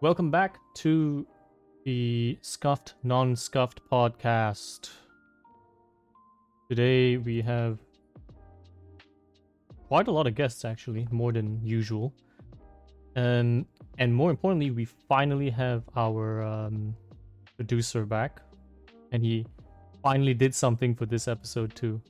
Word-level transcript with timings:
Welcome 0.00 0.30
back 0.30 0.60
to 0.74 1.26
the 1.84 2.38
Scuffed 2.40 2.94
Non 3.02 3.34
Scuffed 3.34 3.80
podcast. 3.90 4.90
Today 6.70 7.16
we 7.16 7.40
have 7.40 7.80
quite 9.88 10.06
a 10.06 10.12
lot 10.12 10.28
of 10.28 10.36
guests, 10.36 10.64
actually, 10.64 11.08
more 11.10 11.32
than 11.32 11.60
usual. 11.64 12.14
Um, 13.16 13.66
and 13.98 14.14
more 14.14 14.30
importantly, 14.30 14.70
we 14.70 14.84
finally 14.84 15.50
have 15.50 15.82
our 15.96 16.44
um, 16.44 16.94
producer 17.56 18.06
back, 18.06 18.40
and 19.10 19.24
he 19.24 19.46
finally 20.00 20.32
did 20.32 20.54
something 20.54 20.94
for 20.94 21.06
this 21.06 21.26
episode 21.26 21.74
too. 21.74 22.00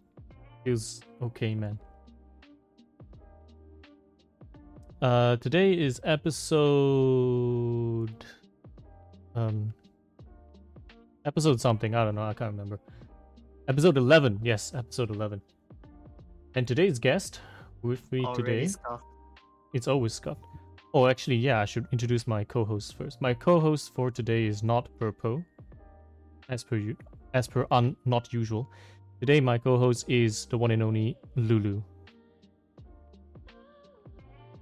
Feels 0.62 1.00
okay, 1.22 1.54
man. 1.54 1.78
Uh, 5.00 5.36
today 5.36 5.72
is 5.74 6.00
episode 6.02 6.48
um 9.36 9.72
episode 11.24 11.60
something. 11.60 11.94
I 11.94 12.04
don't 12.04 12.16
know. 12.16 12.24
I 12.24 12.34
can't 12.34 12.50
remember. 12.50 12.80
Episode 13.68 13.96
eleven. 13.96 14.40
Yes, 14.42 14.74
episode 14.74 15.10
eleven. 15.10 15.40
And 16.56 16.66
today's 16.66 16.98
guest 16.98 17.40
with 17.82 18.10
me 18.10 18.24
Already 18.24 18.42
today. 18.42 18.66
scuffed. 18.66 19.04
It's 19.72 19.86
always 19.86 20.14
scuffed. 20.14 20.42
Oh, 20.94 21.06
actually, 21.06 21.36
yeah. 21.36 21.60
I 21.60 21.64
should 21.64 21.86
introduce 21.92 22.26
my 22.26 22.42
co-host 22.42 22.96
first. 22.96 23.20
My 23.20 23.34
co-host 23.34 23.94
for 23.94 24.10
today 24.10 24.46
is 24.46 24.64
not 24.64 24.88
Purpo, 24.98 25.44
as 26.48 26.64
per 26.64 26.76
you, 26.76 26.96
as 27.34 27.46
per 27.46 27.66
un 27.70 27.94
not 28.04 28.32
usual. 28.32 28.68
Today, 29.20 29.38
my 29.40 29.58
co-host 29.58 30.06
is 30.08 30.46
the 30.46 30.58
one 30.58 30.72
and 30.72 30.82
only 30.82 31.16
Lulu. 31.36 31.82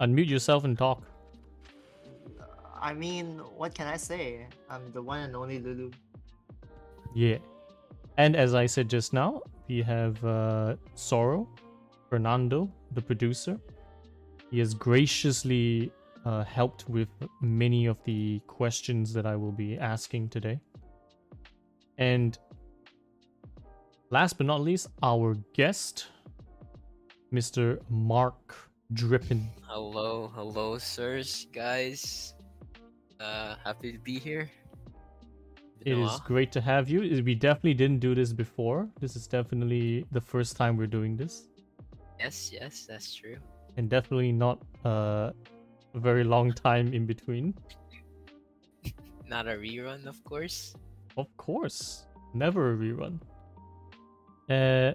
Unmute 0.00 0.28
yourself 0.28 0.64
and 0.64 0.76
talk. 0.76 1.02
I 2.80 2.92
mean, 2.92 3.38
what 3.56 3.74
can 3.74 3.86
I 3.86 3.96
say? 3.96 4.46
I'm 4.70 4.92
the 4.92 5.02
one 5.02 5.20
and 5.20 5.34
only 5.34 5.58
Lulu. 5.58 5.90
Yeah. 7.14 7.38
And 8.18 8.36
as 8.36 8.54
I 8.54 8.66
said 8.66 8.88
just 8.88 9.12
now, 9.12 9.42
we 9.68 9.82
have 9.82 10.22
uh, 10.24 10.76
Sorrow, 10.94 11.48
Fernando, 12.08 12.70
the 12.92 13.02
producer. 13.02 13.58
He 14.50 14.58
has 14.58 14.74
graciously 14.74 15.90
uh, 16.24 16.44
helped 16.44 16.88
with 16.88 17.08
many 17.40 17.86
of 17.86 18.02
the 18.04 18.40
questions 18.46 19.12
that 19.12 19.26
I 19.26 19.36
will 19.36 19.52
be 19.52 19.78
asking 19.78 20.28
today. 20.28 20.60
And 21.98 22.38
last 24.10 24.38
but 24.38 24.46
not 24.46 24.60
least, 24.60 24.88
our 25.02 25.34
guest, 25.54 26.06
Mr. 27.32 27.80
Marc 27.88 28.54
Drippin. 28.92 29.48
Hello, 29.62 30.30
hello, 30.34 30.78
sirs, 30.78 31.46
guys. 31.52 32.34
Uh, 33.18 33.56
happy 33.64 33.92
to 33.92 33.98
be 33.98 34.18
here. 34.18 34.50
It 35.84 35.94
while. 35.94 36.22
great 36.24 36.52
to 36.52 36.60
have 36.60 36.88
you. 36.88 37.00
We 37.22 37.34
definitely 37.34 37.74
didn't 37.74 38.00
do 38.00 38.14
this 38.14 38.32
before. 38.32 38.88
This 39.00 39.16
is 39.16 39.26
definitely 39.26 40.04
the 40.12 40.20
first 40.20 40.56
time 40.56 40.76
we're 40.76 40.86
doing 40.86 41.16
this. 41.16 41.48
Yes, 42.18 42.50
yes, 42.52 42.86
that's 42.88 43.14
true. 43.14 43.36
and 43.76 43.90
definitely 43.90 44.32
not 44.32 44.62
uh, 44.84 45.30
a 45.94 45.98
very 45.98 46.24
long 46.24 46.52
time 46.52 46.92
in 46.94 47.06
between. 47.06 47.54
Not 49.28 49.48
a 49.48 49.52
rerun, 49.52 50.06
of 50.06 50.22
course. 50.24 50.74
Of 51.16 51.26
course, 51.36 52.06
never 52.32 52.72
a 52.72 52.76
rerun. 52.76 53.20
Uh, 54.48 54.94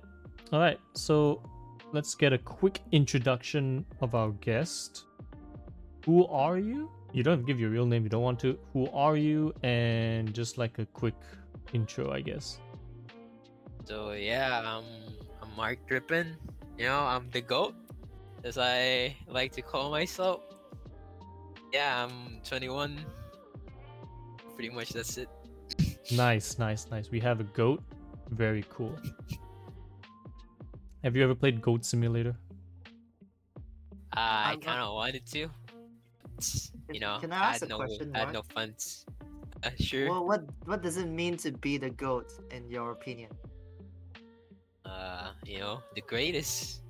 all 0.53 0.59
right, 0.59 0.80
so 0.94 1.44
let's 1.94 2.16
get 2.16 2.34
a 2.34 2.38
quick 2.38 2.81
introduction 2.92 3.86
of 4.02 4.16
our 4.16 4.31
guest. 4.42 5.06
Who 6.06 6.25
are 6.28 6.57
you? 6.57 6.90
You 7.13 7.24
don't 7.24 7.38
have 7.38 7.41
to 7.41 7.46
give 7.46 7.59
your 7.59 7.69
real 7.69 7.85
name. 7.85 8.03
You 8.03 8.09
don't 8.09 8.24
want 8.24 8.40
to. 8.41 8.57
Who 8.74 8.90
are 8.91 9.18
you? 9.18 9.53
And 9.63 10.34
just 10.34 10.57
like 10.57 10.80
a 10.80 10.85
quick 10.85 11.16
intro, 11.74 12.12
I 12.12 12.22
guess. 12.22 12.59
So 13.85 14.12
yeah, 14.12 14.62
I'm 14.66 14.85
I'm 15.41 15.50
Marc 15.56 15.80
Drippin. 15.88 16.35
You 16.78 16.85
know, 16.85 17.00
I'm 17.00 17.30
the 17.31 17.41
goat, 17.41 17.75
as 18.44 18.57
I 18.57 19.16
like 19.28 19.51
to 19.53 19.62
call 19.62 19.91
myself. 19.91 20.41
Yeah, 21.74 22.06
I'm 22.06 22.40
21. 22.44 22.97
Pretty 24.56 24.69
much 24.69 24.90
that's 24.90 25.18
it. 25.18 25.30
Nice, 26.12 26.57
nice, 26.57 26.88
nice. 26.90 27.12
We 27.12 27.19
have 27.19 27.40
a 27.40 27.46
goat. 27.46 27.84
Very 28.30 28.63
cool. 28.69 28.97
Have 31.03 31.16
you 31.16 31.23
ever 31.23 31.35
played 31.35 31.62
Goat 31.62 31.84
Simulator? 31.85 32.35
Uh, 34.16 34.19
I 34.19 34.51
I'm 34.53 34.59
not- 34.59 34.66
kind 34.66 34.79
of 34.81 34.94
wanted 34.94 35.25
to. 35.28 35.50
You 36.91 37.00
know, 37.00 37.19
Can 37.19 37.31
I 37.31 37.38
ask 37.51 37.62
had 37.62 37.63
a 37.63 37.69
no, 37.69 37.78
question, 37.78 38.12
I 38.16 38.19
had 38.19 38.31
Marc? 38.34 38.34
no 38.34 38.41
funds. 38.53 39.06
Uh, 39.63 39.69
sure. 39.79 40.09
Well, 40.09 40.25
what 40.25 40.41
what 40.66 40.81
does 40.81 40.97
it 40.97 41.07
mean 41.07 41.38
to 41.38 41.51
be 41.51 41.78
the 41.78 41.89
goat 41.89 42.34
in 42.51 42.69
your 42.69 42.91
opinion? 42.91 43.31
uh, 44.85 45.31
you 45.45 45.59
know, 45.59 45.81
the 45.95 46.01
greatest, 46.01 46.81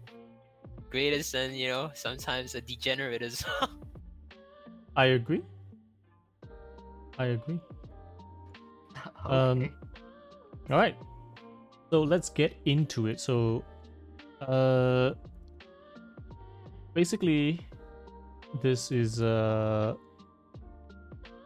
greatest, 0.90 1.36
and 1.36 1.56
you 1.56 1.68
know, 1.68 1.92
sometimes 1.94 2.56
a 2.56 2.62
degenerate 2.62 3.22
as 3.22 3.44
well. 3.46 3.70
I 4.96 5.06
agree. 5.18 5.44
I 7.18 7.26
agree. 7.38 7.60
Um, 9.26 9.60
okay. 9.62 9.72
All 10.70 10.78
right. 10.78 10.96
So 11.90 12.02
let's 12.02 12.30
get 12.30 12.56
into 12.66 13.08
it. 13.08 13.20
So, 13.20 13.64
uh, 14.42 15.14
basically, 16.94 17.60
this 18.62 18.92
is 18.92 19.22
uh, 19.22 19.96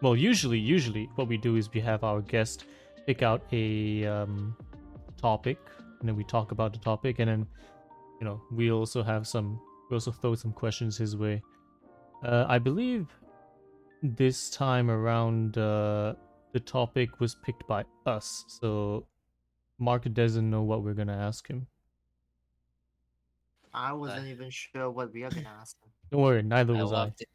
well, 0.01 0.15
usually, 0.15 0.59
usually 0.59 1.09
what 1.15 1.27
we 1.27 1.37
do 1.37 1.55
is 1.55 1.71
we 1.73 1.81
have 1.81 2.03
our 2.03 2.21
guest 2.21 2.65
pick 3.05 3.21
out 3.21 3.43
a 3.51 4.05
um 4.05 4.55
topic, 5.17 5.57
and 5.99 6.09
then 6.09 6.15
we 6.15 6.23
talk 6.23 6.51
about 6.51 6.73
the 6.73 6.79
topic, 6.79 7.19
and 7.19 7.29
then 7.29 7.47
you 8.19 8.25
know 8.25 8.41
we 8.51 8.71
also 8.71 9.03
have 9.03 9.27
some 9.27 9.59
we 9.89 9.95
also 9.95 10.11
throw 10.11 10.35
some 10.35 10.51
questions 10.51 10.97
his 10.97 11.15
way. 11.15 11.41
Uh, 12.23 12.45
I 12.47 12.59
believe 12.59 13.07
this 14.01 14.49
time 14.49 14.89
around, 14.89 15.57
uh, 15.57 16.13
the 16.53 16.59
topic 16.59 17.19
was 17.19 17.35
picked 17.35 17.67
by 17.67 17.83
us, 18.05 18.45
so 18.47 19.05
Marc 19.79 20.11
doesn't 20.13 20.49
know 20.49 20.63
what 20.63 20.83
we're 20.83 20.93
gonna 20.93 21.17
ask 21.17 21.47
him. 21.47 21.67
I 23.75 23.91
wasn't 23.91 24.27
even 24.27 24.49
sure 24.49 24.89
what 24.89 25.13
we 25.13 25.23
are 25.23 25.29
gonna 25.29 25.53
ask 25.59 25.75
him. 25.83 25.91
Don't 26.11 26.21
worry, 26.21 26.41
neither 26.41 26.75
I 26.75 26.81
was 26.81 26.93
I. 26.93 26.95
loved 26.95 27.21
it. 27.21 27.29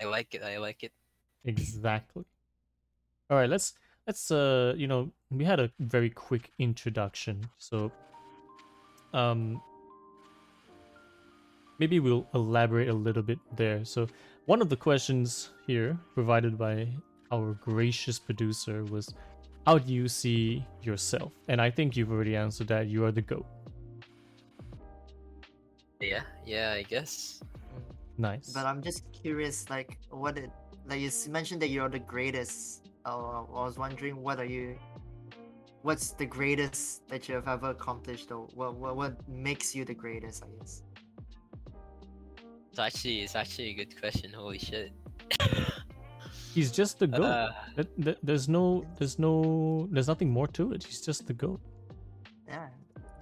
I 0.00 0.04
like 0.04 0.34
it. 0.34 0.42
I 0.42 0.58
like 0.58 0.82
it. 0.82 0.92
Exactly. 1.44 2.24
All 3.30 3.38
right, 3.38 3.48
let's 3.48 3.74
let's 4.06 4.30
uh, 4.30 4.74
you 4.76 4.86
know, 4.86 5.10
we 5.30 5.44
had 5.44 5.58
a 5.58 5.70
very 5.78 6.10
quick 6.10 6.52
introduction, 6.58 7.48
so 7.58 7.90
um, 9.14 9.62
maybe 11.78 11.98
we'll 11.98 12.26
elaborate 12.34 12.88
a 12.88 12.92
little 12.92 13.22
bit 13.22 13.38
there. 13.56 13.84
So, 13.84 14.06
one 14.46 14.60
of 14.60 14.68
the 14.68 14.76
questions 14.76 15.50
here 15.66 15.98
provided 16.14 16.58
by 16.58 16.88
our 17.32 17.54
gracious 17.54 18.18
producer 18.18 18.84
was, 18.84 19.14
"How 19.66 19.78
do 19.78 19.94
you 19.94 20.08
see 20.08 20.66
yourself?" 20.82 21.32
And 21.48 21.60
I 21.60 21.70
think 21.70 21.96
you've 21.96 22.12
already 22.12 22.36
answered 22.36 22.68
that. 22.68 22.88
You 22.88 23.04
are 23.06 23.12
the 23.12 23.22
goat. 23.22 23.46
Yeah, 26.00 26.22
yeah, 26.46 26.72
I 26.72 26.82
guess. 26.82 27.42
Nice. 28.18 28.50
But 28.52 28.66
I'm 28.66 28.82
just 28.82 29.04
curious, 29.12 29.68
like 29.70 29.98
what 30.10 30.38
it 30.38 30.50
like 30.86 31.00
you 31.00 31.10
mentioned 31.28 31.62
that 31.62 31.68
you're 31.68 31.88
the 31.88 31.98
greatest. 31.98 32.88
Uh, 33.04 33.44
I 33.44 33.64
was 33.64 33.78
wondering 33.78 34.16
what 34.22 34.38
are 34.38 34.44
you? 34.44 34.76
What's 35.82 36.10
the 36.12 36.26
greatest 36.26 37.06
that 37.08 37.28
you 37.28 37.34
have 37.34 37.48
ever 37.48 37.70
accomplished, 37.70 38.30
or 38.30 38.48
what 38.54 38.74
what, 38.74 38.96
what 38.96 39.28
makes 39.28 39.74
you 39.74 39.84
the 39.84 39.94
greatest? 39.94 40.44
I 40.44 40.48
guess. 40.58 40.82
It's 42.70 42.78
actually, 42.78 43.22
it's 43.22 43.34
actually 43.34 43.70
a 43.70 43.74
good 43.74 44.00
question. 44.00 44.32
Holy 44.32 44.58
shit. 44.58 44.92
He's 46.54 46.70
just 46.70 46.98
the 46.98 47.06
goat. 47.06 47.24
Uh, 47.24 47.52
Th- 47.76 47.88
th- 48.02 48.18
there's 48.22 48.48
no, 48.48 48.84
there's 48.98 49.18
no, 49.18 49.88
there's 49.90 50.08
nothing 50.08 50.30
more 50.30 50.48
to 50.48 50.72
it. 50.72 50.82
He's 50.82 51.00
just 51.00 51.26
the 51.26 51.32
goat. 51.32 51.60
Yeah, 52.48 52.68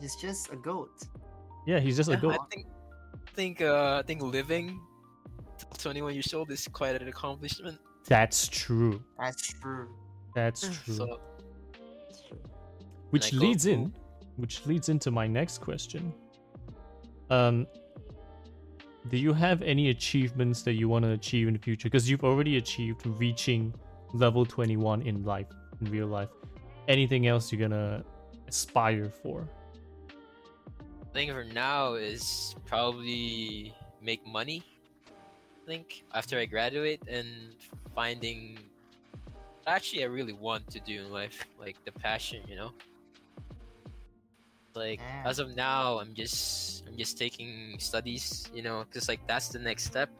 he's 0.00 0.16
just 0.16 0.50
a 0.50 0.56
goat. 0.56 1.02
Yeah, 1.68 1.80
he's 1.80 1.98
just 1.98 2.08
a 2.08 2.12
Yeah. 2.12 2.20
goat. 2.20 2.40
I 2.40 2.46
think, 2.50 2.66
think, 3.34 3.60
uh, 3.60 4.00
I 4.00 4.02
think 4.06 4.22
living 4.22 4.80
till 5.58 5.68
21 5.76 6.14
years 6.14 6.32
old 6.32 6.50
is 6.50 6.66
quite 6.66 6.94
an 7.00 7.08
accomplishment. 7.08 7.78
That's 8.06 8.48
true. 8.48 9.04
That's 9.18 9.46
true. 9.52 9.94
That's 10.34 10.62
true. 10.62 10.94
So, 10.94 11.20
which 13.10 13.34
I 13.34 13.36
go, 13.36 13.42
leads 13.44 13.66
in, 13.66 13.92
which 14.36 14.64
leads 14.64 14.88
into 14.88 15.10
my 15.10 15.26
next 15.26 15.58
question. 15.58 16.14
Um, 17.28 17.66
do 19.10 19.18
you 19.18 19.34
have 19.34 19.60
any 19.60 19.90
achievements 19.90 20.62
that 20.62 20.72
you 20.72 20.88
want 20.88 21.04
to 21.04 21.10
achieve 21.10 21.48
in 21.48 21.52
the 21.52 21.60
future? 21.60 21.90
Because 21.90 22.08
you've 22.08 22.24
already 22.24 22.56
achieved 22.56 23.04
reaching 23.04 23.74
level 24.14 24.46
21 24.46 25.02
in 25.02 25.22
life, 25.22 25.48
in 25.82 25.90
real 25.90 26.06
life. 26.06 26.30
Anything 26.88 27.26
else 27.26 27.52
you're 27.52 27.60
gonna 27.68 28.02
aspire 28.46 29.10
for? 29.10 29.46
I 31.18 31.26
think 31.26 31.32
for 31.32 31.42
now 31.42 31.94
is 31.94 32.54
probably 32.64 33.74
make 34.00 34.24
money. 34.24 34.62
I 35.10 35.66
think 35.66 36.04
after 36.14 36.38
I 36.38 36.44
graduate 36.44 37.02
and 37.10 37.56
finding 37.92 38.56
actually 39.66 40.04
I 40.04 40.06
really 40.06 40.32
want 40.32 40.70
to 40.70 40.78
do 40.78 41.00
in 41.02 41.10
life, 41.10 41.44
like 41.58 41.74
the 41.84 41.90
passion, 41.90 42.42
you 42.46 42.54
know. 42.54 42.70
Like 44.76 45.00
as 45.24 45.40
of 45.40 45.56
now, 45.56 45.98
I'm 45.98 46.14
just 46.14 46.86
I'm 46.86 46.96
just 46.96 47.18
taking 47.18 47.74
studies, 47.80 48.48
you 48.54 48.62
know, 48.62 48.84
because 48.86 49.08
like 49.08 49.26
that's 49.26 49.48
the 49.48 49.58
next 49.58 49.86
step, 49.86 50.10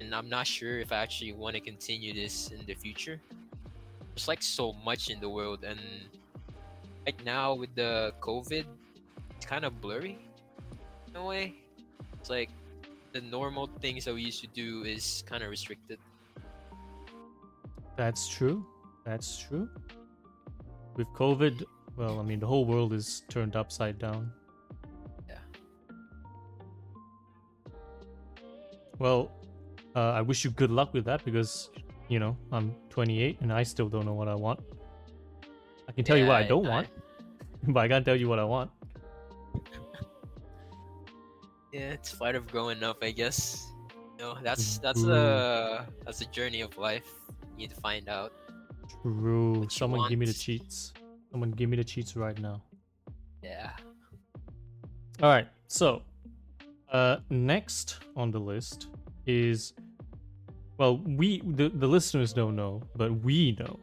and 0.00 0.14
I'm 0.14 0.28
not 0.28 0.46
sure 0.46 0.80
if 0.80 0.92
I 0.92 0.96
actually 0.96 1.32
want 1.32 1.54
to 1.56 1.62
continue 1.62 2.12
this 2.12 2.50
in 2.50 2.60
the 2.66 2.74
future. 2.74 3.18
There's 4.12 4.28
like 4.28 4.42
so 4.42 4.74
much 4.84 5.08
in 5.08 5.18
the 5.18 5.30
world, 5.30 5.64
and 5.64 5.80
right 7.06 7.24
now 7.24 7.54
with 7.54 7.74
the 7.74 8.12
COVID, 8.20 8.66
kind 9.44 9.64
of 9.64 9.80
blurry 9.80 10.18
in 11.08 11.16
a 11.16 11.24
way. 11.24 11.54
It's 12.18 12.30
like 12.30 12.50
the 13.12 13.20
normal 13.20 13.68
things 13.80 14.04
that 14.06 14.14
we 14.14 14.22
used 14.22 14.40
to 14.40 14.48
do 14.48 14.82
is 14.84 15.22
kind 15.26 15.42
of 15.42 15.50
restricted. 15.50 15.98
That's 17.96 18.26
true. 18.26 18.66
That's 19.04 19.38
true. 19.38 19.68
With 20.96 21.06
COVID, 21.08 21.62
well, 21.96 22.18
I 22.18 22.22
mean, 22.22 22.40
the 22.40 22.46
whole 22.46 22.64
world 22.64 22.92
is 22.92 23.22
turned 23.28 23.54
upside 23.54 23.98
down. 23.98 24.32
Yeah. 25.28 25.38
Well, 28.98 29.30
uh, 29.94 30.10
I 30.12 30.22
wish 30.22 30.44
you 30.44 30.50
good 30.50 30.70
luck 30.70 30.92
with 30.92 31.04
that 31.04 31.24
because, 31.24 31.70
you 32.08 32.18
know, 32.18 32.36
I'm 32.50 32.74
28 32.90 33.40
and 33.40 33.52
I 33.52 33.62
still 33.62 33.88
don't 33.88 34.06
know 34.06 34.14
what 34.14 34.28
I 34.28 34.34
want. 34.34 34.60
I 35.88 35.92
can 35.92 36.04
tell 36.04 36.16
you 36.16 36.26
what 36.26 36.36
I 36.36 36.42
don't 36.42 36.66
want, 36.66 36.88
but 37.68 37.80
I 37.80 37.88
can't 37.88 38.04
tell 38.04 38.16
you 38.16 38.28
what 38.28 38.38
I 38.38 38.44
want. 38.44 38.70
Yeah, 41.74 41.90
it's 41.90 42.14
part 42.14 42.36
of 42.36 42.46
growing 42.46 42.84
up, 42.84 43.02
I 43.02 43.10
guess. 43.10 43.66
You 44.16 44.24
know, 44.24 44.38
that's 44.44 44.78
that's 44.78 45.02
the 45.02 45.84
that's 46.06 46.20
a 46.20 46.26
journey 46.26 46.60
of 46.60 46.78
life. 46.78 47.10
You 47.50 47.66
need 47.66 47.70
to 47.74 47.80
find 47.80 48.08
out. 48.08 48.32
True. 49.02 49.66
Someone 49.68 50.08
give 50.08 50.20
me 50.20 50.26
the 50.26 50.32
cheats. 50.32 50.92
Someone 51.32 51.50
give 51.50 51.68
me 51.68 51.76
the 51.76 51.82
cheats 51.82 52.14
right 52.14 52.38
now. 52.38 52.62
Yeah. 53.42 53.70
All 55.20 55.30
right. 55.30 55.48
So, 55.66 56.02
uh, 56.92 57.16
next 57.28 57.98
on 58.14 58.30
the 58.30 58.38
list 58.38 58.86
is, 59.26 59.74
well, 60.78 60.98
we 60.98 61.42
the, 61.44 61.70
the 61.70 61.88
listeners 61.88 62.32
don't 62.32 62.54
know, 62.54 62.82
but 62.94 63.10
we 63.24 63.56
know. 63.58 63.80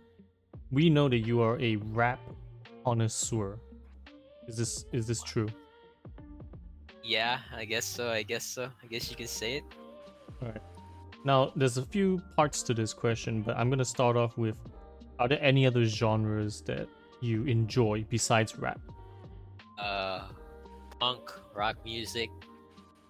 We 0.72 0.90
know 0.90 1.10
that 1.10 1.28
you 1.28 1.42
are 1.42 1.60
a 1.60 1.76
rap 1.92 2.22
connoisseur. 2.86 3.60
Is 4.48 4.56
this 4.56 4.86
is 4.94 5.08
this 5.08 5.22
true? 5.22 5.50
Yeah, 7.04 7.40
I 7.56 7.66
guess 7.66 7.86
so. 7.86 8.10
I 8.10 8.24
guess 8.24 8.46
so. 8.46 8.70
I 8.84 8.88
guess 8.88 9.10
you 9.10 9.16
can 9.16 9.28
say 9.28 9.58
it. 9.58 9.64
All 10.42 10.50
right. 10.50 10.62
Now, 11.24 11.52
there's 11.56 11.78
a 11.78 11.86
few 11.86 12.22
parts 12.36 12.64
to 12.64 12.74
this 12.74 12.94
question, 12.94 13.42
but 13.42 13.58
I'm 13.58 13.70
gonna 13.70 13.86
start 13.86 14.16
off 14.18 14.38
with: 14.38 14.56
Are 15.20 15.28
there 15.28 15.42
any 15.42 15.66
other 15.66 15.86
genres 15.86 16.62
that 16.62 16.88
you 17.22 17.44
enjoy 17.46 18.06
besides 18.10 18.58
rap? 18.58 18.80
Uh, 19.78 20.28
punk, 21.00 21.32
rock 21.56 21.78
music, 21.86 22.30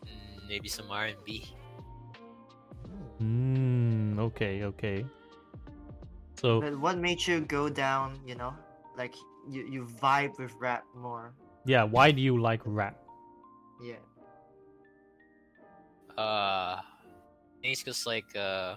mm, 0.06 0.48
maybe 0.48 0.68
some 0.68 0.90
R 0.92 1.06
and 1.06 1.18
B. 1.26 1.48
Hmm. 3.20 4.20
Okay. 4.20 4.64
Okay. 4.64 5.06
So 6.36 6.60
But 6.62 6.80
what 6.80 6.98
made 6.98 7.26
you 7.28 7.42
go 7.42 7.70
down? 7.70 8.20
You 8.26 8.36
know, 8.36 8.54
like 8.98 9.16
you 9.48 9.68
you 9.68 9.88
vibe 10.02 10.38
with 10.40 10.54
rap 10.60 10.84
more. 10.96 11.34
yeah, 11.66 11.84
why 11.84 12.12
do 12.12 12.22
you 12.22 12.42
like 12.42 12.62
rap? 12.66 12.98
Yeah. 13.82 13.98
Uh, 16.18 16.80
I 16.82 16.84
it's 17.64 17.84
just 17.84 18.06
like 18.06 18.36
uh, 18.36 18.76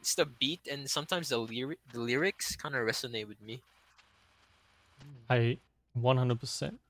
it's 0.00 0.14
the 0.14 0.26
beat 0.26 0.66
and 0.70 0.90
sometimes 0.90 1.28
the 1.30 1.38
lyric 1.38 1.78
the 1.92 2.00
lyrics 2.00 2.56
kind 2.56 2.74
of 2.74 2.82
resonate 2.82 3.28
with 3.28 3.40
me. 3.40 3.62
I 5.30 5.58
100%. 5.94 6.80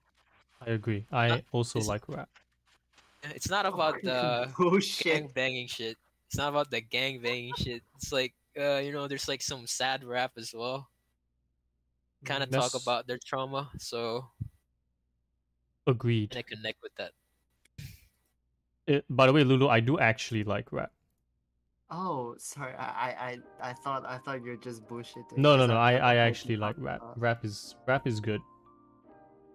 I 0.61 0.71
agree. 0.71 1.07
I 1.13 1.29
Uh, 1.31 1.39
also 1.53 1.81
is- 1.81 1.89
like 1.89 2.09
rap. 2.09 2.29
It's 3.23 3.49
not 3.51 3.67
about 3.67 4.03
the 4.03 4.53
gang 5.03 5.29
banging 5.35 5.67
shit. 5.69 5.97
It's 6.29 6.37
not 6.37 6.51
about 6.51 6.71
the 6.71 6.81
gang 6.81 7.21
banging 7.21 7.55
shit. 7.55 7.83
It's 7.97 8.13
like 8.13 8.35
uh, 8.59 8.79
you 8.79 8.93
know, 8.93 9.09
there's 9.09 9.29
like 9.29 9.43
some 9.43 9.67
sad 9.67 10.05
rap 10.05 10.33
as 10.37 10.53
well. 10.55 10.89
Kind 12.25 12.43
of 12.43 12.51
talk 12.51 12.75
about 12.75 13.07
their 13.07 13.19
trauma, 13.19 13.71
so 13.79 14.31
Agreed. 15.89 16.31
and 16.33 16.39
I 16.39 16.43
connect 16.43 16.79
with 16.83 16.93
that. 17.01 17.13
Uh, 18.89 19.01
by 19.11 19.27
the 19.27 19.33
way, 19.33 19.43
Lulu, 19.45 19.69
I 19.69 19.81
do 19.81 19.99
actually 19.99 20.45
like 20.45 20.71
rap. 20.73 20.93
Oh, 21.91 22.35
sorry. 22.39 22.75
I 22.75 22.85
I 22.85 23.09
I 23.29 23.71
I 23.71 23.73
thought 23.73 24.05
I 24.05 24.19
thought 24.19 24.45
you're 24.45 24.57
just 24.61 24.87
bullshitting. 24.87 25.39
No, 25.39 25.57
no, 25.57 25.67
no. 25.67 25.77
I've 25.79 25.81
I, 25.81 25.93
never 25.93 26.05
I 26.05 26.09
heard 26.09 26.15
you 26.15 26.21
actually 26.31 26.57
like 26.57 26.77
rap. 26.79 27.01
about- 27.01 27.19
Rap 27.21 27.45
is 27.45 27.77
rap 27.87 28.07
is 28.07 28.21
good. 28.21 28.43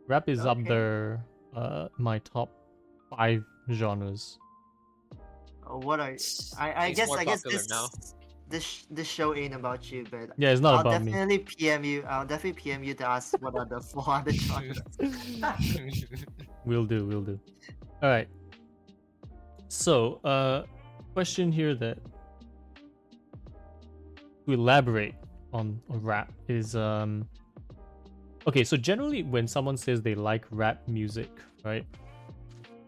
Rap 0.07 0.27
is 0.27 0.45
up 0.45 0.57
there. 0.65 1.23
Uh, 1.55 1.87
my 1.99 2.17
top 2.19 2.49
five 3.11 3.45
genres. 3.71 4.39
Oh, 5.67 5.77
what 5.77 5.99
are 5.99 6.09
It's- 6.11 6.53
I 6.57 6.73
I 6.85 6.91
guess 6.93 7.09
I 7.11 7.23
guess 7.23 7.43
popular 7.43 7.57
this 7.61 7.69
now. 7.69 7.85
This 8.49 8.85
this 8.91 9.07
show 9.07 9.33
ain't 9.35 9.53
about 9.53 9.91
you, 9.91 10.05
but 10.11 10.29
Yeah, 10.37 10.51
it's 10.51 10.61
not 10.61 10.75
I'll 10.75 10.81
about 10.81 11.01
me. 11.03 11.11
definitely 11.11 11.39
PM 11.39 11.83
you. 11.83 12.03
I'll 12.07 12.25
definitely 12.25 12.61
PM 12.61 12.83
you 12.83 12.93
to 12.95 13.07
ask 13.07 13.33
what 13.41 13.55
are 13.55 13.65
the 13.65 13.81
four 13.91 14.03
other 14.07 14.31
genres. 14.31 14.79
We'll 16.65 16.85
do. 16.85 17.05
We'll 17.05 17.21
do. 17.21 17.39
All 18.01 18.09
right. 18.09 18.27
So, 19.67 20.21
uh, 20.23 20.63
question 21.13 21.51
here 21.51 21.75
that 21.75 21.97
to 24.45 24.51
elaborate 24.53 25.15
on, 25.53 25.81
on 25.89 26.01
rap 26.01 26.31
is 26.47 26.75
um. 26.75 27.27
Okay, 28.45 28.63
so 28.63 28.75
generally 28.75 29.23
when 29.23 29.47
someone 29.47 29.77
says 29.77 30.01
they 30.01 30.15
like 30.15 30.45
rap 30.51 30.87
music, 30.87 31.29
right? 31.63 31.85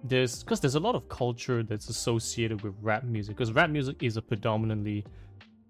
There's 0.03 0.43
because 0.43 0.59
there's 0.59 0.75
a 0.75 0.79
lot 0.79 0.95
of 0.95 1.07
culture 1.09 1.63
that's 1.63 1.89
associated 1.89 2.61
with 2.61 2.75
rap 2.81 3.03
music 3.03 3.35
because 3.35 3.51
rap 3.53 3.69
music 3.69 4.03
is 4.03 4.17
a 4.17 4.21
predominantly 4.21 5.05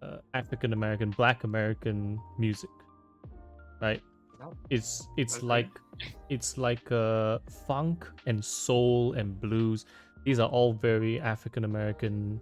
uh, 0.06 0.18
African 0.34 0.74
American, 0.74 1.10
Black 1.12 1.44
American 1.44 2.19
music, 2.38 2.69
right? 3.81 4.02
It's 4.69 5.07
it's 5.18 5.38
Okay. 5.38 5.48
like 5.48 5.69
it's 6.30 6.57
like 6.57 6.92
uh, 6.92 7.40
funk 7.68 8.06
and 8.26 8.44
soul 8.44 9.14
and 9.14 9.40
blues. 9.40 9.85
These 10.24 10.40
are 10.40 10.50
all 10.50 10.74
very 10.74 11.19
African 11.21 11.64
American, 11.66 12.42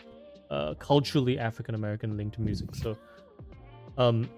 uh, 0.49 0.73
culturally 0.75 1.37
African 1.37 1.75
American 1.75 2.17
linked 2.17 2.39
music. 2.39 2.75
So, 2.75 2.97
um, 3.97 4.29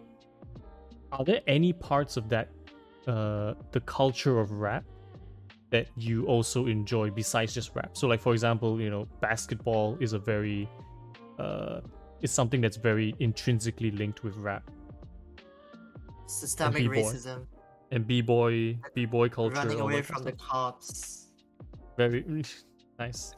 are 1.11 1.23
there 1.23 1.41
any 1.47 1.71
parts 1.73 2.17
of 2.17 2.27
that, 2.29 2.49
uh, 3.07 3.53
the 3.71 3.81
culture 3.81 4.39
of 4.39 4.51
rap, 4.51 4.83
that 5.69 5.87
you 5.95 6.25
also 6.25 6.65
enjoy 6.65 7.11
besides 7.11 7.53
just 7.53 7.75
rap? 7.75 7.91
So, 7.93 8.07
like 8.07 8.19
for 8.19 8.33
example, 8.33 8.81
you 8.81 8.89
know, 8.89 9.07
basketball 9.21 9.97
is 9.99 10.13
a 10.13 10.19
very, 10.19 10.67
uh, 11.37 11.81
is 12.21 12.31
something 12.31 12.61
that's 12.61 12.77
very 12.77 13.13
intrinsically 13.19 13.91
linked 13.91 14.23
with 14.23 14.35
rap, 14.37 14.69
Systemic 16.27 16.83
B-boy. 16.83 16.93
racism, 16.95 17.45
and 17.91 18.07
b 18.07 18.21
boy, 18.21 18.77
b 18.93 19.05
boy 19.05 19.29
culture, 19.29 19.55
running 19.55 19.79
away 19.79 20.01
from 20.01 20.17
of 20.17 20.23
the 20.25 20.31
cops. 20.33 21.27
very 21.97 22.23
nice. 22.99 23.33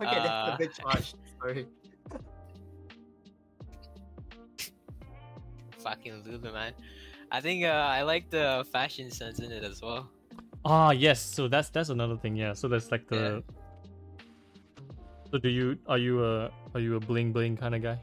Okay, 0.00 0.16
that's 0.16 0.50
Uh, 0.50 0.52
a 0.54 0.58
bit 0.58 0.74
charged. 0.80 1.14
Sorry. 1.40 1.66
Fucking 5.78 6.22
Lulu, 6.24 6.52
man. 6.52 6.72
I 7.30 7.40
think 7.40 7.64
uh, 7.64 7.68
I 7.68 8.02
like 8.02 8.30
the 8.30 8.66
fashion 8.72 9.10
sense 9.10 9.38
in 9.40 9.52
it 9.52 9.64
as 9.64 9.82
well. 9.82 10.08
Ah, 10.64 10.92
yes. 10.92 11.20
So 11.20 11.46
that's 11.48 11.68
that's 11.68 11.90
another 11.90 12.16
thing. 12.16 12.36
Yeah. 12.36 12.54
So 12.54 12.68
that's 12.68 12.90
like 12.90 13.06
the. 13.08 13.42
So 15.34 15.42
do 15.42 15.50
you 15.50 15.74
are 15.90 15.98
you 15.98 16.22
a 16.22 16.46
are 16.74 16.80
you 16.80 16.94
a 16.94 17.00
bling 17.00 17.32
bling 17.32 17.56
kind 17.56 17.74
of 17.74 17.82
guy? 17.82 17.98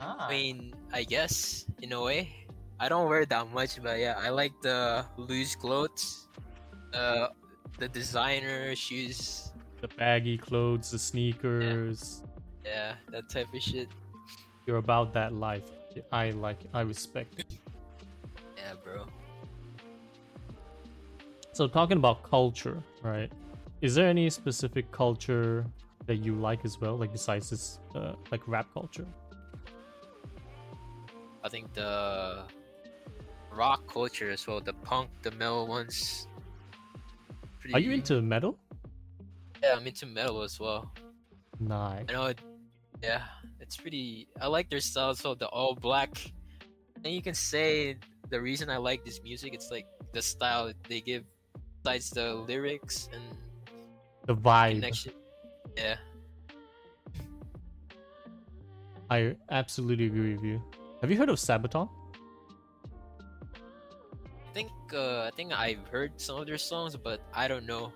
Ah. 0.00 0.24
I 0.24 0.30
mean, 0.32 0.72
I 0.94 1.04
guess 1.04 1.68
in 1.82 1.92
a 1.92 2.00
way. 2.00 2.48
I 2.80 2.88
don't 2.88 3.06
wear 3.06 3.26
that 3.26 3.52
much, 3.52 3.76
but 3.82 4.00
yeah, 4.00 4.16
I 4.16 4.30
like 4.30 4.56
the 4.62 5.04
loose 5.18 5.54
clothes, 5.54 6.26
uh, 6.94 7.28
the 7.76 7.86
designer 7.86 8.74
shoes. 8.74 9.52
The 9.82 9.88
baggy 9.88 10.38
clothes, 10.38 10.90
the 10.90 10.98
sneakers. 10.98 12.24
Yeah, 12.64 12.94
that 13.12 13.28
type 13.28 13.52
of 13.52 13.60
shit. 13.60 13.92
You're 14.66 14.80
about 14.80 15.12
that 15.12 15.34
life. 15.34 15.68
I 16.12 16.30
like. 16.30 16.64
it. 16.64 16.70
I 16.72 16.80
respect. 16.80 17.40
it. 17.40 17.58
Yeah, 18.56 18.72
bro. 18.82 19.04
So 21.52 21.68
talking 21.68 21.98
about 21.98 22.22
culture, 22.22 22.82
right? 23.02 23.30
Is 23.82 23.96
there 23.96 24.06
any 24.06 24.30
specific 24.30 24.92
culture 24.92 25.66
that 26.06 26.16
you 26.16 26.36
like 26.36 26.64
as 26.64 26.80
well, 26.80 26.96
like 26.96 27.10
besides 27.10 27.50
this, 27.50 27.80
uh, 27.96 28.14
like 28.30 28.46
rap 28.46 28.68
culture? 28.72 29.06
I 31.42 31.48
think 31.48 31.74
the 31.74 32.44
rock 33.50 33.92
culture 33.92 34.30
as 34.30 34.46
well, 34.46 34.60
the 34.60 34.72
punk, 34.72 35.10
the 35.22 35.32
metal 35.32 35.66
ones. 35.66 36.28
Are 37.74 37.80
you 37.80 37.90
into 37.90 38.22
metal? 38.22 38.56
Yeah, 39.60 39.74
I'm 39.76 39.86
into 39.86 40.06
metal 40.06 40.42
as 40.42 40.60
well. 40.60 40.92
Nice. 41.58 42.04
I 42.08 42.12
know 42.12 42.26
it. 42.26 42.38
Yeah, 43.02 43.22
it's 43.58 43.76
pretty. 43.76 44.28
I 44.40 44.46
like 44.46 44.70
their 44.70 44.78
style. 44.78 45.14
So 45.16 45.34
the 45.34 45.48
all 45.48 45.74
black, 45.74 46.10
and 47.02 47.12
you 47.12 47.20
can 47.20 47.34
say 47.34 47.96
the 48.30 48.40
reason 48.40 48.70
I 48.70 48.76
like 48.76 49.04
this 49.04 49.20
music. 49.24 49.54
It's 49.54 49.72
like 49.72 49.86
the 50.12 50.22
style 50.22 50.72
they 50.88 51.00
give, 51.00 51.24
besides 51.82 52.10
the 52.10 52.34
lyrics 52.34 53.08
and 53.12 53.22
The 54.26 54.36
vibe. 54.36 54.74
connection. 54.74 55.12
Yeah, 55.76 55.96
I 59.10 59.36
absolutely 59.50 60.06
agree 60.06 60.32
with 60.34 60.44
you. 60.44 60.62
Have 61.02 61.10
you 61.10 61.18
heard 61.18 61.28
of 61.28 61.36
Sabaton? 61.36 61.88
I 64.48 64.52
think 64.54 64.70
uh, 64.94 65.28
I 65.28 65.30
think 65.36 65.52
I've 65.52 65.86
heard 65.88 66.16
some 66.16 66.40
of 66.40 66.46
their 66.46 66.56
songs, 66.56 66.96
but 66.96 67.20
I 67.34 67.48
don't 67.48 67.66
know. 67.66 67.92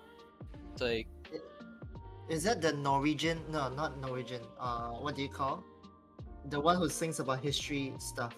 It's 0.73 0.81
like 0.81 1.07
Is 2.29 2.43
that 2.43 2.61
the 2.61 2.73
Norwegian? 2.73 3.39
No, 3.49 3.69
not 3.69 3.97
Norwegian. 3.97 4.41
Uh, 4.59 4.99
what 5.01 5.15
do 5.15 5.23
you 5.23 5.29
call? 5.29 5.63
The 6.53 6.59
one 6.59 6.77
who 6.77 6.89
sings 6.89 7.19
about 7.19 7.39
history 7.39 7.93
stuff. 7.97 8.35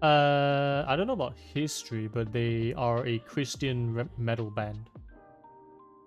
Uh, 0.00 0.84
I 0.88 0.96
don't 0.96 1.06
know 1.06 1.18
about 1.18 1.36
history, 1.36 2.08
but 2.08 2.32
they 2.32 2.72
are 2.72 3.04
a 3.06 3.18
Christian 3.18 3.92
re- 3.92 4.08
metal 4.16 4.50
band. 4.50 4.88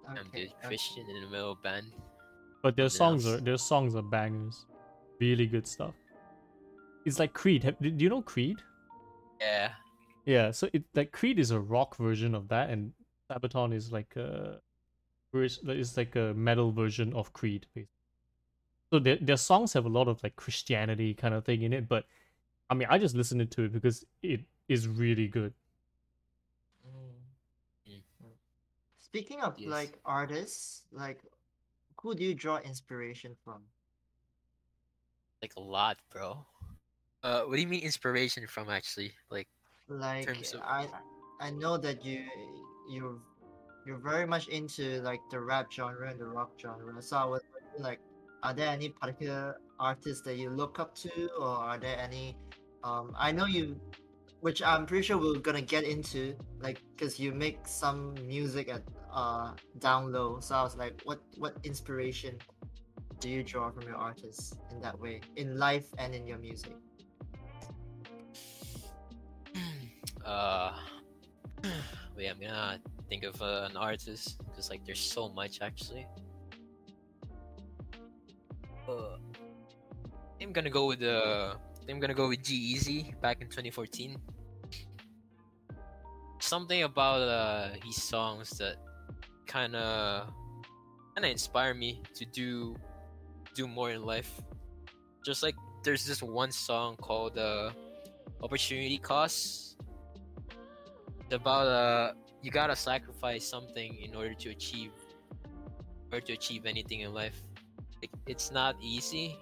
I'm 0.07 0.17
Okay, 0.17 0.47
the 0.61 0.67
Christian 0.67 1.09
in 1.09 1.21
the 1.21 1.29
metal 1.29 1.55
band. 1.63 1.87
But 2.61 2.75
their 2.75 2.89
songs 2.89 3.25
Yes. 3.25 3.33
are 3.33 3.41
their 3.41 3.57
songs 3.57 3.95
are 3.95 4.01
bangers, 4.01 4.65
really 5.19 5.47
good 5.47 5.67
stuff. 5.67 5.95
It's 7.05 7.19
like 7.19 7.33
Creed. 7.33 7.63
Have, 7.63 7.79
do 7.79 7.89
you 7.89 8.09
know 8.09 8.21
Creed? 8.21 8.61
Yeah, 9.41 9.73
Yeah, 10.25 10.51
so 10.51 10.69
it 10.71 10.83
like 10.93 11.11
Creed 11.11 11.37
is 11.39 11.51
a 11.51 11.59
rock 11.59 11.97
version 11.97 12.33
of 12.33 12.47
that, 12.47 12.69
and 12.69 12.93
Sabaton 13.29 13.73
is 13.73 13.91
like 13.91 14.15
a 14.15 14.61
vers- 15.33 15.59
it's 15.63 15.97
like 15.97 16.15
a 16.15 16.33
metal 16.33 16.71
version 16.71 17.13
of 17.13 17.33
Creed. 17.33 17.65
Basically. 17.73 17.89
So 18.91 18.99
their 18.99 19.17
their 19.17 19.37
songs 19.37 19.73
have 19.73 19.85
a 19.85 19.89
lot 19.89 20.07
of 20.07 20.23
like 20.23 20.35
Christianity 20.37 21.13
kind 21.13 21.33
of 21.33 21.43
thing 21.43 21.63
in 21.63 21.73
it, 21.73 21.89
but 21.89 22.05
I 22.69 22.73
mean, 22.75 22.87
I 22.89 22.97
just 22.97 23.15
listened 23.15 23.49
to 23.51 23.63
it 23.63 23.73
because 23.73 24.05
it 24.21 24.41
is 24.69 24.87
really 24.87 25.27
good. 25.27 25.53
Mm. 26.87 27.91
Mm. 27.91 28.01
Mm. 28.23 28.31
Speaking 29.13 29.45
of 29.45 29.53
Yes. 29.61 29.69
like 29.69 29.93
artists, 30.09 30.89
like 30.89 31.21
who 32.01 32.15
do 32.17 32.25
you 32.25 32.33
draw 32.33 32.57
inspiration 32.57 33.37
from? 33.45 33.61
like 35.43 35.53
a 35.57 35.61
lot, 35.61 35.99
bro. 36.09 36.39
Uh, 37.21 37.43
what 37.43 37.57
do 37.57 37.61
you 37.61 37.67
mean 37.67 37.83
inspiration 37.83 38.47
from? 38.47 38.69
Actually, 38.71 39.11
like 39.29 39.45
Like 39.87 40.25
terms 40.25 40.53
of- 40.55 40.61
I 40.63 40.89
I 41.39 41.51
know 41.51 41.77
that 41.77 42.01
you 42.03 42.25
you 42.89 43.21
you're 43.85 43.99
very 44.01 44.25
much 44.25 44.47
into 44.47 44.97
like 45.03 45.21
the 45.29 45.37
rap 45.39 45.69
genre 45.69 46.09
and 46.09 46.17
the 46.17 46.25
rock 46.25 46.57
genre. 46.57 46.97
So 47.03 47.17
I 47.17 47.25
was 47.25 47.43
like, 47.77 47.99
are 48.41 48.53
there 48.55 48.69
any 48.71 48.89
particular 48.89 49.59
artists 49.79 50.23
that 50.25 50.37
you 50.41 50.49
look 50.49 50.79
up 50.79 50.95
to, 51.05 51.11
or 51.37 51.53
are 51.69 51.77
there 51.77 51.99
any? 51.99 52.35
Um, 52.83 53.13
I 53.19 53.31
know 53.35 53.45
you, 53.45 53.77
which 54.39 54.63
I'm 54.63 54.87
pretty 54.87 55.03
sure 55.05 55.19
we're 55.19 55.37
gonna 55.43 55.61
get 55.61 55.83
into, 55.83 56.33
like, 56.65 56.81
cause 56.97 57.19
you 57.19 57.33
make 57.35 57.67
some 57.67 58.15
music 58.25 58.69
at 58.69 58.81
uh 59.13 59.53
down 59.79 60.11
low. 60.11 60.39
So 60.39 60.55
I 60.55 60.63
was 60.63 60.75
like, 60.75 61.01
what 61.05 61.19
what 61.37 61.55
inspiration 61.63 62.37
do 63.19 63.29
you 63.29 63.43
draw 63.43 63.69
from 63.71 63.83
your 63.83 63.95
artists 63.95 64.55
in 64.71 64.81
that 64.81 64.99
way, 64.99 65.21
in 65.35 65.57
life 65.57 65.85
and 65.97 66.13
in 66.13 66.27
your 66.27 66.39
music? 66.39 66.75
uh 70.25 70.73
wait 72.17 72.27
i'm 72.29 72.39
gonna 72.39 72.79
think 73.09 73.23
of 73.23 73.39
uh, 73.41 73.67
an 73.69 73.77
artist 73.77 74.37
because 74.45 74.69
like 74.69 74.83
there's 74.85 74.99
so 74.99 75.29
much 75.29 75.59
actually 75.61 76.05
uh, 78.87 79.17
i'm 80.41 80.51
gonna 80.51 80.69
go 80.69 80.87
with 80.87 81.01
uh 81.03 81.55
i'm 81.89 81.99
gonna 81.99 82.13
go 82.13 82.27
with 82.27 82.43
g-eazy 82.43 83.19
back 83.21 83.41
in 83.41 83.47
2014 83.47 84.17
something 86.39 86.83
about 86.83 87.21
uh 87.21 87.69
his 87.83 88.01
songs 88.01 88.49
that 88.57 88.75
kind 89.53 89.75
of 89.75 90.33
kind 91.13 91.25
of 91.25 91.31
inspire 91.31 91.75
me 91.75 92.01
to 92.15 92.25
do 92.25 92.75
do 93.53 93.67
more 93.67 93.91
in 93.91 94.03
life. 94.03 94.41
Just 95.23 95.43
like 95.43 95.53
there's 95.83 96.05
this 96.05 96.23
one 96.23 96.51
song 96.51 96.97
called 96.97 97.37
uh 97.37 97.69
opportunity 98.41 98.97
cost. 98.97 99.77
It's 101.21 101.33
about 101.35 101.67
uh 101.67 102.13
you 102.41 102.49
gotta 102.49 102.75
sacrifice 102.75 103.45
something 103.47 103.95
in 104.01 104.15
order 104.15 104.33
to 104.33 104.49
achieve 104.49 104.91
or 106.11 106.19
to 106.19 106.33
achieve 106.33 106.65
anything 106.65 107.01
in 107.01 107.13
life. 107.13 107.41
Like, 108.01 108.11
it's 108.27 108.51
not 108.51 108.75
easy. 108.81 109.37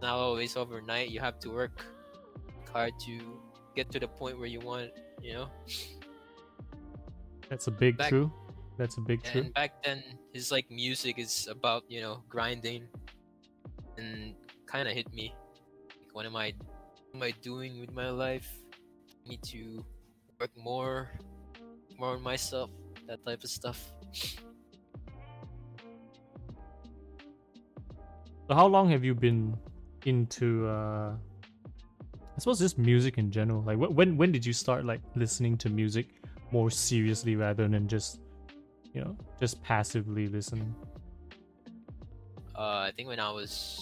Not 0.00 0.14
always 0.14 0.56
overnight. 0.56 1.10
You 1.10 1.20
have 1.20 1.38
to 1.40 1.50
work 1.50 1.84
hard 2.72 2.92
to 3.00 3.18
get 3.74 3.90
to 3.90 3.98
the 4.00 4.08
point 4.08 4.38
where 4.38 4.46
you 4.46 4.60
want 4.60 4.90
you 5.20 5.34
know? 5.34 5.48
That's 7.50 7.66
a 7.66 7.70
big 7.70 7.98
Back- 7.98 8.08
true. 8.10 8.32
That's 8.80 8.96
a 8.96 9.04
big 9.04 9.22
true. 9.22 9.44
and 9.44 9.52
back 9.52 9.76
then 9.84 10.00
his 10.32 10.48
like 10.48 10.64
music 10.72 11.18
is 11.18 11.46
about 11.52 11.84
you 11.92 12.00
know 12.00 12.24
grinding 12.32 12.88
and 13.98 14.32
kind 14.64 14.88
of 14.88 14.96
hit 14.96 15.04
me 15.12 15.36
like 16.00 16.08
what 16.16 16.24
am 16.24 16.34
i 16.34 16.54
what 17.12 17.20
am 17.20 17.22
i 17.22 17.30
doing 17.44 17.78
with 17.78 17.92
my 17.92 18.08
life 18.08 18.48
I 19.04 19.36
need 19.36 19.42
to 19.52 19.84
work 20.40 20.48
more 20.56 21.12
more 21.98 22.16
on 22.16 22.22
myself 22.22 22.70
that 23.06 23.20
type 23.26 23.44
of 23.44 23.50
stuff 23.50 23.92
So 28.48 28.56
how 28.56 28.64
long 28.64 28.88
have 28.88 29.04
you 29.04 29.14
been 29.14 29.60
into 30.06 30.66
uh 30.66 31.12
I 32.16 32.38
suppose 32.38 32.58
just 32.58 32.78
music 32.78 33.18
in 33.18 33.30
general? 33.30 33.60
Like 33.60 33.76
when 33.76 34.16
when 34.16 34.32
did 34.32 34.46
you 34.46 34.54
start 34.54 34.88
like 34.88 35.04
listening 35.14 35.58
to 35.58 35.68
music 35.68 36.24
more 36.50 36.70
seriously 36.70 37.36
rather 37.36 37.68
than 37.68 37.86
just 37.86 38.24
you 38.94 39.00
know, 39.02 39.16
just 39.38 39.62
passively 39.62 40.26
listening? 40.26 40.74
uh 42.56 42.84
i 42.88 42.92
think 42.96 43.08
when 43.08 43.20
i 43.20 43.30
was 43.30 43.80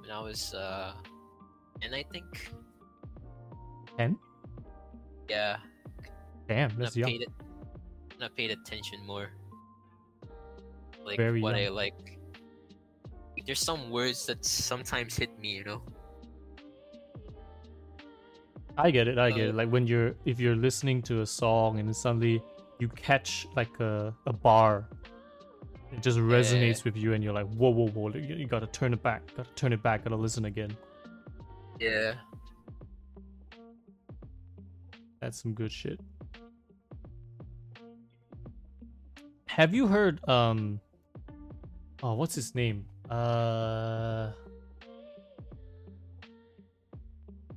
when 0.00 0.10
i 0.10 0.18
was 0.18 0.54
uh 0.54 0.92
and 1.82 1.94
i 1.94 2.02
think 2.10 2.50
10? 3.98 4.18
yeah 5.28 5.58
Damn, 6.48 6.70
I 6.70 6.74
that's 6.74 6.96
young. 6.96 7.10
paid 7.10 7.22
it 7.22 7.28
i 8.20 8.28
paid 8.36 8.50
attention 8.50 8.98
more 9.06 9.30
like 11.04 11.18
Very 11.18 11.40
what 11.40 11.54
i 11.54 11.64
young. 11.64 11.74
like 11.74 12.18
like, 13.36 13.46
there's 13.46 13.60
some 13.60 13.90
words 13.90 14.26
that 14.26 14.44
sometimes 14.44 15.14
hit 15.16 15.30
me 15.38 15.56
you 15.56 15.64
know 15.64 15.82
I 18.78 18.90
get 18.90 19.08
it, 19.08 19.18
I 19.18 19.30
get 19.30 19.48
it. 19.48 19.54
Like 19.54 19.68
when 19.68 19.86
you're 19.86 20.14
if 20.24 20.40
you're 20.40 20.56
listening 20.56 21.02
to 21.02 21.20
a 21.20 21.26
song 21.26 21.78
and 21.80 21.94
suddenly 21.94 22.42
you 22.80 22.88
catch 22.88 23.46
like 23.54 23.78
a, 23.78 24.14
a 24.26 24.32
bar. 24.32 24.88
It 25.92 26.02
just 26.02 26.18
resonates 26.18 26.84
with 26.84 26.96
you 26.96 27.12
and 27.14 27.22
you're 27.22 27.32
like 27.32 27.48
whoa 27.54 27.70
whoa 27.70 27.88
whoa 27.88 28.10
you, 28.10 28.36
you 28.36 28.46
gotta 28.46 28.68
turn 28.68 28.92
it 28.92 29.02
back 29.02 29.22
gotta 29.36 29.50
turn 29.54 29.72
it 29.72 29.82
back 29.82 30.04
gotta 30.04 30.16
listen 30.16 30.44
again. 30.44 30.76
Yeah. 31.78 32.14
That's 35.20 35.42
some 35.42 35.52
good 35.52 35.72
shit. 35.72 36.00
Have 39.46 39.74
you 39.74 39.86
heard 39.86 40.26
um 40.28 40.80
Oh, 42.02 42.14
what's 42.14 42.34
his 42.34 42.54
name? 42.54 42.86
Uh 43.10 44.30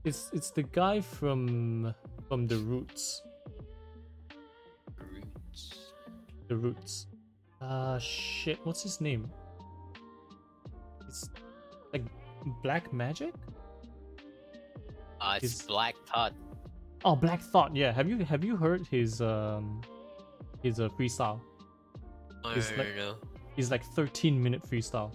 It's 0.04 0.32
it's 0.34 0.52
the 0.52 0.64
guy 0.64 1.00
from 1.00 1.94
from 2.28 2.48
The 2.48 2.58
roots 2.58 3.22
The 6.54 6.60
Roots. 6.60 7.08
Uh 7.60 7.98
shit, 7.98 8.60
what's 8.64 8.84
his 8.84 9.02
name? 9.02 9.28
It's 11.08 11.28
like 11.92 12.04
Black 12.62 12.94
Magic? 12.94 13.34
uh 15.20 15.40
it's 15.42 15.46
Is- 15.46 15.62
black 15.64 15.96
thought 16.08 16.34
Oh, 17.06 17.16
Black 17.18 17.42
Thought. 17.42 17.76
Yeah. 17.76 17.92
Have 17.92 18.08
you 18.08 18.18
have 18.24 18.44
you 18.46 18.56
heard 18.56 18.86
his 18.88 19.20
um 19.20 19.82
his 20.62 20.80
uh, 20.80 20.90
freestyle? 20.90 21.40
I 22.46 22.54
don't 22.54 22.78
like- 22.78 22.96
know 22.96 23.16
He's 23.56 23.72
like 23.72 23.84
13 23.84 24.42
minute 24.42 24.62
freestyle. 24.70 25.12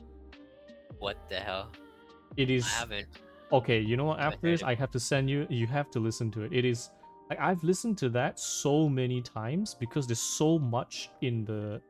what 0.99 1.17
the 1.31 1.37
hell 1.37 1.71
It 2.37 2.51
is 2.51 2.65
i 2.67 2.81
haven't 2.81 3.07
Okay, 3.53 3.79
you 3.81 3.97
know 3.97 4.05
what? 4.11 4.19
After 4.21 4.51
this. 4.51 4.63
I 4.65 4.75
have 4.75 4.91
to 4.91 5.01
send 5.01 5.31
you. 5.31 5.47
You 5.49 5.67
have 5.69 5.89
to 5.93 6.01
listen 6.01 6.31
to 6.33 6.43
it. 6.43 6.53
It 6.53 6.65
is 6.67 6.91
like 7.29 7.41
I've 7.41 7.63
listened 7.63 7.99
to 7.99 8.09
that 8.11 8.39
so 8.41 8.89
many 8.89 9.21
times 9.21 9.75
because 9.75 10.07
there's 10.07 10.21
so 10.21 10.59
much 10.59 11.11
in 11.21 11.45
the 11.45 11.81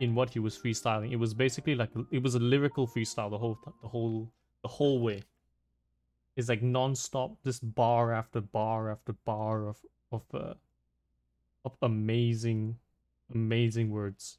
in 0.00 0.14
what 0.14 0.30
he 0.30 0.38
was 0.38 0.58
freestyling. 0.58 1.12
It 1.12 1.16
was 1.16 1.34
basically 1.34 1.74
like 1.74 1.90
it 2.10 2.22
was 2.22 2.34
a 2.34 2.38
lyrical 2.38 2.86
freestyle 2.86 3.30
the 3.30 3.38
whole 3.38 3.58
the 3.82 3.88
whole 3.88 4.30
the 4.62 4.68
whole 4.68 5.00
way. 5.00 5.22
It's 6.36 6.48
like 6.48 6.62
non-stop, 6.62 7.42
just 7.44 7.74
bar 7.74 8.12
after 8.12 8.40
bar 8.40 8.90
after 8.90 9.12
bar 9.12 9.68
of 9.68 9.78
of 10.10 10.22
uh, 10.34 10.54
of 11.64 11.76
amazing, 11.80 12.76
amazing 13.32 13.90
words. 13.90 14.38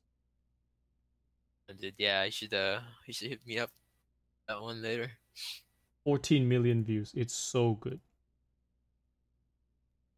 Yeah, 1.97 2.21
I 2.21 2.29
should 2.29 2.53
uh, 2.53 2.81
you 3.05 3.13
should 3.13 3.29
hit 3.29 3.45
me 3.45 3.57
up 3.59 3.71
that 4.47 4.61
one 4.61 4.81
later. 4.81 5.11
14 6.03 6.47
million 6.47 6.83
views. 6.83 7.13
It's 7.15 7.33
so 7.33 7.73
good. 7.73 7.99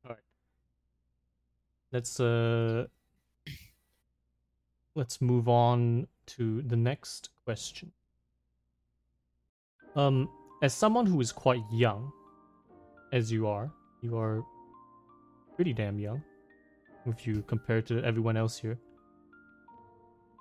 All 0.03 0.11
right. 0.11 0.19
Let's 1.91 2.19
uh 2.19 2.87
let's 4.95 5.21
move 5.21 5.47
on 5.47 6.07
to 6.27 6.61
the 6.63 6.75
next 6.75 7.29
question. 7.45 7.91
Um 9.95 10.29
as 10.61 10.73
someone 10.73 11.05
who 11.05 11.21
is 11.21 11.31
quite 11.31 11.63
young 11.71 12.11
as 13.13 13.31
you 13.31 13.47
are, 13.47 13.71
you 14.01 14.17
are 14.17 14.43
pretty 15.55 15.73
damn 15.73 15.97
young 15.97 16.21
if 17.05 17.25
you 17.25 17.41
compare 17.43 17.81
to 17.83 18.03
everyone 18.03 18.35
else 18.35 18.57
here. 18.57 18.77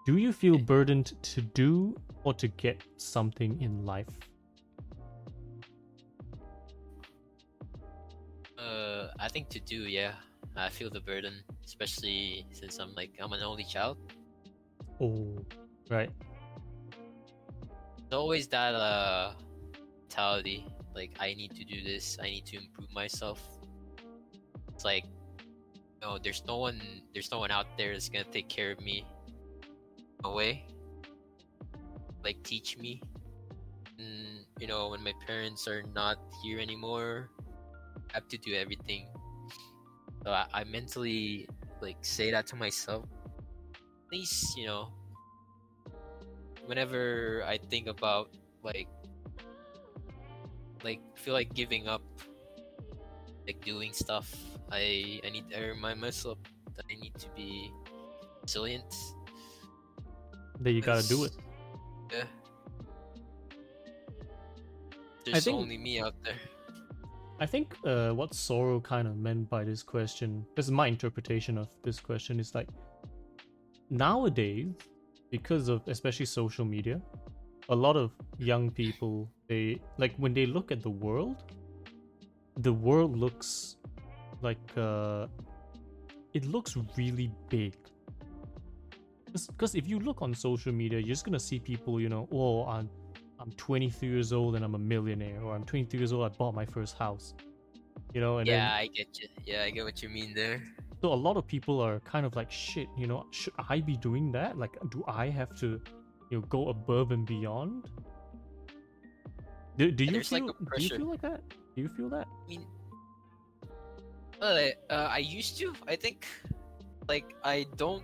Do 0.05 0.19
you 0.19 0.33
feel 0.33 0.59
burdened 0.59 1.13
to 1.23 1.43
do 1.43 1.97
or 2.25 2.35
to 2.35 2.49
get 2.49 2.83
something 2.97 3.61
in 3.61 3.85
life? 3.85 4.09
Uh, 8.59 9.09
I 9.19 9.29
think 9.29 9.49
to 9.51 9.61
do, 9.61 9.83
yeah. 9.89 10.13
I 10.57 10.71
feel 10.71 10.91
the 10.91 11.01
burden, 11.01 11.35
especially 11.65 12.47
since 12.53 12.79
I'm 12.79 12.95
like 12.95 13.13
I'm 13.21 13.33
an 13.33 13.43
only 13.43 13.65
child. 13.65 13.99
Oh, 15.01 15.45
right. 15.91 16.11
There's 18.09 18.19
always 18.19 18.49
that 18.49 18.75
uh 18.75 19.35
mentality, 20.17 20.67
like 20.95 21.13
I 21.21 21.35
need 21.35 21.55
to 21.57 21.65
do 21.65 21.83
this, 21.83 22.17
I 22.21 22.31
need 22.31 22.47
to 22.47 22.57
improve 22.57 22.91
myself. 22.93 23.41
It's 24.73 24.85
like, 24.85 25.05
no, 26.01 26.19
there's 26.19 26.43
no 26.47 26.57
one, 26.59 26.81
there's 27.13 27.31
no 27.31 27.39
one 27.39 27.51
out 27.51 27.67
there 27.77 27.93
that's 27.93 28.09
gonna 28.09 28.25
take 28.25 28.49
care 28.49 28.73
of 28.73 28.81
me. 28.81 29.05
Away, 30.25 30.67
like 32.25 32.43
teach 32.43 32.79
me. 32.79 33.03
And 33.99 34.47
you 34.59 34.67
know, 34.67 34.89
when 34.89 35.03
my 35.05 35.13
parents 35.27 35.69
are 35.69 35.85
not 35.95 36.17
here 36.43 36.59
anymore, 36.59 37.29
I 38.11 38.15
have 38.15 38.29
to 38.29 38.39
do 38.39 38.55
everything. 38.55 39.07
So 40.27 40.33
I, 40.35 40.47
I 40.53 40.65
mentally 40.65 41.47
like 41.81 42.03
say 42.03 42.33
that 42.35 42.49
to 42.49 42.57
myself. 42.57 43.07
At 43.79 44.11
least 44.11 44.59
you 44.59 44.67
know, 44.67 44.91
whenever 46.67 47.45
I 47.47 47.59
think 47.59 47.87
about 47.87 48.35
like 48.67 48.89
like 50.83 50.99
feel 51.15 51.33
like 51.33 51.55
giving 51.55 51.87
up 51.87 52.03
like 53.47 53.63
doing 53.65 53.93
stuff 53.93 54.35
i 54.71 55.19
i 55.25 55.31
need 55.31 55.49
to 55.51 55.59
remind 55.71 56.01
myself 56.01 56.37
that 56.75 56.85
i 56.91 56.95
need 57.01 57.15
to 57.15 57.29
be 57.35 57.71
resilient 58.43 58.85
That 60.61 60.73
you 60.73 60.83
gotta 60.83 61.07
do 61.07 61.25
it. 61.25 61.33
yeah 62.13 62.25
there's 65.25 65.45
think- 65.45 65.57
only 65.59 65.79
me 65.79 66.01
out 66.01 66.15
there 66.23 66.35
I 67.39 67.45
think 67.45 67.77
uh, 67.85 68.11
what 68.13 68.35
Sorrow 68.35 68.81
kind 68.81 69.07
of 69.07 69.17
meant 69.19 69.51
by 69.51 69.63
this 69.63 69.83
question, 69.83 70.47
this 70.57 70.65
is 70.65 70.71
my 70.71 70.87
interpretation 70.87 71.59
of 71.59 71.69
this 71.83 72.01
question, 72.01 72.41
is 72.41 72.55
like 72.55 72.69
nowadays, 73.91 74.69
because 75.31 75.69
of 75.69 75.83
especially 75.87 76.25
social 76.25 76.65
media, 76.65 77.01
a 77.69 77.75
lot 77.75 77.97
of 77.97 78.13
young 78.39 78.71
people, 78.71 79.29
they 79.49 79.79
like 79.99 80.15
when 80.17 80.33
they 80.33 80.47
look 80.47 80.73
at 80.73 80.83
the 80.83 80.91
world, 80.91 81.53
the 82.59 82.73
world 82.73 83.19
looks 83.19 83.77
like 84.41 84.59
uh, 84.79 85.27
it 86.33 86.47
looks 86.47 86.75
really 86.97 87.31
big. 87.51 87.75
Because 89.49 89.75
if 89.75 89.87
you 89.87 89.99
look 89.99 90.23
on 90.23 90.33
social 90.33 90.73
media, 90.73 90.99
you're 91.01 91.09
just 91.09 91.27
gonna 91.27 91.39
see 91.39 91.59
people, 91.59 92.01
you 92.01 92.09
know, 92.09 92.27
oh, 92.33 92.65
I'm 92.65 92.89
I'm 93.39 93.53
23 93.53 94.09
years 94.09 94.33
old 94.33 94.57
and 94.57 94.65
I'm 94.65 94.75
a 94.75 94.79
millionaire, 94.79 95.41
or 95.43 95.55
I'm 95.55 95.65
23 95.65 95.99
years 95.99 96.13
old, 96.13 96.25
I 96.25 96.35
bought 96.35 96.55
my 96.55 96.67
first 96.67 96.97
house. 96.97 97.35
You 98.15 98.21
know, 98.21 98.39
and 98.39 98.47
yeah 98.47 98.69
then 98.69 98.71
i 98.71 98.87
get 98.87 99.09
you 99.21 99.29
yeah 99.45 99.63
i 99.65 99.71
get 99.71 99.85
what 99.85 100.03
you 100.03 100.09
mean 100.09 100.33
there 100.33 100.63
so 101.03 101.13
a 101.13 101.15
lot 101.15 101.37
of 101.37 101.47
people 101.47 101.81
are 101.81 102.01
kind 102.01 102.25
of 102.25 102.35
like, 102.37 102.51
shit, 102.51 102.89
you 102.97 103.07
know, 103.07 103.27
should 103.31 103.53
I 103.69 103.81
be 103.81 103.97
doing 103.97 104.33
that? 104.33 104.59
Like, 104.59 104.77
do 104.91 105.05
I 105.07 105.29
have 105.29 105.55
to, 105.61 105.81
you 106.31 106.39
know, 106.39 106.41
go 106.49 106.69
above 106.69 107.13
and 107.13 107.27
beyond? 107.27 107.91
Do, 109.77 109.91
do 109.91 110.05
you 110.05 110.13
there's, 110.13 110.33
like, 110.33 110.45
feel? 110.45 110.57
do 110.77 110.83
you 110.83 110.89
feel 110.89 111.07
like 111.07 111.21
that? 111.21 111.43
Do 111.77 111.83
you 111.83 111.89
feel 111.89 112.09
that? 112.09 112.27
I 112.27 112.49
mean, 112.49 112.67
well, 114.41 114.71
uh, 114.89 114.95
I 114.95 115.19
used 115.19 115.59
to. 115.59 115.75
I 115.87 115.97
think, 115.97 116.27
like, 117.09 117.37
I 117.45 117.67
don't. 117.77 118.03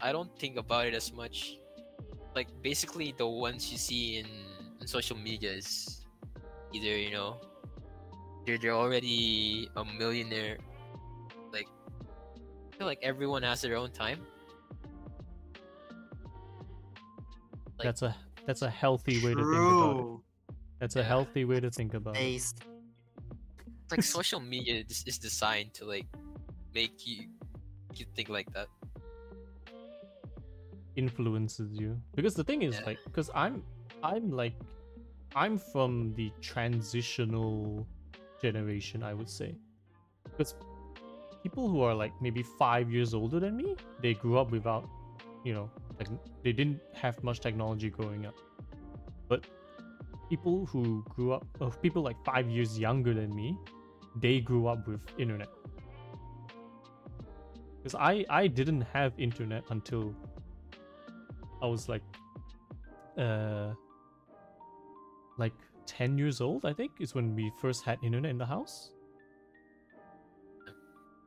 I 0.00 0.12
don't 0.12 0.34
think 0.38 0.56
about 0.56 0.86
it 0.86 0.94
as 0.94 1.12
much. 1.12 1.58
Like, 2.34 2.48
basically, 2.62 3.14
the 3.16 3.26
ones 3.28 3.70
you 3.70 3.76
see 3.76 4.16
in, 4.16 4.26
in 4.80 4.86
social 4.86 5.16
media 5.16 5.52
is 5.52 6.06
either 6.72 6.96
you 6.96 7.10
know, 7.10 7.40
they're 8.46 8.58
they're 8.58 8.74
already 8.74 9.68
a 9.76 9.84
millionaire. 9.84 10.58
Like, 11.52 11.66
I 12.72 12.76
feel 12.76 12.86
like 12.86 12.98
everyone 13.02 13.42
has 13.42 13.60
their 13.60 13.76
own 13.76 13.90
time. 13.92 14.20
Like- 17.78 17.84
that's 17.84 18.02
a 18.02 18.14
that's 18.46 18.62
a 18.62 18.70
healthy 18.70 19.24
way 19.24 19.34
to 19.34 19.40
think 19.40 19.56
about 19.56 19.90
it. 19.90 19.94
True. 19.94 20.22
That's 20.80 20.96
a 20.96 21.02
healthy 21.04 21.44
way 21.44 21.60
to 21.60 21.70
think 21.70 21.94
about 21.94 22.16
it. 22.16 22.20
Based. 22.20 22.64
It's 23.84 23.90
like 23.92 24.02
social 24.02 24.40
media 24.40 24.82
is, 24.88 25.04
is 25.06 25.18
designed 25.18 25.74
to 25.74 25.84
like 25.84 26.06
make 26.74 27.06
you 27.06 27.28
you 27.94 28.06
think 28.14 28.28
like 28.28 28.50
that. 28.54 28.68
influences 30.96 31.70
you 31.72 31.96
because 32.14 32.34
the 32.34 32.42
thing 32.44 32.62
is 32.62 32.74
Yeah. 32.74 32.84
like 32.84 32.98
because 33.04 33.30
i'm 33.32 33.62
i'm 34.02 34.30
like 34.30 34.54
i'm 35.36 35.58
from 35.58 36.14
the 36.14 36.32
transitional 36.40 37.86
generation 38.42 39.02
i 39.02 39.12
would 39.14 39.28
say. 39.28 39.54
Because 40.24 40.54
people 41.42 41.68
who 41.68 41.82
are 41.82 41.94
like 41.94 42.12
maybe 42.20 42.42
five 42.42 42.90
years 42.90 43.14
older 43.14 43.40
than 43.40 43.56
me 43.56 43.76
they 44.02 44.14
grew 44.14 44.38
up 44.38 44.50
without 44.50 44.88
you 45.44 45.54
know 45.54 45.70
like 45.98 46.08
they 46.42 46.52
didn't 46.52 46.80
have 46.94 47.22
much 47.22 47.40
technology 47.40 47.90
growing 47.90 48.26
up. 48.26 48.34
But 49.28 49.44
people 50.28 50.66
who 50.66 51.04
grew 51.08 51.32
up 51.32 51.46
of 51.60 51.80
people 51.82 52.02
like 52.02 52.16
five 52.24 52.48
years 52.48 52.78
younger 52.78 53.14
than 53.14 53.34
me 53.34 53.56
they 54.16 54.40
grew 54.40 54.66
up 54.66 54.86
with 54.88 55.02
internet. 55.18 55.48
Because 57.78 57.94
i 57.94 58.24
i 58.28 58.46
didn't 58.46 58.82
have 58.82 59.12
internet 59.18 59.64
until 59.70 60.14
I 61.62 61.66
was 61.66 61.88
like, 61.88 62.02
uh, 63.18 63.74
like 65.40 65.54
ten 65.86 66.18
years 66.18 66.40
old. 66.40 66.64
I 66.64 66.72
think 66.74 66.92
is 67.00 67.14
when 67.14 67.34
we 67.34 67.50
first 67.60 67.84
had 67.84 67.98
internet 68.04 68.30
in 68.30 68.38
the 68.38 68.46
house. 68.46 68.92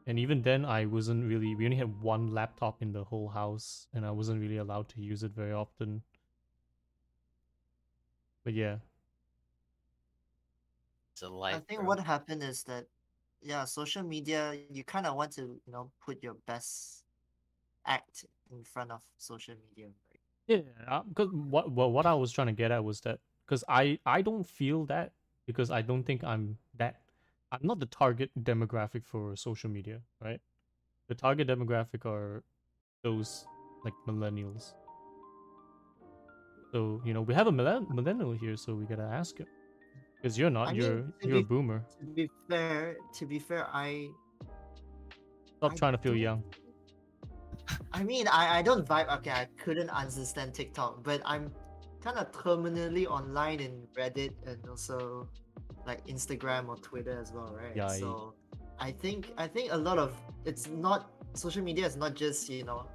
And 0.07 0.19
even 0.19 0.41
then, 0.41 0.65
I 0.65 0.85
wasn't 0.85 1.25
really. 1.27 1.55
We 1.55 1.65
only 1.65 1.77
had 1.77 2.01
one 2.01 2.27
laptop 2.33 2.81
in 2.81 2.91
the 2.93 3.03
whole 3.05 3.29
house, 3.29 3.87
and 3.93 4.05
I 4.05 4.11
wasn't 4.11 4.41
really 4.41 4.57
allowed 4.57 4.89
to 4.89 5.01
use 5.01 5.23
it 5.23 5.31
very 5.31 5.53
often. 5.53 6.03
But 8.43 8.53
yeah, 8.53 8.77
It's 11.13 11.21
a 11.23 11.29
life. 11.29 11.55
I 11.55 11.59
think 11.59 11.79
bro. 11.79 11.87
what 11.87 11.99
happened 11.99 12.43
is 12.43 12.63
that, 12.63 12.85
yeah, 13.41 13.65
social 13.65 14.03
media, 14.03 14.55
you 14.69 14.83
kind 14.83 15.05
of 15.05 15.15
want 15.15 15.31
to, 15.33 15.41
you 15.65 15.71
know, 15.71 15.91
put 16.05 16.21
your 16.23 16.35
best 16.47 17.03
act 17.85 18.25
in 18.51 18.63
front 18.63 18.91
of 18.91 19.03
social 19.17 19.55
media, 19.69 19.87
right? 19.87 20.21
yeah. 20.47 20.59
Uh, 20.87 21.03
because 21.07 21.29
what, 21.31 21.71
what 21.71 21.91
what 21.91 22.05
I 22.05 22.13
was 22.13 22.31
trying 22.31 22.47
to 22.47 22.53
get 22.53 22.71
at 22.71 22.83
was 22.83 23.01
that 23.01 23.19
because 23.45 23.63
I 23.67 23.99
I 24.05 24.21
don't 24.21 24.43
feel 24.43 24.85
that 24.85 25.11
because 25.45 25.71
I 25.71 25.81
don't 25.81 26.03
think 26.03 26.23
I'm 26.23 26.57
that 26.77 27.01
I'm 27.51 27.61
not 27.63 27.79
the 27.79 27.85
target 27.85 28.31
demographic 28.43 29.05
for 29.05 29.35
social 29.35 29.69
media, 29.69 29.99
right? 30.21 30.39
The 31.07 31.15
target 31.15 31.47
demographic 31.47 32.05
are 32.05 32.43
those 33.03 33.45
like 33.83 33.93
millennials. 34.07 34.73
So 36.71 37.01
you 37.05 37.13
know 37.13 37.21
we 37.21 37.33
have 37.33 37.47
a 37.47 37.51
millen- 37.51 37.87
millennial 37.93 38.31
here, 38.33 38.55
so 38.57 38.73
we 38.73 38.85
gotta 38.85 39.03
ask 39.03 39.37
him 39.37 39.47
because 40.15 40.39
you're 40.39 40.49
not. 40.49 40.69
I 40.69 40.71
you're 40.71 40.95
mean, 40.95 41.13
you're 41.21 41.39
a 41.39 41.43
boomer. 41.43 41.83
To 41.99 42.05
be 42.05 42.29
fair, 42.49 42.97
to 43.19 43.25
be 43.25 43.39
fair, 43.39 43.67
I, 43.73 44.09
Stop 45.57 45.73
I 45.73 45.75
trying 45.75 45.93
to 45.93 45.97
feel 45.97 46.15
young. 46.15 46.43
I 47.93 48.03
mean, 48.03 48.27
I, 48.27 48.59
I 48.59 48.61
don't 48.61 48.87
vibe. 48.87 49.13
Okay, 49.19 49.31
I 49.31 49.47
couldn't 49.57 49.89
understand 49.89 50.53
TikTok, 50.53 51.03
but 51.03 51.21
I'm 51.25 51.51
kind 52.03 52.17
of 52.17 52.31
terminally 52.33 53.07
online 53.07 53.59
in 53.61 53.87
Reddit 53.97 54.33
and 54.45 54.59
also 54.69 55.29
like 55.87 56.05
Instagram 56.07 56.67
or 56.67 56.75
Twitter 56.77 57.17
as 57.17 57.31
well, 57.31 57.55
right? 57.57 57.75
Yikes. 57.75 57.99
So 57.99 58.33
I 58.79 58.91
think 58.91 59.31
I 59.37 59.47
think 59.47 59.71
a 59.71 59.77
lot 59.77 59.97
of 59.97 60.11
it's 60.45 60.67
not 60.67 61.11
social 61.33 61.63
media 61.63 61.85
is 61.85 61.95
not 61.95 62.13
just 62.13 62.49
you 62.49 62.65
know 62.65 62.85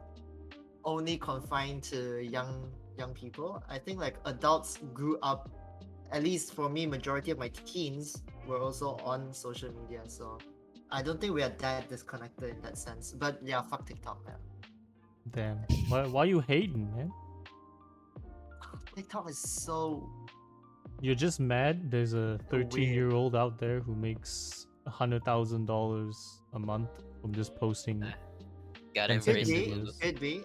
only 0.85 1.17
confined 1.17 1.83
to 1.85 2.21
young 2.23 2.71
young 2.99 3.15
people. 3.15 3.63
I 3.69 3.79
think 3.79 3.99
like 3.99 4.17
adults 4.27 4.79
grew 4.93 5.19
up. 5.23 5.51
At 6.11 6.23
least 6.23 6.55
for 6.55 6.69
me, 6.71 6.87
majority 6.87 7.31
of 7.31 7.39
my 7.39 7.51
teens 7.65 8.23
were 8.47 8.61
also 8.61 8.97
on 9.05 9.33
social 9.33 9.71
media, 9.81 10.01
so 10.09 10.39
I 10.91 11.03
don't 11.03 11.21
think 11.21 11.35
we 11.35 11.43
are 11.43 11.53
that 11.59 11.89
disconnected 11.89 12.49
in 12.57 12.61
that 12.63 12.79
sense. 12.79 13.13
But 13.13 13.41
yeah, 13.45 13.61
fuck 13.63 13.87
TikTok, 13.87 14.25
man. 14.27 14.41
Damn. 15.31 15.59
Why 15.89 16.07
why 16.07 16.25
you 16.25 16.41
hating, 16.41 16.89
man? 16.97 17.13
TikTok 18.99 19.31
is 19.31 19.39
so 19.39 20.11
You're 21.01 21.15
just 21.15 21.39
mad. 21.39 21.89
There's 21.89 22.15
a 22.15 22.39
13 22.51 22.93
year 22.93 23.11
old 23.13 23.37
out 23.37 23.57
there 23.57 23.79
who 23.79 23.95
makes 23.95 24.67
a 24.87 24.91
hundred 24.91 25.25
thousand 25.25 25.67
dollars 25.67 26.43
a 26.55 26.59
month 26.59 26.91
from 27.21 27.33
just 27.33 27.55
posting. 27.55 28.05
Gotta 28.97 29.13
And 29.13 29.23
could 29.23 29.37
it. 29.37 29.47
be, 29.47 29.87
could 30.01 30.19
be, 30.19 30.45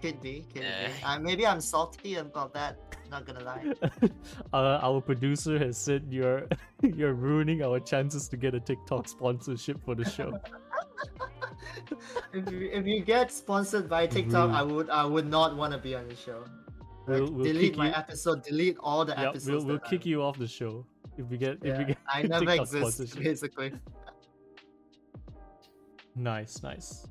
could 0.00 0.20
be, 0.22 0.46
could 0.52 0.62
Yeah. 0.62 0.86
be. 0.86 1.02
Uh, 1.02 1.18
maybe 1.18 1.44
I'm 1.44 1.60
salty 1.60 2.14
about 2.16 2.54
that. 2.54 2.78
Not 3.10 3.26
gonna 3.26 3.42
lie. 3.42 3.72
uh, 4.52 4.78
our 4.88 5.00
producer 5.00 5.58
has 5.58 5.76
said 5.76 6.06
you're 6.08 6.46
you're 7.00 7.14
ruining 7.14 7.62
our 7.64 7.80
chances 7.80 8.28
to 8.28 8.36
get 8.36 8.54
a 8.54 8.60
TikTok 8.60 9.08
sponsorship 9.08 9.82
for 9.84 9.96
the 9.96 10.04
show. 10.04 10.30
if 12.32 12.44
you 12.52 12.70
if 12.72 12.86
you 12.86 13.00
get 13.02 13.32
sponsored 13.32 13.88
by 13.88 14.06
TikTok, 14.06 14.50
Rude. 14.50 14.56
I 14.60 14.62
would 14.62 14.88
I 15.02 15.04
would 15.04 15.26
not 15.28 15.56
want 15.56 15.72
to 15.72 15.78
be 15.88 15.96
on 15.96 16.06
the 16.06 16.14
show. 16.14 16.44
Like, 17.08 17.20
We'll- 17.22 17.32
we'll 17.32 17.44
delete 17.44 17.76
my 17.76 17.88
you- 17.88 17.94
episode. 17.94 18.42
Delete 18.42 18.76
all 18.80 19.04
the 19.04 19.14
yeah, 19.14 19.28
episodes. 19.30 19.64
we'll, 19.64 19.66
we'll 19.66 19.78
kick 19.90 20.02
I- 20.04 20.08
you 20.10 20.22
off 20.22 20.36
the 20.38 20.46
show 20.46 20.84
if 21.16 21.26
we 21.30 21.38
get 21.38 21.54
if 21.54 21.62
we 21.62 21.68
Yeah, 21.70 21.82
get 21.84 21.98
I 22.06 22.22
never 22.34 22.44
TikTok 22.44 22.66
exist 22.74 23.16
basically. 23.18 23.72
Nice, 26.14 26.62
nice. 26.62 27.06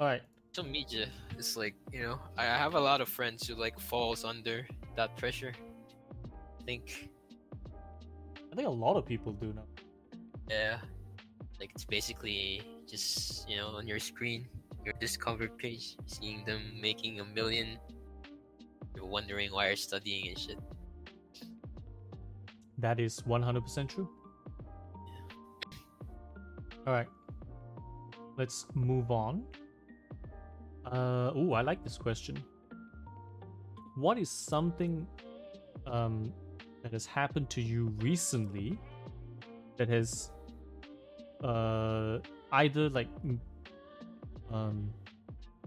All 0.00 0.06
right. 0.06 0.22
social 0.52 0.70
media 0.70 1.08
is 1.38 1.56
like 1.56 1.74
you 1.92 2.00
know 2.02 2.18
I 2.38 2.44
I 2.44 2.56
have 2.64 2.74
a 2.74 2.80
lot 2.80 3.00
of 3.00 3.08
friends 3.08 3.46
who 3.46 3.54
like 3.54 3.78
falls 3.78 4.24
under 4.24 4.66
that 4.96 5.16
pressure. 5.20 5.52
I 6.60 6.62
think 6.64 7.10
I 8.52 8.54
think 8.56 8.68
a 8.68 8.70
lot 8.86 8.96
of 8.96 9.04
people 9.04 9.32
do 9.32 9.52
now. 9.52 9.66
yeah, 10.48 10.78
like 11.60 11.70
it's 11.74 11.84
basically 11.84 12.62
just 12.88 13.48
you 13.50 13.56
know 13.58 13.68
on 13.78 13.86
your 13.86 13.98
screen, 13.98 14.48
your 14.84 14.94
discover 15.00 15.48
page, 15.48 15.96
seeing 16.06 16.44
them 16.46 16.62
making 16.80 17.20
a 17.20 17.24
million. 17.24 17.68
You're 18.96 19.04
wondering 19.04 19.52
why 19.52 19.66
you're 19.68 19.76
studying 19.76 20.28
and 20.28 20.38
shit. 20.38 20.58
That 22.78 22.98
is 22.98 23.20
100% 23.20 23.88
true. 23.88 24.08
All 26.86 26.92
right. 26.92 27.06
Let's 28.38 28.66
move 28.74 29.10
on. 29.10 29.44
Uh, 30.86 31.30
oh, 31.34 31.52
I 31.52 31.60
like 31.60 31.84
this 31.84 31.98
question. 31.98 32.42
What 33.96 34.18
is 34.18 34.30
something 34.30 35.06
um, 35.86 36.32
that 36.82 36.92
has 36.92 37.04
happened 37.04 37.50
to 37.50 37.60
you 37.60 37.94
recently 37.98 38.78
that 39.76 39.88
has 39.88 40.30
uh, 41.44 42.18
either 42.52 42.88
like 42.88 43.08
um, 44.50 44.90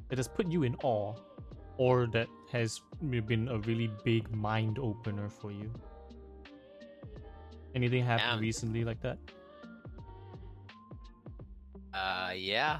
that 0.09 0.17
has 0.17 0.27
put 0.27 0.51
you 0.51 0.63
in 0.63 0.75
awe 0.83 1.13
or 1.77 2.07
that 2.07 2.27
has 2.51 2.81
been 3.01 3.47
a 3.47 3.57
really 3.59 3.89
big 4.03 4.29
mind 4.33 4.79
opener 4.79 5.29
for 5.29 5.51
you? 5.51 5.71
Anything 7.75 8.03
happened 8.03 8.31
Um, 8.31 8.39
recently 8.41 8.83
like 8.83 9.01
that? 9.01 9.17
Uh, 11.93 12.31
yeah. 12.35 12.79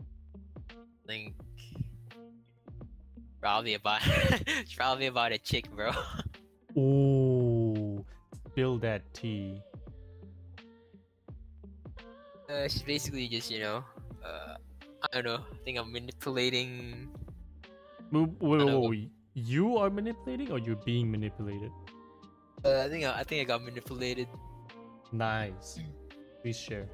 I 0.00 1.06
think 1.06 1.34
probably 3.40 3.74
about 3.74 4.02
probably 4.76 5.06
about 5.06 5.30
a 5.32 5.38
chick, 5.38 5.70
bro. 5.70 5.92
Ooh, 6.76 8.04
spill 8.50 8.78
that 8.78 9.02
tea. 9.14 9.62
Uh, 12.50 12.66
she's 12.68 12.82
basically 12.82 13.28
just 13.28 13.50
you 13.50 13.60
know, 13.60 13.84
uh, 14.24 14.56
I 15.02 15.06
don't 15.12 15.24
know. 15.24 15.42
I 15.46 15.56
think 15.64 15.78
I'm 15.78 15.92
manipulating. 15.92 17.10
Wait, 18.12 18.28
wait, 18.40 18.60
I 18.60 18.64
wait, 18.64 18.90
wait. 18.90 19.10
You 19.34 19.76
are 19.76 19.90
manipulating 19.90 20.50
or 20.50 20.58
you're 20.58 20.76
being 20.76 21.10
manipulated? 21.10 21.70
Uh, 22.64 22.80
I 22.80 22.88
think 22.88 23.04
I, 23.04 23.20
I 23.20 23.24
think 23.24 23.42
I 23.42 23.44
got 23.44 23.62
manipulated. 23.62 24.28
Nice. 25.12 25.78
Please 26.42 26.56
share. 26.56 26.88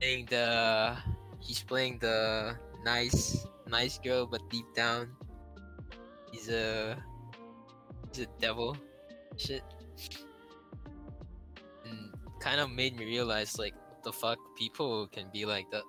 Playing 0.00 0.26
the 0.26 0.96
he's 1.40 1.62
playing 1.62 1.98
the 1.98 2.56
nice 2.84 3.46
nice 3.66 3.98
girl, 3.98 4.26
but 4.26 4.40
deep 4.50 4.66
down, 4.74 5.10
he's 6.30 6.48
a 6.48 6.96
he's 8.12 8.24
a 8.24 8.28
devil. 8.40 8.76
Shit. 9.36 9.64
And 11.84 12.14
kind 12.40 12.60
of 12.60 12.70
made 12.70 12.96
me 12.96 13.06
realize 13.06 13.58
like 13.58 13.74
what 13.88 14.04
the 14.04 14.12
fuck 14.12 14.38
people 14.56 15.08
can 15.08 15.26
be 15.32 15.44
like 15.44 15.70
that. 15.72 15.84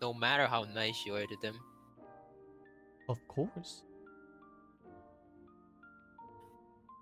No 0.00 0.12
matter 0.12 0.46
how 0.46 0.64
nice 0.74 1.06
you 1.06 1.14
are 1.14 1.26
to 1.26 1.36
them. 1.40 1.54
Of 3.12 3.28
course. 3.28 3.84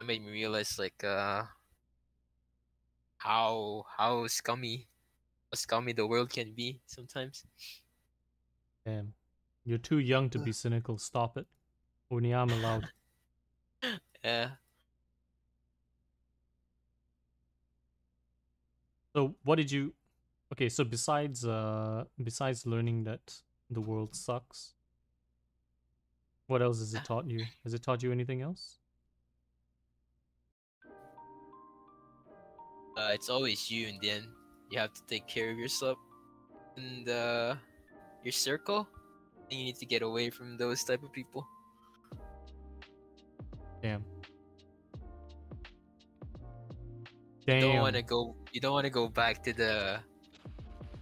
It 0.01 0.07
made 0.07 0.27
me 0.27 0.33
realize 0.33 0.77
like 0.77 1.05
uh 1.05 1.44
how 3.18 3.85
how 3.96 4.27
scummy 4.27 4.88
how 5.53 5.55
scummy 5.55 5.92
the 5.92 6.05
world 6.05 6.31
can 6.31 6.51
be 6.51 6.81
sometimes. 6.87 7.46
Damn. 8.85 9.14
You're 9.64 9.79
too 9.79 10.01
young 10.01 10.31
to 10.31 10.40
be 10.40 10.51
cynical. 10.64 10.99
Stop 10.99 11.37
it. 11.37 11.46
Only 12.11 12.35
I'm 12.35 12.51
allowed. 12.51 12.88
Yeah. 14.23 14.51
So 19.14 19.35
what 19.44 19.57
did 19.57 19.73
you 19.73 19.94
Okay, 20.53 20.68
so 20.68 20.85
besides 20.85 21.46
uh 21.46 22.05
besides 22.23 22.66
learning 22.66 23.05
that 23.05 23.40
the 23.70 23.81
world 23.81 24.14
sucks, 24.14 24.75
what 26.50 26.62
else 26.62 26.80
has 26.80 26.92
it 26.94 27.04
taught 27.04 27.26
you? 27.28 27.44
Has 27.64 27.74
it 27.74 27.82
taught 27.82 28.02
you 28.02 28.12
anything 28.12 28.42
else? 28.42 28.80
uh, 33.00 33.10
it's 33.12 33.28
always 33.28 33.70
you 33.70 33.88
in 33.88 33.98
the 34.00 34.10
end. 34.10 34.26
You 34.70 34.78
have 34.78 34.92
to 34.92 35.02
take 35.06 35.26
care 35.26 35.50
of 35.50 35.58
yourself 35.58 35.98
and 36.76 37.08
uh, 37.08 37.54
your 38.22 38.32
circle. 38.32 38.86
And 39.50 39.58
you 39.58 39.64
need 39.66 39.76
to 39.76 39.86
get 39.86 40.02
away 40.02 40.30
from 40.30 40.56
those 40.56 40.84
type 40.84 41.02
of 41.02 41.12
people. 41.12 41.46
Damn. 43.82 44.04
damn 47.46 47.56
You 47.56 47.60
don't 47.62 47.80
want 47.80 47.96
to 47.96 48.02
go. 48.02 48.36
You 48.52 48.60
don't 48.60 48.72
want 48.72 48.84
to 48.84 48.90
go 48.90 49.08
back 49.08 49.42
to 49.44 49.52
the, 49.52 49.98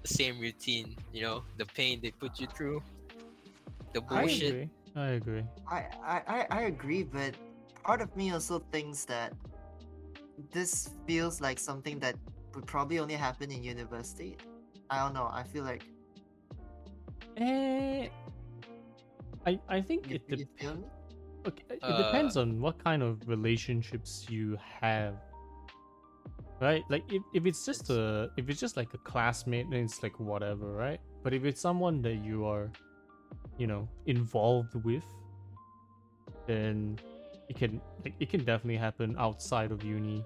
the 0.03 0.09
same 0.09 0.41
routine. 0.41 0.97
You 1.13 1.23
know 1.23 1.43
the 1.59 1.67
pain 1.67 2.01
they 2.03 2.13
put 2.13 2.41
you 2.41 2.47
through, 2.47 2.83
the 3.93 4.01
bullshit. 4.01 4.71
Agree. 5.07 5.45
I 5.67 5.81
agree. 5.81 5.97
I, 6.03 6.03
I, 6.05 6.23
I, 6.27 6.47
I 6.51 6.61
agree, 6.63 7.03
but 7.03 7.35
part 7.83 8.01
of 8.01 8.15
me 8.17 8.33
also 8.33 8.59
thinks 8.73 9.05
that 9.07 9.33
this 10.53 10.91
feels 11.07 11.41
like 11.41 11.59
something 11.59 11.99
that 12.01 12.17
would 12.55 12.67
probably 12.67 12.99
only 12.99 13.15
happen 13.15 13.51
in 13.51 13.63
university. 13.63 14.37
I 14.91 15.03
don't 15.03 15.15
know. 15.15 15.29
I 15.33 15.43
feel 15.43 15.65
like 15.65 15.85
Eh, 17.37 18.09
I 19.47 19.59
I 19.69 19.81
think 19.81 20.11
you, 20.11 20.17
it 20.17 20.23
you 20.29 20.37
dep- 20.37 20.49
feel 20.59 20.75
me? 20.77 20.85
okay, 21.47 21.65
it 21.87 21.97
depends 21.97 22.37
Uh, 22.37 22.41
on 22.41 22.61
what 22.61 22.79
kind 22.83 23.03
of 23.03 23.29
relationships 23.29 24.27
you 24.29 24.59
have. 24.81 25.15
Right? 26.61 26.83
Like 26.89 27.05
if, 27.11 27.23
if 27.35 27.47
it's 27.47 27.65
just 27.65 27.91
a 27.91 28.31
if 28.37 28.49
it's 28.49 28.61
just 28.61 28.77
like 28.77 28.93
a 28.95 28.99
classmate 28.99 29.71
then 29.71 29.85
it's 29.85 30.03
like 30.03 30.19
whatever, 30.19 30.73
right? 30.73 31.01
But 31.23 31.33
if 31.35 31.45
it's 31.45 31.61
someone 31.61 32.03
that 32.03 32.17
you 32.25 32.45
are 32.47 32.71
you 33.59 33.67
know, 33.67 33.89
involved 34.07 34.75
with 34.85 35.05
then 36.49 36.99
it 37.49 37.57
can 37.57 37.81
like 38.03 38.15
it 38.19 38.31
can 38.31 38.41
definitely 38.41 38.77
happen 38.77 39.15
outside 39.19 39.71
of 39.71 39.85
uni 39.85 40.25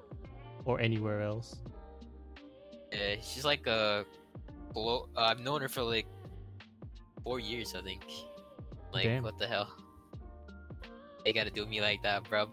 or 0.65 0.81
anywhere 0.81 1.21
else. 1.21 1.57
Yeah, 2.91 3.17
she's 3.21 3.45
like 3.45 3.67
a. 3.67 4.07
Below, 4.73 5.09
uh, 5.17 5.21
I've 5.21 5.41
known 5.41 5.61
her 5.61 5.69
for 5.69 5.83
like 5.83 6.07
four 7.23 7.39
years, 7.39 7.75
I 7.75 7.83
think. 7.83 8.05
Like, 8.91 9.05
Damn. 9.05 9.23
what 9.23 9.39
the 9.39 9.47
hell? 9.47 9.69
They 11.25 11.33
gotta 11.33 11.51
do 11.51 11.67
me 11.67 11.81
like 11.81 12.03
that, 12.03 12.29
bro. 12.29 12.49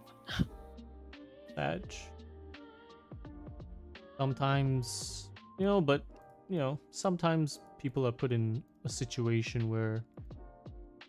badge. 1.56 2.02
Sometimes, 4.18 5.30
you 5.58 5.66
know, 5.66 5.80
but 5.80 6.04
you 6.50 6.58
know, 6.58 6.80
sometimes 6.92 7.62
people 7.78 8.06
are 8.06 8.12
put 8.12 8.32
in 8.32 8.62
a 8.84 8.90
situation 8.90 9.70
where 9.70 10.04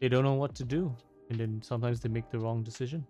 they 0.00 0.08
don't 0.08 0.24
know 0.24 0.34
what 0.34 0.54
to 0.56 0.64
do, 0.64 0.94
and 1.28 1.38
then 1.38 1.60
sometimes 1.62 2.00
they 2.00 2.08
make 2.08 2.30
the 2.30 2.38
wrong 2.38 2.62
decision. 2.62 3.04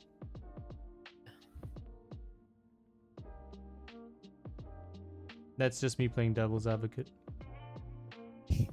That's 5.56 5.80
just 5.80 5.98
me 5.98 6.08
playing 6.08 6.34
devil's 6.34 6.66
advocate. 6.66 7.10
It's 8.48 8.68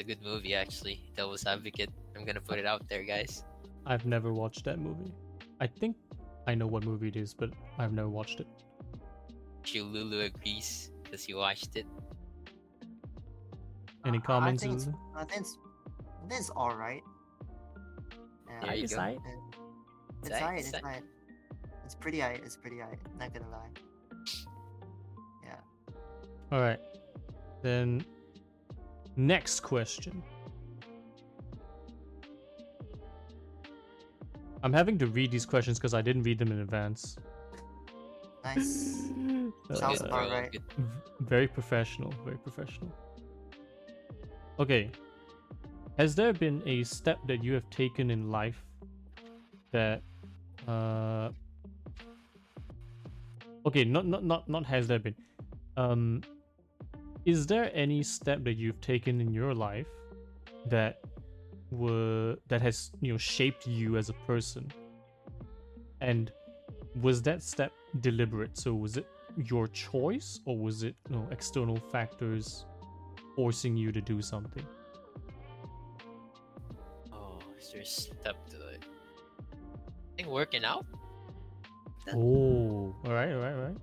a 0.00 0.04
good 0.04 0.22
movie, 0.22 0.54
actually. 0.54 1.00
Devil's 1.16 1.46
Advocate. 1.46 1.90
I'm 2.16 2.24
gonna 2.24 2.40
put 2.40 2.58
it 2.58 2.66
out 2.66 2.88
there, 2.88 3.04
guys. 3.04 3.44
I've 3.86 4.04
never 4.04 4.32
watched 4.32 4.64
that 4.64 4.78
movie. 4.78 5.12
I 5.60 5.66
think 5.66 5.96
I 6.46 6.54
know 6.54 6.66
what 6.66 6.84
movie 6.84 7.08
it 7.08 7.16
is, 7.16 7.34
but 7.34 7.50
I've 7.78 7.92
never 7.92 8.08
watched 8.08 8.40
it. 8.40 8.46
Sure, 9.64 9.84
Lulu 9.84 10.20
agrees 10.22 10.90
because 11.04 11.24
he 11.24 11.34
watched 11.34 11.76
it. 11.76 11.86
Any 14.04 14.18
uh, 14.18 14.22
I- 14.22 14.26
comments? 14.26 14.64
I 14.64 14.66
think. 14.66 14.82
I 15.14 15.24
think 15.24 15.46
it's, 16.38 16.50
I 16.50 16.54
think 16.54 16.72
think 16.74 16.74
it's 16.74 16.74
alright. 16.74 17.02
Yeah, 18.48 18.60
There 18.66 18.74
you 18.76 18.84
It's 18.84 18.94
go. 18.94 19.00
aight. 19.00 19.20
It's 20.20 20.28
It's 20.28 20.40
alright, 20.40 20.58
it's 20.58 20.68
it's 20.68 20.76
alright. 20.78 21.02
It's 21.84 21.94
pretty 21.94 22.22
alright, 22.22 22.42
it's 22.44 22.56
pretty 22.56 22.80
alright, 22.82 22.98
not 23.18 23.32
gonna 23.34 23.50
lie. 23.50 23.68
Yeah. 25.44 25.56
All 26.50 26.60
right. 26.60 26.80
Then 27.62 28.04
next 29.16 29.60
question. 29.60 30.22
I'm 34.64 34.72
having 34.72 34.96
to 34.98 35.06
read 35.06 35.30
these 35.32 35.44
questions 35.44 35.78
because 35.78 35.92
I 35.92 36.02
didn't 36.02 36.22
read 36.22 36.38
them 36.38 36.52
in 36.52 36.60
advance. 36.60 37.16
Nice. 38.44 39.08
Sounds 39.74 39.98
Good, 39.98 40.06
about 40.08 40.30
right. 40.30 40.56
very 41.20 41.48
professional, 41.48 42.12
very 42.24 42.36
professional. 42.38 42.92
Okay. 44.60 44.90
Has 45.98 46.14
there 46.14 46.32
been 46.32 46.62
a 46.66 46.84
step 46.84 47.18
that 47.26 47.44
you 47.44 47.52
have 47.52 47.68
taken 47.70 48.10
in 48.10 48.30
life 48.30 48.64
that 49.72 50.02
uh 50.66 51.30
Okay, 53.64 53.84
not 53.84 54.06
not 54.06 54.24
not 54.24 54.48
not 54.48 54.64
has 54.66 54.88
there 54.88 54.98
been. 54.98 55.14
Um 55.76 56.22
is 57.24 57.46
there 57.46 57.70
any 57.72 58.02
step 58.02 58.42
that 58.44 58.54
you've 58.54 58.80
taken 58.80 59.20
in 59.20 59.32
your 59.32 59.54
life 59.54 59.86
that 60.66 61.00
were 61.70 62.36
that 62.48 62.60
has, 62.62 62.90
you 63.00 63.12
know, 63.12 63.18
shaped 63.18 63.66
you 63.66 63.96
as 63.96 64.08
a 64.08 64.14
person? 64.26 64.70
And 66.00 66.32
was 67.00 67.22
that 67.22 67.42
step 67.42 67.72
deliberate? 68.00 68.58
So 68.58 68.74
was 68.74 68.96
it 68.96 69.06
your 69.36 69.68
choice 69.68 70.40
or 70.46 70.58
was 70.58 70.82
it 70.82 70.96
you 71.08 71.16
know, 71.16 71.28
external 71.30 71.76
factors 71.76 72.66
forcing 73.36 73.76
you 73.76 73.92
to 73.92 74.00
do 74.00 74.20
something? 74.20 74.66
Is 77.62 77.70
there 77.70 77.82
a 77.82 77.86
step 77.86 78.36
to 78.50 78.56
it? 78.74 78.82
I 78.82 80.16
think 80.16 80.28
working 80.28 80.64
out. 80.64 80.84
That- 82.06 82.16
Oh, 82.18 82.90
all 83.06 83.12
right, 83.14 83.30
all 83.30 83.38
right, 83.38 83.54
all 83.54 83.62
right. 83.70 83.78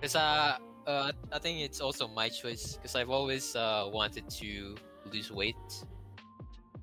Cause 0.00 0.14
uh, 0.14 0.58
uh, 0.86 1.10
I 1.32 1.38
think 1.40 1.58
it's 1.60 1.80
also 1.80 2.06
my 2.06 2.28
choice. 2.28 2.78
Cause 2.78 2.94
I've 2.94 3.10
always 3.10 3.56
uh 3.56 3.90
wanted 3.90 4.30
to 4.38 4.76
lose 5.10 5.32
weight, 5.32 5.58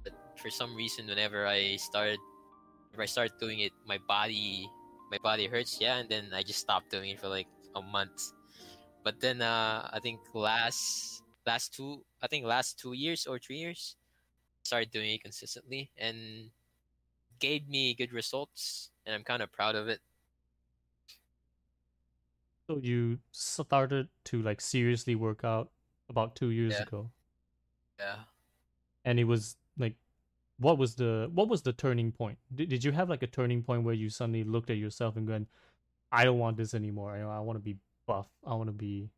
but 0.04 0.12
for 0.36 0.50
some 0.50 0.76
reason, 0.76 1.08
whenever 1.08 1.48
I 1.48 1.78
started, 1.78 2.20
if 2.92 3.00
I 3.00 3.06
started 3.06 3.32
doing 3.40 3.60
it, 3.60 3.72
my 3.88 4.00
body, 4.08 4.68
my 5.12 5.18
body 5.24 5.48
hurts. 5.48 5.78
Yeah, 5.80 6.04
and 6.04 6.10
then 6.10 6.34
I 6.36 6.44
just 6.44 6.60
stopped 6.60 6.92
doing 6.92 7.12
it 7.12 7.22
for 7.22 7.30
like 7.30 7.48
a 7.76 7.82
month. 7.82 8.34
But 9.04 9.22
then 9.22 9.42
uh, 9.42 9.88
I 9.94 10.00
think 10.04 10.20
last 10.34 11.13
last 11.46 11.74
two, 11.74 12.04
I 12.22 12.28
think 12.28 12.46
last 12.46 12.80
two 12.80 12.94
years 12.94 13.28
or 13.28 13.40
three 13.40 13.58
years, 13.58 13.96
started 14.64 14.92
doing 14.92 15.12
it 15.12 15.22
consistently 15.22 15.92
and 15.98 16.50
gave 17.40 17.68
me 17.68 17.94
good 17.94 18.14
results, 18.14 18.92
and 19.06 19.14
I'm 19.14 19.24
kind 19.24 19.42
of 19.44 19.52
proud 19.52 19.76
of 19.76 19.88
it. 19.90 20.00
So 22.68 22.78
you 22.82 23.20
started 23.32 24.08
to 24.26 24.42
like 24.42 24.62
seriously 24.62 25.16
work 25.16 25.44
out 25.44 25.70
about 26.10 26.36
two 26.36 26.52
years 26.52 26.74
Yeah. 26.74 26.84
ago, 26.84 27.12
Yeah. 28.00 28.24
and 29.04 29.20
it 29.20 29.26
was 29.26 29.58
like, 29.78 29.96
what 30.60 30.78
was 30.78 30.96
the 30.96 31.30
what 31.34 31.50
was 31.50 31.64
the 31.64 31.74
turning 31.74 32.12
point? 32.12 32.38
Did, 32.56 32.70
did 32.70 32.84
you 32.86 32.94
have 32.94 33.10
like 33.10 33.24
a 33.24 33.28
turning 33.28 33.64
point 33.64 33.84
where 33.84 33.94
you 33.94 34.10
suddenly 34.10 34.44
looked 34.46 34.70
at 34.70 34.78
yourself 34.78 35.18
and 35.18 35.28
going, 35.28 35.48
I 36.12 36.24
don't 36.24 36.40
want 36.40 36.56
this 36.56 36.74
anymore. 36.74 37.12
I, 37.12 37.22
I 37.22 37.40
want 37.40 37.58
to 37.58 37.64
be 37.64 37.78
buff. 38.06 38.28
I 38.46 38.54
want 38.54 38.68
to 38.68 38.74
be, 38.74 39.10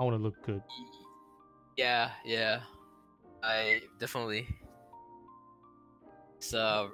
I 0.00 0.02
want 0.02 0.16
to 0.16 0.22
look 0.22 0.42
good. 0.46 0.62
Yeah, 1.76 2.10
yeah. 2.24 2.60
I 3.42 3.82
definitely. 3.98 4.48
It's 6.38 6.54
a 6.54 6.88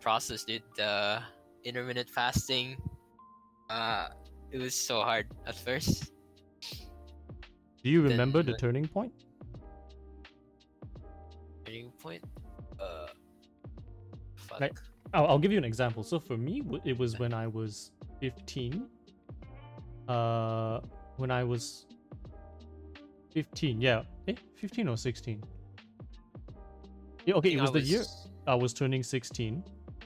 process, 0.00 0.42
dude. 0.42 0.62
The 0.76 1.22
intermittent 1.62 2.10
fasting. 2.10 2.76
Uh, 3.70 4.08
it 4.50 4.58
was 4.58 4.74
so 4.74 5.02
hard 5.02 5.26
at 5.46 5.54
first. 5.54 6.10
Do 7.84 7.90
you 7.90 8.02
Then, 8.02 8.10
remember 8.12 8.42
the 8.42 8.52
like- 8.52 8.60
turning 8.60 8.88
point? 8.88 9.12
Turning 11.64 11.92
point. 12.02 12.24
Uh. 12.80 13.06
Fuck. 14.34 14.60
Like- 14.60 14.78
I'll, 15.14 15.26
I'll 15.28 15.38
give 15.38 15.52
you 15.52 15.58
an 15.58 15.64
example. 15.64 16.02
So 16.02 16.18
for 16.18 16.36
me, 16.36 16.60
it 16.84 16.98
was 16.98 17.20
when 17.20 17.32
I 17.32 17.46
was 17.46 17.92
15. 18.20 18.88
Uh, 20.08 20.80
when 21.18 21.30
I 21.30 21.44
was 21.44 21.86
15, 23.36 23.82
yeah, 23.82 24.02
eh, 24.28 24.34
15 24.54 24.88
or 24.88 24.96
16. 24.96 25.44
Yeah, 27.26 27.34
okay, 27.34 27.50
it 27.50 27.52
think 27.52 27.60
was 27.60 27.70
the 27.70 27.82
year 27.82 28.02
I 28.46 28.54
was 28.54 28.72
turning 28.72 29.02
16, 29.02 29.62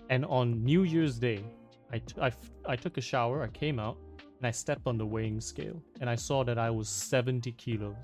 and 0.09 0.25
on 0.25 0.65
New 0.65 0.83
Year's 0.83 1.17
Day, 1.17 1.45
I, 1.93 1.99
t- 1.99 2.17
I, 2.21 2.27
f- 2.27 2.51
I 2.67 2.75
took 2.75 2.99
a 2.99 3.01
shower, 3.01 3.45
I 3.45 3.47
came 3.47 3.79
out, 3.79 3.99
and 4.39 4.49
I 4.49 4.51
stepped 4.51 4.85
on 4.89 4.99
the 4.99 5.07
weighing 5.07 5.41
scale, 5.41 5.81
and 6.01 6.11
I 6.11 6.17
saw 6.17 6.43
that 6.43 6.59
I 6.59 6.71
was 6.71 6.89
70 6.89 7.53
kilos, 7.53 7.95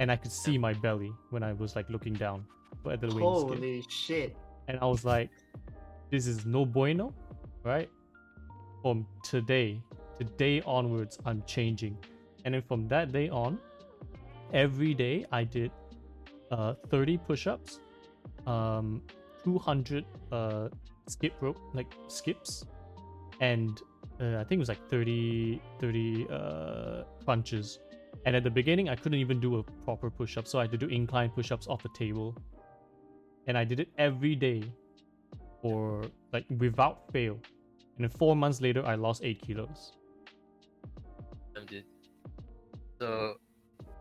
and 0.00 0.12
I 0.12 0.16
could 0.16 0.32
see 0.32 0.58
my 0.58 0.74
belly 0.74 1.14
when 1.30 1.42
I 1.42 1.54
was 1.54 1.74
like 1.74 1.88
looking 1.88 2.12
down 2.12 2.44
at 2.92 3.00
the 3.00 3.06
weighing 3.06 3.20
scale 3.20 3.48
Holy 3.48 3.84
shit. 3.88 4.36
and 4.68 4.78
I 4.82 4.84
was 4.84 5.02
like, 5.02 5.30
"This 6.10 6.26
is 6.26 6.44
no 6.44 6.66
bueno, 6.66 7.14
right?" 7.64 7.88
From 8.82 9.06
today, 9.24 9.80
today 10.18 10.60
onwards, 10.66 11.18
I'm 11.24 11.42
changing, 11.46 11.96
and 12.44 12.52
then 12.52 12.60
from 12.60 12.86
that 12.88 13.12
day 13.12 13.30
on, 13.30 13.58
every 14.52 14.94
day 14.94 15.26
I 15.32 15.44
did 15.44 15.70
uh 16.50 16.74
30 16.88 17.18
push-ups, 17.18 17.80
um 18.46 19.02
200 19.44 20.04
uh 20.32 20.68
skip 21.08 21.34
rope 21.40 21.58
like 21.74 21.92
skips, 22.08 22.64
and 23.40 23.80
uh, 24.20 24.36
I 24.36 24.44
think 24.44 24.52
it 24.52 24.58
was 24.58 24.68
like 24.68 24.88
30 24.88 25.60
30 25.80 26.26
uh 26.30 27.04
crunches. 27.24 27.78
And 28.26 28.36
at 28.36 28.44
the 28.44 28.50
beginning, 28.50 28.88
I 28.88 28.96
couldn't 28.96 29.18
even 29.18 29.40
do 29.40 29.56
a 29.56 29.62
proper 29.62 30.10
push-up, 30.10 30.46
so 30.46 30.58
I 30.58 30.62
had 30.62 30.72
to 30.72 30.76
do 30.78 30.88
incline 30.88 31.30
push-ups 31.30 31.66
off 31.68 31.82
the 31.82 31.88
table 31.90 32.36
and 33.46 33.56
I 33.56 33.64
did 33.64 33.80
it 33.80 33.88
every 33.98 34.34
day 34.34 34.62
for 35.62 36.04
like 36.32 36.44
without 36.58 37.10
fail. 37.12 37.34
And 37.96 38.08
then 38.08 38.10
four 38.10 38.36
months 38.36 38.60
later, 38.60 38.84
I 38.86 38.94
lost 38.94 39.22
eight 39.24 39.42
kilos. 39.42 39.92
So, 43.00 43.34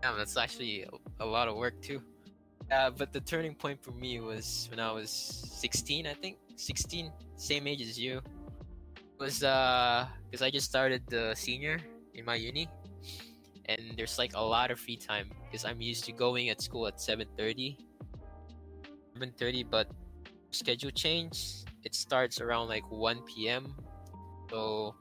yeah, 0.02 0.14
that's 0.18 0.38
actually 0.38 0.86
a, 1.20 1.26
lot 1.26 1.48
of 1.48 1.56
work 1.56 1.80
too. 1.82 2.02
Uh, 2.72 2.90
but 2.92 3.12
the 3.12 3.20
turning 3.22 3.56
point 3.56 3.82
for 3.82 3.92
me 3.92 4.20
was 4.20 4.68
when 4.70 4.80
I 4.80 4.92
was 4.92 5.10
16, 5.10 6.08
I 6.08 6.14
think. 6.14 6.38
16, 6.56 7.12
same 7.36 7.68
age 7.68 7.82
as 7.82 8.00
you. 8.00 8.22
Was 9.20 9.44
uh, 9.44 10.08
because 10.30 10.42
I 10.42 10.50
just 10.50 10.68
started 10.70 11.04
the 11.10 11.34
senior 11.36 11.80
in 12.14 12.24
my 12.24 12.36
uni, 12.36 12.70
and 13.66 13.94
there's 13.98 14.18
like 14.18 14.32
a 14.34 14.42
lot 14.42 14.72
of 14.72 14.80
free 14.80 14.96
time 14.96 15.30
because 15.44 15.66
I'm 15.66 15.82
used 15.82 16.06
to 16.06 16.14
going 16.14 16.48
at 16.50 16.62
school 16.62 16.88
at 16.88 17.00
7:30. 17.00 17.76
7:30, 19.20 19.70
but 19.70 19.92
schedule 20.52 20.92
change. 20.92 21.66
It 21.84 21.96
starts 21.96 22.40
around 22.40 22.70
like 22.70 22.90
1 22.90 23.24
p.m. 23.28 23.76
So 24.50 24.96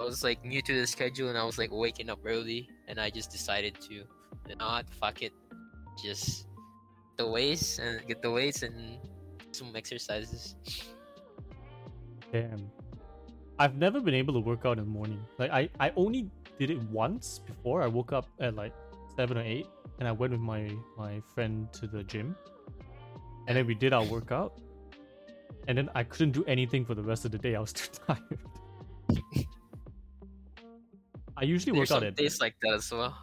I 0.00 0.04
was 0.04 0.24
like 0.24 0.42
new 0.44 0.62
to 0.62 0.80
the 0.80 0.86
schedule 0.86 1.28
and 1.28 1.36
I 1.36 1.44
was 1.44 1.58
like 1.58 1.70
waking 1.70 2.08
up 2.08 2.20
early 2.24 2.70
and 2.88 2.98
I 2.98 3.10
just 3.10 3.30
decided 3.30 3.76
to 3.82 4.04
not 4.56 4.86
fuck 4.88 5.22
it. 5.22 5.32
Just 6.02 6.46
the 7.18 7.26
weights 7.28 7.78
and 7.78 8.06
get 8.08 8.22
the 8.22 8.30
weights 8.30 8.62
and 8.62 8.98
some 9.52 9.76
exercises. 9.76 10.56
Damn. 12.32 12.70
I've 13.58 13.76
never 13.76 14.00
been 14.00 14.14
able 14.14 14.32
to 14.32 14.40
work 14.40 14.64
out 14.64 14.78
in 14.78 14.84
the 14.84 14.90
morning. 14.90 15.22
Like 15.36 15.50
I, 15.50 15.68
I 15.78 15.92
only 15.96 16.30
did 16.58 16.70
it 16.70 16.82
once 16.84 17.40
before. 17.40 17.82
I 17.82 17.86
woke 17.86 18.10
up 18.10 18.26
at 18.40 18.54
like 18.54 18.72
seven 19.16 19.36
or 19.36 19.42
eight, 19.42 19.66
and 19.98 20.08
I 20.08 20.12
went 20.12 20.32
with 20.32 20.40
my 20.40 20.70
my 20.96 21.20
friend 21.34 21.70
to 21.74 21.86
the 21.86 22.02
gym, 22.04 22.34
and 23.48 23.56
then 23.56 23.66
we 23.66 23.74
did 23.74 23.92
our 23.92 24.04
workout, 24.04 24.58
and 25.68 25.76
then 25.76 25.90
I 25.94 26.04
couldn't 26.04 26.32
do 26.32 26.42
anything 26.46 26.86
for 26.86 26.94
the 26.94 27.02
rest 27.02 27.26
of 27.26 27.32
the 27.32 27.38
day. 27.38 27.54
I 27.54 27.60
was 27.60 27.72
too 27.74 27.88
tired. 28.06 28.38
I 31.40 31.44
usually 31.44 31.72
There's 31.76 31.90
work 31.90 31.96
out 31.96 32.00
some 32.02 32.08
at 32.08 32.16
days 32.16 32.40
like 32.40 32.54
that 32.62 32.74
as 32.74 32.92
well. 32.92 33.16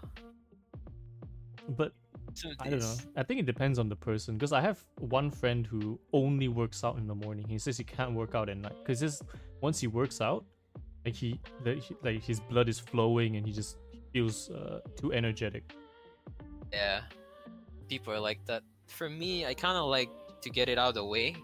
but 1.69 1.91
Some 2.33 2.51
I 2.59 2.69
don't 2.69 2.79
know. 2.79 2.85
days- 2.85 3.07
I 3.15 3.23
think 3.23 3.39
it 3.39 3.45
depends 3.45 3.77
on 3.77 3.89
the 3.89 3.95
person 3.95 4.35
because 4.35 4.51
I 4.53 4.61
have 4.61 4.79
one 4.99 5.29
friend 5.29 5.65
who 5.67 5.99
only 6.13 6.47
works 6.47 6.83
out 6.83 6.97
in 6.97 7.05
the 7.07 7.15
morning. 7.15 7.47
He 7.47 7.59
says 7.59 7.77
he 7.77 7.83
can't 7.83 8.13
work 8.13 8.33
out 8.35 8.49
at 8.49 8.57
night 8.57 8.75
because 8.79 8.99
just 8.99 9.21
once 9.61 9.79
he 9.79 9.87
works 9.87 10.19
out, 10.21 10.43
like 11.05 11.13
he, 11.15 11.39
the, 11.63 11.75
he 11.75 11.95
like 12.03 12.23
his 12.23 12.39
blood 12.39 12.67
is 12.69 12.79
flowing 12.79 13.35
and 13.37 13.45
he 13.45 13.53
just 13.53 13.77
feels 14.11 14.49
uh, 14.49 14.79
too 14.95 15.13
energetic. 15.13 15.63
Yeah, 16.73 17.01
people 17.87 18.13
are 18.13 18.19
like 18.19 18.43
that. 18.45 18.63
For 18.87 19.09
me, 19.09 19.45
I 19.45 19.53
kind 19.53 19.77
of 19.77 19.85
like 19.89 20.09
to 20.41 20.49
get 20.49 20.69
it 20.69 20.77
out 20.77 20.89
of 20.89 20.95
the 20.95 21.05
way. 21.05 21.35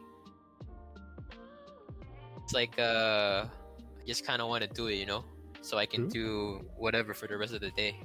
It's 2.44 2.54
like 2.54 2.78
uh, 2.80 3.46
I 3.46 4.06
just 4.06 4.26
kind 4.26 4.42
of 4.42 4.48
want 4.50 4.64
to 4.64 4.70
do 4.70 4.88
it, 4.88 4.96
you 4.96 5.06
know, 5.06 5.24
so 5.64 5.78
I 5.78 5.86
can 5.86 6.12
True. 6.12 6.60
do 6.60 6.70
whatever 6.78 7.14
for 7.14 7.26
the 7.28 7.38
rest 7.38 7.54
of 7.54 7.62
the 7.62 7.72
day. 7.72 7.96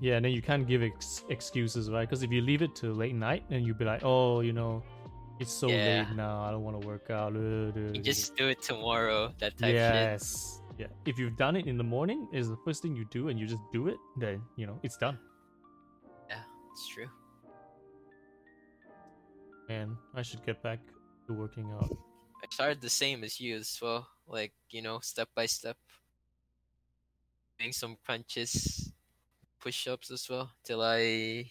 Yeah, 0.00 0.16
and 0.16 0.24
then 0.24 0.32
you 0.32 0.40
can't 0.42 0.66
give 0.66 0.82
ex- 0.82 1.24
excuses, 1.28 1.90
right? 1.90 2.08
Because 2.08 2.22
if 2.22 2.30
you 2.30 2.40
leave 2.40 2.62
it 2.62 2.74
to 2.76 2.92
late 2.92 3.14
night, 3.14 3.42
then 3.50 3.64
you'll 3.64 3.76
be 3.76 3.84
like, 3.84 4.02
oh, 4.04 4.40
you 4.40 4.52
know, 4.52 4.82
it's 5.40 5.52
so 5.52 5.66
Yeah. 5.68 6.06
late 6.06 6.16
now. 6.16 6.40
I 6.42 6.50
don't 6.52 6.62
want 6.62 6.80
to 6.80 6.86
work 6.86 7.10
out. 7.10 7.34
You 7.34 8.00
just 8.02 8.36
do 8.36 8.46
it 8.48 8.62
tomorrow. 8.62 9.34
That 9.40 9.58
type 9.58 9.74
shit. 9.74 9.74
yes. 9.74 10.62
Yeah. 10.78 10.86
If 11.04 11.18
you've 11.18 11.36
done 11.36 11.56
it 11.56 11.66
in 11.66 11.76
the 11.76 11.84
morning, 11.84 12.28
is 12.32 12.48
the 12.48 12.56
first 12.64 12.82
thing 12.82 12.94
you 12.96 13.04
do, 13.10 13.28
and 13.28 13.38
you 13.38 13.46
just 13.46 13.62
do 13.72 13.88
it, 13.88 13.98
then 14.16 14.40
you 14.56 14.66
know 14.66 14.78
it's 14.82 14.96
done. 14.96 15.18
Yeah, 16.30 16.42
it's 16.72 16.86
true. 16.88 17.10
And 19.68 19.96
I 20.14 20.22
should 20.22 20.44
get 20.44 20.62
back 20.62 20.78
to 21.26 21.32
working 21.34 21.70
out. 21.72 21.90
I 22.42 22.46
started 22.50 22.80
the 22.80 22.90
same 22.90 23.22
as 23.24 23.40
you 23.40 23.56
as 23.56 23.78
well. 23.80 24.08
Like, 24.26 24.52
you 24.70 24.82
know, 24.82 24.98
step 25.00 25.28
by 25.34 25.46
step. 25.46 25.76
Doing 27.62 27.72
some 27.72 27.96
crunches, 28.04 28.90
push 29.60 29.86
ups 29.86 30.10
as 30.10 30.26
well, 30.28 30.50
till 30.64 30.82
I 30.82 31.46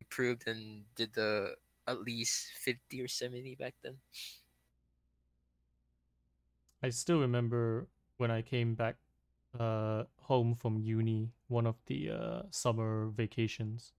improved 0.00 0.48
and 0.48 0.82
did 0.96 1.14
the 1.14 1.54
at 1.86 2.02
least 2.02 2.50
50 2.58 3.00
or 3.02 3.06
70 3.06 3.54
back 3.54 3.74
then. 3.84 3.98
I 6.82 6.90
still 6.90 7.20
remember 7.20 7.86
when 8.16 8.32
I 8.32 8.42
came 8.42 8.74
back 8.74 8.96
uh 9.54 10.10
home 10.26 10.56
from 10.58 10.82
uni 10.82 11.30
one 11.46 11.66
of 11.70 11.76
the 11.86 12.10
uh 12.10 12.42
summer 12.50 13.06
vacations. 13.14 13.92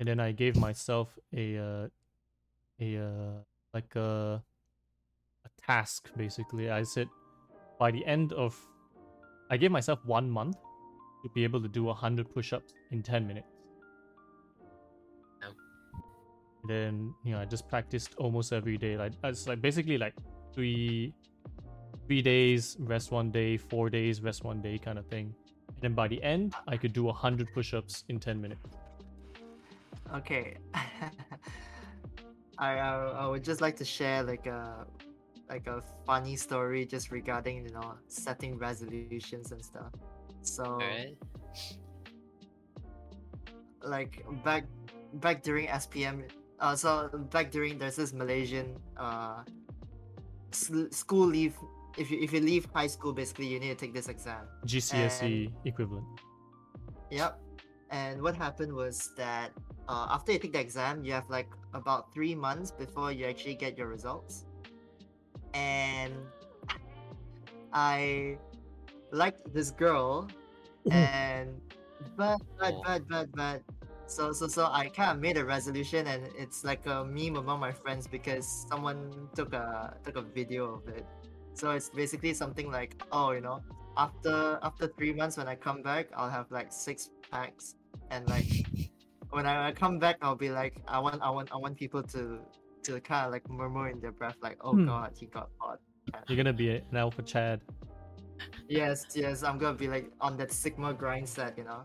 And 0.00 0.08
then 0.08 0.18
I 0.18 0.32
gave 0.32 0.56
myself 0.56 1.16
a 1.32 1.56
uh 1.56 1.86
a 2.80 2.98
uh 2.98 3.46
like 3.72 3.94
a 3.94 4.42
a 5.46 5.50
task 5.62 6.10
basically. 6.16 6.68
I 6.68 6.82
said 6.82 7.06
by 7.78 7.92
the 7.92 8.04
end 8.06 8.32
of 8.32 8.58
I 9.52 9.58
gave 9.58 9.70
myself 9.70 10.02
1 10.06 10.30
month 10.30 10.56
to 11.22 11.28
be 11.34 11.44
able 11.44 11.60
to 11.60 11.68
do 11.68 11.84
100 11.84 12.34
push-ups 12.34 12.72
in 12.90 13.02
10 13.02 13.26
minutes. 13.26 13.48
Yeah. 15.42 15.48
And 16.62 16.70
then, 16.70 17.14
you 17.22 17.32
know, 17.32 17.40
I 17.40 17.44
just 17.44 17.68
practiced 17.68 18.14
almost 18.16 18.54
every 18.54 18.78
day. 18.78 18.96
Like 18.96 19.12
it's 19.22 19.46
like 19.46 19.60
basically 19.60 19.98
like 19.98 20.14
three 20.54 21.12
three 22.06 22.22
days, 22.22 22.76
rest 22.80 23.10
one 23.10 23.30
day, 23.30 23.58
four 23.58 23.90
days, 23.90 24.22
rest 24.22 24.42
one 24.42 24.62
day 24.62 24.78
kind 24.78 24.98
of 24.98 25.06
thing. 25.06 25.34
And 25.68 25.82
then 25.82 25.92
by 25.92 26.08
the 26.08 26.22
end, 26.22 26.54
I 26.66 26.78
could 26.78 26.94
do 26.94 27.04
100 27.04 27.52
push 27.52 27.74
ups 27.74 28.04
in 28.08 28.18
10 28.18 28.40
minutes. 28.40 28.66
Okay. 30.14 30.56
I, 32.58 32.78
I 32.78 32.90
I 33.24 33.26
would 33.26 33.44
just 33.44 33.60
like 33.60 33.76
to 33.76 33.84
share 33.84 34.22
like 34.22 34.46
a 34.46 34.86
like 35.52 35.68
a 35.68 35.84
funny 36.08 36.34
story 36.34 36.88
just 36.88 37.12
regarding 37.12 37.68
you 37.68 37.72
know 37.76 37.92
setting 38.08 38.56
resolutions 38.56 39.52
and 39.52 39.60
stuff. 39.60 39.92
So 40.40 40.64
Alright. 40.64 41.20
like 43.84 44.24
back 44.42 44.64
back 45.20 45.44
during 45.44 45.68
SPM, 45.68 46.24
uh, 46.58 46.74
so 46.74 47.12
back 47.28 47.52
during 47.52 47.76
there's 47.76 47.96
this 48.00 48.16
Malaysian 48.16 48.80
uh 48.96 49.44
school 50.90 51.28
leave. 51.28 51.54
If 52.00 52.08
you 52.10 52.18
if 52.24 52.32
you 52.32 52.40
leave 52.40 52.64
high 52.72 52.88
school, 52.88 53.12
basically 53.12 53.52
you 53.52 53.60
need 53.60 53.76
to 53.76 53.80
take 53.84 53.92
this 53.92 54.08
exam. 54.08 54.48
GCSE 54.64 55.28
E 55.28 55.52
equivalent. 55.68 56.08
Yep. 57.12 57.36
And 57.92 58.24
what 58.24 58.32
happened 58.34 58.72
was 58.72 59.12
that 59.20 59.52
uh, 59.84 60.16
after 60.16 60.32
you 60.32 60.40
take 60.40 60.56
the 60.56 60.64
exam, 60.64 61.04
you 61.04 61.12
have 61.12 61.28
like 61.28 61.52
about 61.76 62.08
three 62.08 62.34
months 62.34 62.72
before 62.72 63.12
you 63.12 63.28
actually 63.28 63.54
get 63.54 63.76
your 63.76 63.88
results. 63.92 64.48
And 65.54 66.12
I 67.72 68.38
liked 69.10 69.52
this 69.52 69.70
girl, 69.70 70.28
and 70.90 71.60
but 72.16 72.40
but 72.58 72.74
Oh. 72.74 72.82
but 72.84 73.08
but 73.08 73.26
but 73.32 73.62
so 74.06 74.32
so 74.32 74.48
so 74.48 74.66
I 74.66 74.88
kind 74.88 75.10
of 75.12 75.20
made 75.20 75.36
a 75.36 75.44
resolution, 75.44 76.06
and 76.06 76.28
it's 76.36 76.64
like 76.64 76.86
a 76.86 77.04
meme 77.04 77.36
among 77.36 77.60
my 77.60 77.72
friends 77.72 78.06
because 78.06 78.66
someone 78.68 79.28
took 79.34 79.52
a 79.54 79.96
took 80.04 80.16
a 80.16 80.22
video 80.22 80.74
of 80.74 80.88
it. 80.88 81.06
So 81.54 81.70
it's 81.72 81.90
basically 81.90 82.34
something 82.34 82.70
like, 82.70 83.00
oh, 83.12 83.32
you 83.32 83.40
know, 83.40 83.60
after 83.96 84.58
after 84.62 84.88
three 84.88 85.12
months 85.12 85.36
when 85.36 85.48
I 85.48 85.54
come 85.54 85.82
back, 85.82 86.08
I'll 86.16 86.30
have 86.30 86.50
like 86.50 86.72
six 86.72 87.10
packs, 87.30 87.76
and 88.10 88.28
like 88.28 88.48
when 89.30 89.46
I, 89.46 89.68
I 89.68 89.72
come 89.72 89.98
back, 89.98 90.16
I'll 90.22 90.36
be 90.36 90.50
like, 90.50 90.76
I 90.88 90.98
want 90.98 91.22
I 91.22 91.30
want 91.30 91.52
I 91.52 91.56
want 91.56 91.76
people 91.76 92.02
to 92.16 92.40
to 92.84 93.00
kind 93.00 93.26
of 93.26 93.32
like 93.32 93.48
murmur 93.48 93.88
in 93.88 94.00
their 94.00 94.12
breath, 94.12 94.36
like, 94.42 94.58
oh 94.62 94.74
Hmm. 94.74 94.86
god, 94.86 95.12
he 95.18 95.26
got 95.26 95.48
hot. 95.58 95.78
You're 96.28 96.36
gonna 96.36 96.52
be 96.52 96.70
an 96.76 96.96
alpha 96.96 97.22
Chad. 97.22 97.60
Yes, 98.68 99.06
yes, 99.14 99.42
I'm 99.42 99.58
gonna 99.58 99.76
be 99.76 99.88
like 99.88 100.10
on 100.20 100.36
that 100.38 100.50
Sigma 100.52 100.92
grind 100.94 101.28
set, 101.28 101.56
you 101.56 101.64
know, 101.64 101.82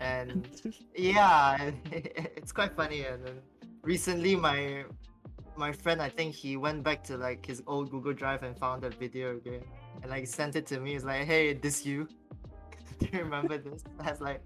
and 0.00 0.48
yeah, 0.96 1.70
it's 1.92 2.52
quite 2.52 2.74
funny. 2.76 3.04
And 3.04 3.24
then 3.24 3.38
recently, 3.82 4.34
my 4.36 4.84
my 5.56 5.72
friend, 5.72 6.00
I 6.00 6.08
think 6.08 6.34
he 6.34 6.56
went 6.56 6.82
back 6.82 7.04
to 7.04 7.16
like 7.16 7.44
his 7.44 7.62
old 7.66 7.90
Google 7.90 8.12
Drive 8.14 8.42
and 8.42 8.56
found 8.58 8.82
that 8.82 8.94
video 8.94 9.36
again, 9.36 9.62
and 10.02 10.10
like 10.10 10.26
sent 10.26 10.56
it 10.56 10.66
to 10.68 10.80
me. 10.80 10.92
He's 10.92 11.04
like, 11.04 11.24
"Hey, 11.26 11.52
this 11.54 11.84
you? 11.86 12.08
Do 12.98 13.06
you 13.12 13.20
remember 13.20 13.58
this?" 13.58 13.84
I 14.00 14.10
was 14.10 14.20
like, 14.20 14.42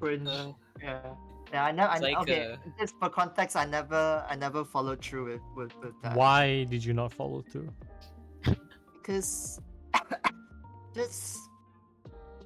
"Cringe." 0.00 0.54
Yeah, 0.82 1.14
yeah. 1.52 1.64
I 1.64 1.72
know. 1.72 1.84
I, 1.84 1.94
It's 1.94 2.02
like, 2.02 2.18
okay, 2.18 2.52
uh, 2.52 2.56
just 2.78 2.94
for 2.98 3.08
context, 3.08 3.56
I 3.56 3.64
never, 3.64 4.24
I 4.28 4.36
never 4.36 4.64
followed 4.64 5.00
through 5.04 5.24
with 5.32 5.40
with, 5.56 5.72
with 5.82 5.94
that. 6.02 6.16
Why 6.16 6.64
did 6.64 6.84
you 6.84 6.92
not 6.94 7.12
follow 7.12 7.42
through? 7.42 7.70
because 8.94 9.60
just 10.94 11.38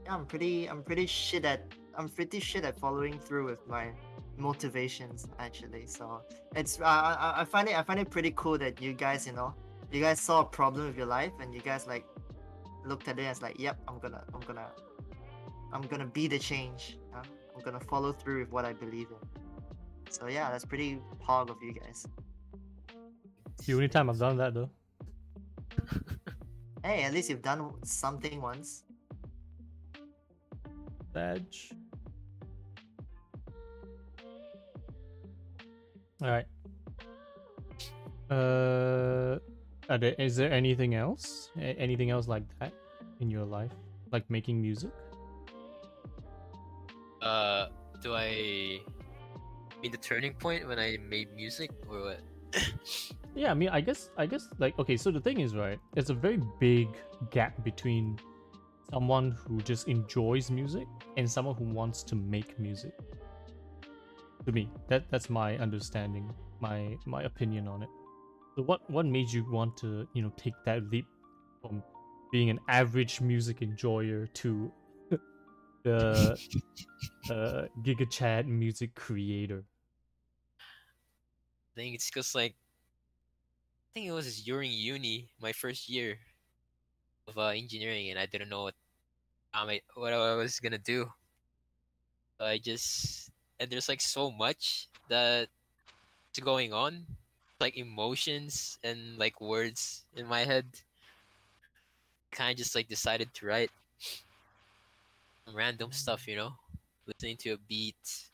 yeah, 0.04 0.14
I'm 0.14 0.26
pretty 0.26 0.66
I'm 0.68 0.82
pretty 0.82 1.06
shit 1.06 1.44
at 1.44 1.72
I'm 1.96 2.08
pretty 2.08 2.40
shit 2.40 2.64
at 2.64 2.78
following 2.78 3.18
through 3.18 3.46
with 3.46 3.66
my 3.68 3.90
motivations 4.38 5.26
actually. 5.38 5.86
So 5.86 6.22
it's 6.56 6.80
uh, 6.80 6.84
I 6.84 7.14
I- 7.20 7.40
I 7.42 7.44
find 7.44 7.68
it 7.68 7.78
I 7.78 7.82
find 7.82 8.00
it 8.00 8.10
pretty 8.10 8.32
cool 8.36 8.58
that 8.58 8.80
you 8.80 8.92
guys 8.92 9.26
you 9.26 9.32
know 9.32 9.54
you 9.90 10.00
guys 10.00 10.20
saw 10.20 10.40
a 10.40 10.44
problem 10.44 10.86
with 10.86 10.96
your 10.96 11.06
life 11.06 11.32
and 11.40 11.52
you 11.54 11.60
guys 11.60 11.86
like 11.86 12.06
looked 12.84 13.08
at 13.08 13.18
it 13.18 13.24
as 13.24 13.42
like 13.42 13.58
yep 13.60 13.78
I'm 13.88 13.98
gonna 13.98 14.24
I'm 14.34 14.40
gonna 14.40 14.68
I'm 15.72 15.82
gonna 15.82 16.06
be 16.06 16.28
the 16.28 16.38
change. 16.38 16.98
you 16.98 17.16
know? 17.16 17.22
I'm 17.64 17.72
gonna 17.72 17.84
follow 17.84 18.12
through 18.12 18.40
with 18.40 18.50
what 18.50 18.64
I 18.64 18.72
believe 18.72 19.06
in. 19.10 19.28
So 20.10 20.26
yeah, 20.26 20.50
that's 20.50 20.64
pretty 20.64 20.98
hog 21.20 21.48
of 21.48 21.62
you 21.62 21.72
guys. 21.72 22.06
The 23.64 23.74
only 23.74 23.88
time 23.88 24.10
I've 24.10 24.18
done 24.18 24.36
that 24.38 24.52
though. 24.52 24.70
Hey, 26.82 27.04
at 27.04 27.12
least 27.12 27.30
you've 27.30 27.42
done 27.42 27.70
something 27.84 28.42
once. 28.42 28.82
Badge. 31.12 31.70
Alright. 36.20 36.46
Uh, 38.28 39.38
are 39.88 39.98
there, 39.98 40.14
is 40.18 40.34
there 40.34 40.50
anything 40.50 40.96
else? 40.96 41.50
A- 41.56 41.78
anything 41.78 42.10
else 42.10 42.26
like 42.26 42.42
that 42.58 42.72
in 43.20 43.30
your 43.30 43.44
life? 43.44 43.70
Like 44.10 44.28
making 44.28 44.60
music? 44.60 44.90
Uh, 47.22 47.66
do 48.02 48.14
I 48.14 48.80
mean 49.80 49.92
the 49.92 49.98
turning 49.98 50.34
point 50.34 50.66
when 50.66 50.78
I 50.78 50.98
made 51.08 51.34
music 51.34 51.70
or 51.88 52.00
what? 52.02 52.20
Yeah, 53.34 53.50
I 53.50 53.54
mean, 53.54 53.70
I 53.70 53.80
guess, 53.80 54.10
I 54.18 54.26
guess, 54.26 54.46
like, 54.58 54.78
okay. 54.78 54.94
So 54.98 55.10
the 55.10 55.18
thing 55.18 55.40
is, 55.40 55.56
right? 55.56 55.78
There's 55.94 56.10
a 56.10 56.14
very 56.14 56.38
big 56.60 56.88
gap 57.30 57.64
between 57.64 58.18
someone 58.92 59.30
who 59.30 59.58
just 59.62 59.88
enjoys 59.88 60.50
music 60.50 60.86
and 61.16 61.30
someone 61.30 61.54
who 61.54 61.64
wants 61.64 62.02
to 62.02 62.14
make 62.14 62.58
music. 62.58 62.92
To 64.44 64.52
me, 64.52 64.68
that 64.88 65.08
that's 65.10 65.30
my 65.30 65.56
understanding, 65.56 66.30
my 66.60 66.98
my 67.06 67.22
opinion 67.22 67.68
on 67.68 67.82
it. 67.82 67.88
So, 68.54 68.64
what 68.64 68.80
what 68.90 69.06
made 69.06 69.32
you 69.32 69.50
want 69.50 69.78
to, 69.78 70.06
you 70.12 70.20
know, 70.20 70.32
take 70.36 70.54
that 70.66 70.82
leap 70.90 71.06
from 71.62 71.82
being 72.32 72.50
an 72.50 72.60
average 72.68 73.22
music 73.22 73.62
enjoyer 73.62 74.26
to 74.26 74.70
the 75.82 76.38
uh, 77.30 77.66
Giga 77.82 78.08
Chad 78.10 78.46
music 78.46 78.94
creator? 78.94 79.64
I 80.58 81.80
think 81.80 81.94
it's 81.94 82.10
because 82.10 82.34
like 82.34 82.54
I 82.54 83.88
think 83.94 84.08
it 84.08 84.12
was 84.12 84.42
during 84.42 84.72
uni, 84.72 85.28
my 85.40 85.52
first 85.52 85.88
year 85.88 86.18
of 87.28 87.38
uh, 87.38 87.48
engineering, 87.48 88.10
and 88.10 88.18
I 88.18 88.26
didn't 88.26 88.48
know 88.48 88.64
what 88.64 88.74
um, 89.54 89.68
I, 89.68 89.80
what 89.94 90.12
I 90.12 90.34
was 90.34 90.60
gonna 90.60 90.78
do. 90.78 91.10
So 92.38 92.46
I 92.46 92.58
just 92.58 93.30
and 93.60 93.70
there's 93.70 93.88
like 93.88 94.00
so 94.00 94.30
much 94.30 94.88
that's 95.08 95.48
going 96.40 96.72
on, 96.72 97.06
like 97.60 97.76
emotions 97.76 98.78
and 98.82 99.18
like 99.18 99.40
words 99.40 100.04
in 100.16 100.26
my 100.26 100.44
head. 100.44 100.66
Kind 102.32 102.52
of 102.52 102.56
just 102.56 102.74
like 102.74 102.88
decided 102.88 103.32
to 103.34 103.46
write 103.46 103.70
random 105.52 105.92
stuff, 105.92 106.26
you 106.28 106.36
know, 106.36 106.52
listening 107.06 107.36
to 107.38 107.50
a 107.50 107.58
beat, 107.68 108.30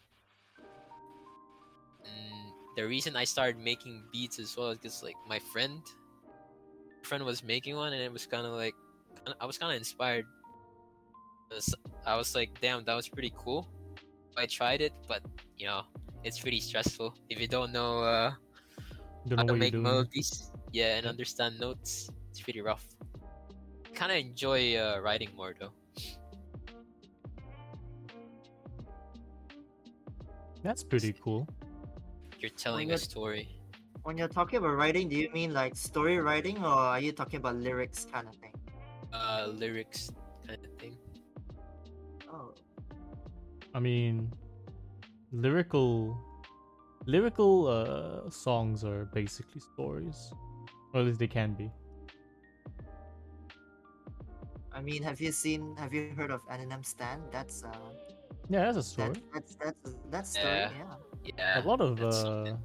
and 2.04 2.52
the 2.76 2.86
reason 2.86 3.16
I 3.16 3.24
started 3.24 3.58
making 3.58 4.04
beats 4.12 4.38
as 4.38 4.56
well 4.56 4.70
is 4.70 4.78
because 4.78 5.02
like 5.02 5.16
my 5.26 5.38
friend, 5.38 5.82
friend 7.02 7.24
was 7.24 7.42
making 7.42 7.76
one, 7.76 7.92
and 7.92 8.02
it 8.02 8.12
was 8.12 8.26
kind 8.26 8.46
of 8.46 8.52
like 8.52 8.74
I 9.40 9.46
was 9.46 9.58
kind 9.58 9.72
of 9.72 9.78
inspired. 9.78 10.26
I 12.06 12.16
was 12.16 12.34
like, 12.34 12.60
damn, 12.60 12.84
that 12.84 12.94
was 12.94 13.08
pretty 13.08 13.32
cool. 13.36 13.68
I 14.36 14.46
tried 14.46 14.80
it, 14.80 14.92
but 15.08 15.22
you 15.56 15.66
know, 15.66 15.82
it's 16.24 16.38
pretty 16.38 16.60
stressful 16.60 17.14
if 17.28 17.40
you 17.40 17.48
don't 17.48 17.72
know 17.72 18.02
uh, 18.02 18.32
Don't 19.26 19.38
how 19.38 19.44
know 19.44 19.54
to 19.54 19.58
make 19.58 19.74
melodies. 19.74 20.50
Yeah, 20.72 20.96
and 20.96 21.06
understand 21.06 21.58
notes. 21.60 22.10
It's 22.30 22.40
pretty 22.40 22.60
rough. 22.60 22.84
Kind 23.94 24.12
of 24.12 24.18
enjoy 24.18 24.76
uh, 24.76 25.00
writing 25.02 25.30
more 25.36 25.54
though. 25.58 25.72
That's 30.62 30.82
pretty 30.84 31.14
cool. 31.22 31.48
You're 32.38 32.50
telling 32.50 32.88
a 32.88 32.92
you're- 32.92 32.98
story. 32.98 33.48
When 34.04 34.16
you're 34.16 34.28
talking 34.28 34.58
about 34.58 34.76
writing, 34.76 35.08
do 35.08 35.16
you 35.16 35.28
mean 35.34 35.52
like 35.52 35.76
story 35.76 36.18
writing 36.18 36.58
or 36.64 36.72
are 36.72 37.00
you 37.00 37.12
talking 37.12 37.38
about 37.38 37.56
lyrics 37.56 38.06
kind 38.10 38.26
of 38.28 38.34
thing? 38.36 38.54
Uh, 39.12 39.48
lyrics 39.52 40.10
kind 40.46 40.64
of 40.64 40.72
thing. 40.78 40.96
Oh, 42.32 42.54
I 43.74 43.80
mean, 43.80 44.32
lyrical, 45.32 46.16
lyrical 47.06 47.66
uh, 47.66 48.30
songs 48.30 48.82
are 48.84 49.06
basically 49.12 49.60
stories, 49.60 50.32
or 50.94 51.00
at 51.00 51.06
least 51.06 51.18
they 51.18 51.26
can 51.26 51.52
be. 51.54 51.70
I 54.72 54.80
mean, 54.80 55.02
have 55.02 55.20
you 55.20 55.32
seen? 55.32 55.76
Have 55.76 55.92
you 55.92 56.12
heard 56.16 56.30
of 56.30 56.46
Eminem 56.48 56.84
Stan? 56.84 57.20
That's 57.32 57.64
uh, 57.64 57.70
Yeah, 58.50 58.64
that's 58.64 58.78
a 58.78 58.82
story. 58.82 59.12
that, 59.12 59.22
that's 59.32 59.54
that's 59.56 59.94
that's 60.10 60.30
story. 60.30 60.46
Yeah. 60.46 60.70
Yeah. 61.24 61.32
Yeah. 61.36 61.62
a 61.62 61.64
lot 61.66 61.80
of 61.80 61.96
that's 61.98 62.16
uh, 62.16 62.22
something. 62.46 62.58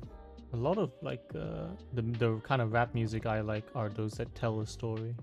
a 0.53 0.57
lot 0.57 0.77
of 0.77 0.91
like 1.01 1.23
uh, 1.35 1.67
the 1.93 2.01
the 2.01 2.39
kind 2.43 2.61
of 2.61 2.71
rap 2.71 2.93
music 2.93 3.25
I 3.25 3.41
like 3.41 3.65
are 3.75 3.89
those 3.89 4.13
that 4.13 4.33
tell 4.35 4.61
a 4.61 4.67
story. 4.67 5.15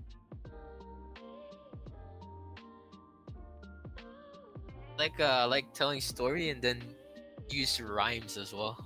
like 4.97 5.19
uh 5.19 5.47
like 5.49 5.65
telling 5.73 5.99
story 5.99 6.49
and 6.49 6.61
then 6.61 6.79
use 7.49 7.81
rhymes 7.81 8.37
as 8.37 8.53
well. 8.53 8.77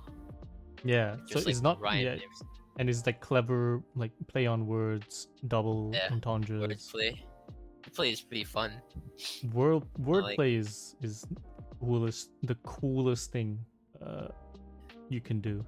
Yeah, 0.84 1.16
so 1.16 1.34
Just 1.34 1.46
like 1.46 1.52
it's 1.52 1.62
not 1.62 1.80
rhyme 1.80 2.04
yeah, 2.04 2.16
and 2.78 2.88
it's 2.88 3.04
like 3.04 3.20
clever 3.20 3.82
like 3.94 4.12
play 4.28 4.46
on 4.46 4.66
words, 4.66 5.28
double 5.48 5.90
Yeah, 5.92 6.08
entendres. 6.12 6.62
wordplay. 6.62 7.18
Wordplay 7.90 8.12
is 8.12 8.20
pretty 8.22 8.44
fun. 8.44 8.72
Word 9.52 9.82
like- 9.98 10.38
wordplay 10.38 10.58
is 10.58 10.96
is 11.02 11.26
coolest 11.80 12.30
the 12.42 12.54
coolest 12.62 13.32
thing 13.32 13.58
uh, 14.04 14.28
you 15.08 15.20
can 15.20 15.40
do. 15.40 15.64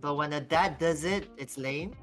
But 0.00 0.16
when 0.16 0.32
a 0.32 0.40
dad 0.40 0.78
does 0.78 1.04
it, 1.04 1.28
it's 1.36 1.56
lame. 1.56 1.94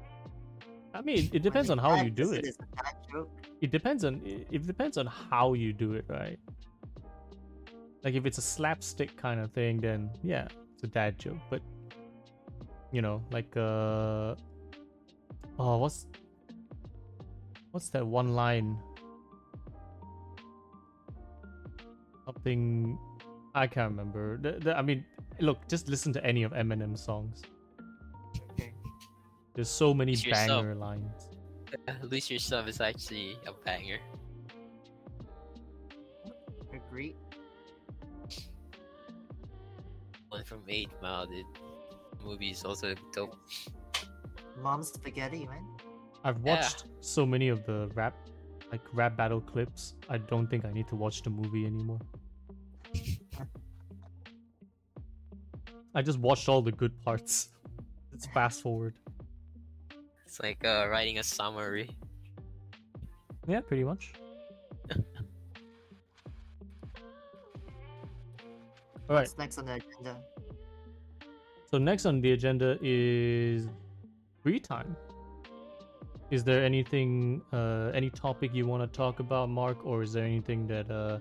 I 0.94 1.02
mean, 1.02 1.30
it 1.32 1.42
depends 1.42 1.70
on 1.70 1.78
how 1.78 2.02
you 2.02 2.10
do 2.10 2.32
it. 2.32 2.44
It's 2.46 2.58
a 2.58 2.82
dad 2.82 2.94
joke. 3.10 3.30
It 3.60 3.70
depends 3.70 4.04
on 4.04 4.20
it 4.24 4.46
it 4.50 4.66
depends 4.66 4.96
on 4.96 5.06
how 5.06 5.54
you 5.54 5.72
do 5.72 5.94
it, 5.94 6.04
right? 6.08 6.38
Like 8.04 8.14
if 8.14 8.26
it's 8.26 8.38
a 8.38 8.42
slapstick 8.42 9.16
kind 9.16 9.40
of 9.40 9.50
thing, 9.52 9.80
then 9.80 10.10
yeah, 10.22 10.46
it's 10.74 10.84
a 10.84 10.86
dad 10.86 11.18
joke. 11.18 11.38
But 11.50 11.62
you 12.92 13.02
know, 13.02 13.22
like 13.32 13.56
uh, 13.56 14.34
oh, 15.58 15.78
what's 15.78 16.06
what's 17.72 17.88
that 17.90 18.06
one 18.06 18.34
line? 18.34 18.78
Something 22.24 22.98
I 23.54 23.66
can't 23.66 23.90
remember. 23.90 24.38
The, 24.38 24.52
the, 24.58 24.76
I 24.76 24.82
mean, 24.82 25.04
look, 25.40 25.68
just 25.68 25.88
listen 25.88 26.12
to 26.14 26.24
any 26.24 26.42
of 26.42 26.52
Eminem's 26.52 27.02
songs. 27.02 27.42
There's 29.54 29.68
so 29.70 29.94
many 29.94 30.12
Lose 30.12 30.26
yourself. 30.26 30.62
banger 30.64 30.74
lines. 30.74 31.28
Lose 32.02 32.28
yourself 32.30 32.66
is 32.66 32.80
actually 32.80 33.38
a 33.46 33.52
banger. 33.64 33.98
Agree. 36.72 37.14
One 40.28 40.42
from 40.42 40.62
Eight 40.68 40.90
Mile, 41.00 41.26
dude. 41.26 41.46
The 42.18 42.24
movie 42.24 42.50
is 42.50 42.64
also 42.64 42.94
dope. 43.12 43.36
Mom's 44.60 44.88
spaghetti, 44.88 45.46
man. 45.46 45.64
I've 46.24 46.38
Yeah. 46.44 46.54
watched 46.56 46.86
so 47.00 47.24
many 47.24 47.48
of 47.48 47.64
the 47.64 47.88
rap, 47.94 48.16
like 48.72 48.80
rap 48.92 49.16
battle 49.16 49.40
clips. 49.40 49.94
I 50.08 50.18
don't 50.18 50.48
think 50.48 50.64
I 50.64 50.72
need 50.72 50.88
to 50.88 50.96
watch 50.96 51.22
the 51.22 51.30
movie 51.30 51.64
anymore. 51.66 52.00
I 55.94 56.02
just 56.02 56.18
watched 56.18 56.48
all 56.48 56.60
the 56.60 56.72
good 56.72 57.00
parts. 57.02 57.50
Let's 58.10 58.26
fast 58.26 58.62
forward. 58.62 58.94
It's 60.26 60.40
like 60.40 60.64
uh, 60.64 60.88
writing 60.90 61.18
a 61.18 61.22
summary. 61.22 61.90
Yeah, 63.46 63.60
pretty 63.60 63.84
much. 63.84 64.12
all 64.90 64.96
right. 69.08 69.20
What's 69.20 69.38
next 69.38 69.58
on 69.58 69.66
the 69.66 69.74
agenda? 69.74 70.16
So 71.70 71.78
next 71.78 72.06
on 72.06 72.20
the 72.20 72.32
agenda 72.32 72.78
is 72.82 73.68
free 74.42 74.58
time. 74.58 74.96
Is 76.30 76.42
there 76.42 76.64
anything, 76.64 77.42
uh, 77.52 77.92
any 77.94 78.10
topic 78.10 78.52
you 78.52 78.66
want 78.66 78.82
to 78.82 78.96
talk 78.96 79.20
about, 79.20 79.48
Marc, 79.48 79.84
or 79.86 80.02
is 80.02 80.12
there 80.12 80.24
anything 80.24 80.66
that 80.66 80.90
uh, 80.90 81.18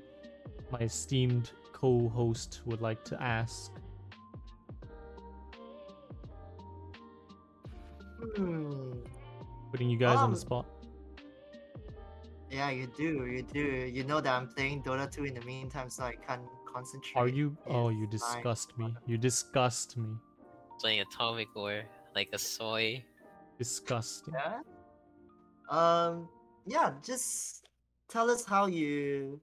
my 0.71 0.79
esteemed 0.79 1.51
co-host 1.71 2.61
would 2.65 2.81
like 2.81 3.03
to 3.05 3.21
ask? 3.21 3.71
Putting 9.73 9.89
you 9.89 9.97
guys 9.97 10.17
on 10.17 10.29
the 10.29 10.37
Um, 10.37 10.39
spot. 10.39 10.65
Yeah, 12.51 12.69
you 12.69 12.85
do. 12.85 13.25
You 13.25 13.41
do. 13.41 13.89
You 13.89 14.03
know 14.03 14.21
that 14.21 14.31
I'm 14.31 14.47
playing 14.53 14.83
Dota 14.83 15.09
2 15.09 15.25
in 15.25 15.33
the 15.33 15.41
meantime, 15.41 15.89
so 15.89 16.03
I 16.03 16.13
can't 16.13 16.45
concentrate. 16.71 17.19
Are 17.19 17.27
you? 17.27 17.57
Oh, 17.65 17.89
you 17.89 18.05
disgust 18.05 18.77
me. 18.77 18.95
You 19.07 19.17
disgust 19.17 19.97
me. 19.97 20.15
Playing 20.79 21.01
Atomic 21.01 21.55
War, 21.55 21.81
like 22.13 22.29
a 22.33 22.37
soy. 22.37 23.03
Disgusting. 23.57 24.35
Yeah. 24.37 24.61
Um. 25.69 26.29
Yeah. 26.67 26.93
Just 27.01 27.65
tell 28.09 28.29
us 28.29 28.45
how 28.45 28.67
you. 28.67 29.41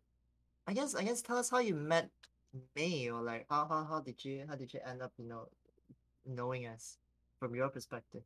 I 0.68 0.74
guess. 0.74 0.94
I 0.94 1.02
guess. 1.02 1.22
Tell 1.22 1.38
us 1.38 1.50
how 1.50 1.58
you 1.58 1.74
met 1.74 2.08
me, 2.76 3.10
or 3.10 3.20
like 3.20 3.46
how 3.50 3.66
how 3.66 3.82
how 3.82 3.98
did 3.98 4.24
you 4.24 4.46
how 4.48 4.54
did 4.54 4.72
you 4.72 4.78
end 4.86 5.02
up 5.02 5.10
you 5.18 5.26
know 5.26 5.48
knowing 6.24 6.68
us 6.68 6.98
from 7.40 7.56
your 7.56 7.68
perspective. 7.68 8.22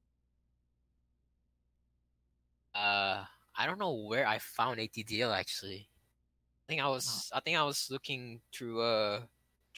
Uh, 2.75 3.25
I 3.57 3.67
don't 3.67 3.79
know 3.79 3.95
where 3.95 4.27
I 4.27 4.39
found 4.39 4.79
ATDL 4.79 5.33
actually. 5.35 5.89
I 5.89 6.65
think 6.69 6.83
I 6.83 6.89
was 6.89 7.31
I 7.33 7.41
think 7.41 7.57
I 7.59 7.63
was 7.63 7.89
looking 7.91 8.41
through 8.53 8.81
uh 8.83 9.21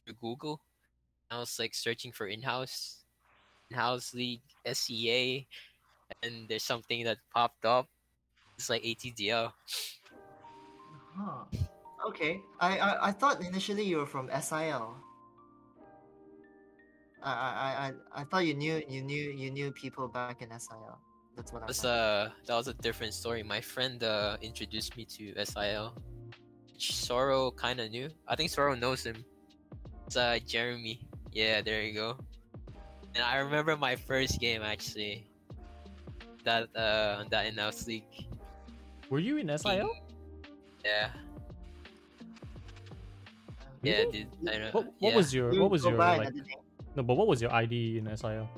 through 0.05 0.15
Google. 0.21 0.61
I 1.31 1.39
was 1.39 1.59
like 1.59 1.75
searching 1.75 2.13
for 2.13 2.29
in-house, 2.29 3.03
in-house 3.71 4.15
league, 4.15 4.47
SEA, 4.65 5.47
and 6.23 6.47
there's 6.49 6.63
something 6.63 7.03
that 7.05 7.19
popped 7.35 7.65
up. 7.67 7.89
It's 8.57 8.71
like 8.71 8.83
ATDL. 8.85 9.53
Huh. 11.19 11.45
Okay. 12.09 12.41
I, 12.61 12.79
I 12.79 13.09
I 13.09 13.13
thought 13.13 13.43
initially 13.43 13.83
you 13.83 13.99
were 13.99 14.07
from 14.07 14.31
SIL. 14.41 14.95
I 17.23 17.33
I 17.33 17.51
I 17.51 17.89
I- 17.89 18.21
I 18.21 18.25
thought 18.25 18.47
you 18.47 18.55
knew 18.55 18.81
you 18.89 19.03
knew 19.03 19.31
you 19.35 19.51
knew 19.51 19.73
people 19.73 20.07
back 20.09 20.41
in 20.41 20.49
SIL. 20.55 20.97
That's 21.37 21.53
what 21.53 21.63
I 21.63 21.67
That's 21.67 21.85
uh 21.85 22.31
that 22.47 22.55
was 22.57 22.69
a 22.69 22.75
different 22.75 23.15
story. 23.15 23.43
My 23.43 23.61
friend 23.61 24.03
uh 24.03 24.37
introduced 24.41 24.97
me 24.97 25.05
to 25.17 25.45
SIL. 25.45 25.95
which 26.73 26.95
Sorrow 26.95 27.51
kind 27.51 27.81
of 27.81 27.91
knew. 27.91 28.09
I 28.27 28.37
think 28.37 28.51
Sorrow 28.51 28.75
knows 28.75 29.05
him. 29.05 29.25
It's 30.07 30.17
uh 30.17 30.39
Jeremy. 30.47 31.01
Yeah, 31.33 31.61
there 31.63 31.83
you 31.83 31.95
go. 31.95 32.17
And 33.15 33.25
I 33.25 33.37
remember 33.37 33.77
my 33.77 33.97
first 33.97 34.41
game 34.41 34.63
actually. 34.63 35.27
That 36.45 36.69
uh 36.77 37.25
that 37.31 37.47
in-house 37.47 37.87
league. 37.87 38.05
Were 39.11 39.19
you 39.19 39.37
in 39.37 39.47
SIL? 39.59 39.91
Yeah, 40.85 41.11
yeah, 43.87 44.05
dude. 44.11 44.27
I 44.49 44.59
know. 44.59 44.71
What, 44.73 44.85
what 44.85 45.11
yeah. 45.11 45.17
was 45.17 45.35
your 45.35 45.61
what 45.61 45.71
was 45.71 45.85
your 45.85 45.95
like 45.95 46.35
no 46.97 47.03
but 47.03 47.15
what 47.15 47.27
was 47.27 47.41
your 47.41 47.53
ID 47.53 47.99
in 47.99 48.17
SIL? 48.17 48.49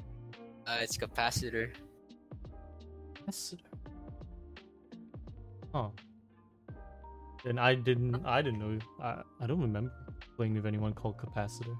Uh, 0.67 0.79
it's 0.81 0.97
capacitor. 0.97 1.73
Capacitor. 3.29 3.59
Huh. 5.75 5.89
Then 7.45 7.59
I 7.59 7.75
didn't 7.75 8.25
I 8.25 8.43
didn't 8.43 8.59
know 8.59 8.79
I, 9.03 9.23
I 9.41 9.47
don't 9.47 9.61
remember 9.61 9.93
playing 10.37 10.55
with 10.55 10.67
anyone 10.67 10.93
called 10.93 11.19
capacitor. 11.19 11.77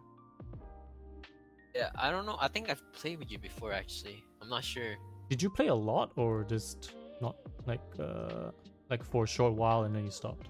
Yeah, 1.75 1.91
I 1.97 2.11
don't 2.11 2.27
know. 2.27 2.37
I 2.41 2.49
think 2.49 2.71
I've 2.71 2.83
played 2.93 3.19
with 3.19 3.31
you 3.31 3.39
before 3.39 3.73
actually. 3.73 4.23
I'm 4.43 4.49
not 4.49 4.65
sure. 4.65 4.97
Did 5.31 5.43
you 5.43 5.51
play 5.51 5.69
a 5.69 5.75
lot 5.75 6.13
or 6.17 6.45
just 6.45 6.95
not 7.21 7.37
like 7.67 7.81
uh 7.99 8.51
like 8.91 9.05
for 9.05 9.25
a 9.25 9.27
short 9.27 9.55
while 9.55 9.85
and 9.85 9.95
then 9.95 10.05
you 10.05 10.11
stopped? 10.11 10.49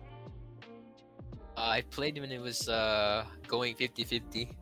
Uh, 1.57 1.61
I 1.79 1.83
played 1.91 2.19
when 2.21 2.31
it 2.31 2.41
was 2.41 2.69
uh 2.69 3.25
going 3.47 3.75
50-50. 3.75 4.55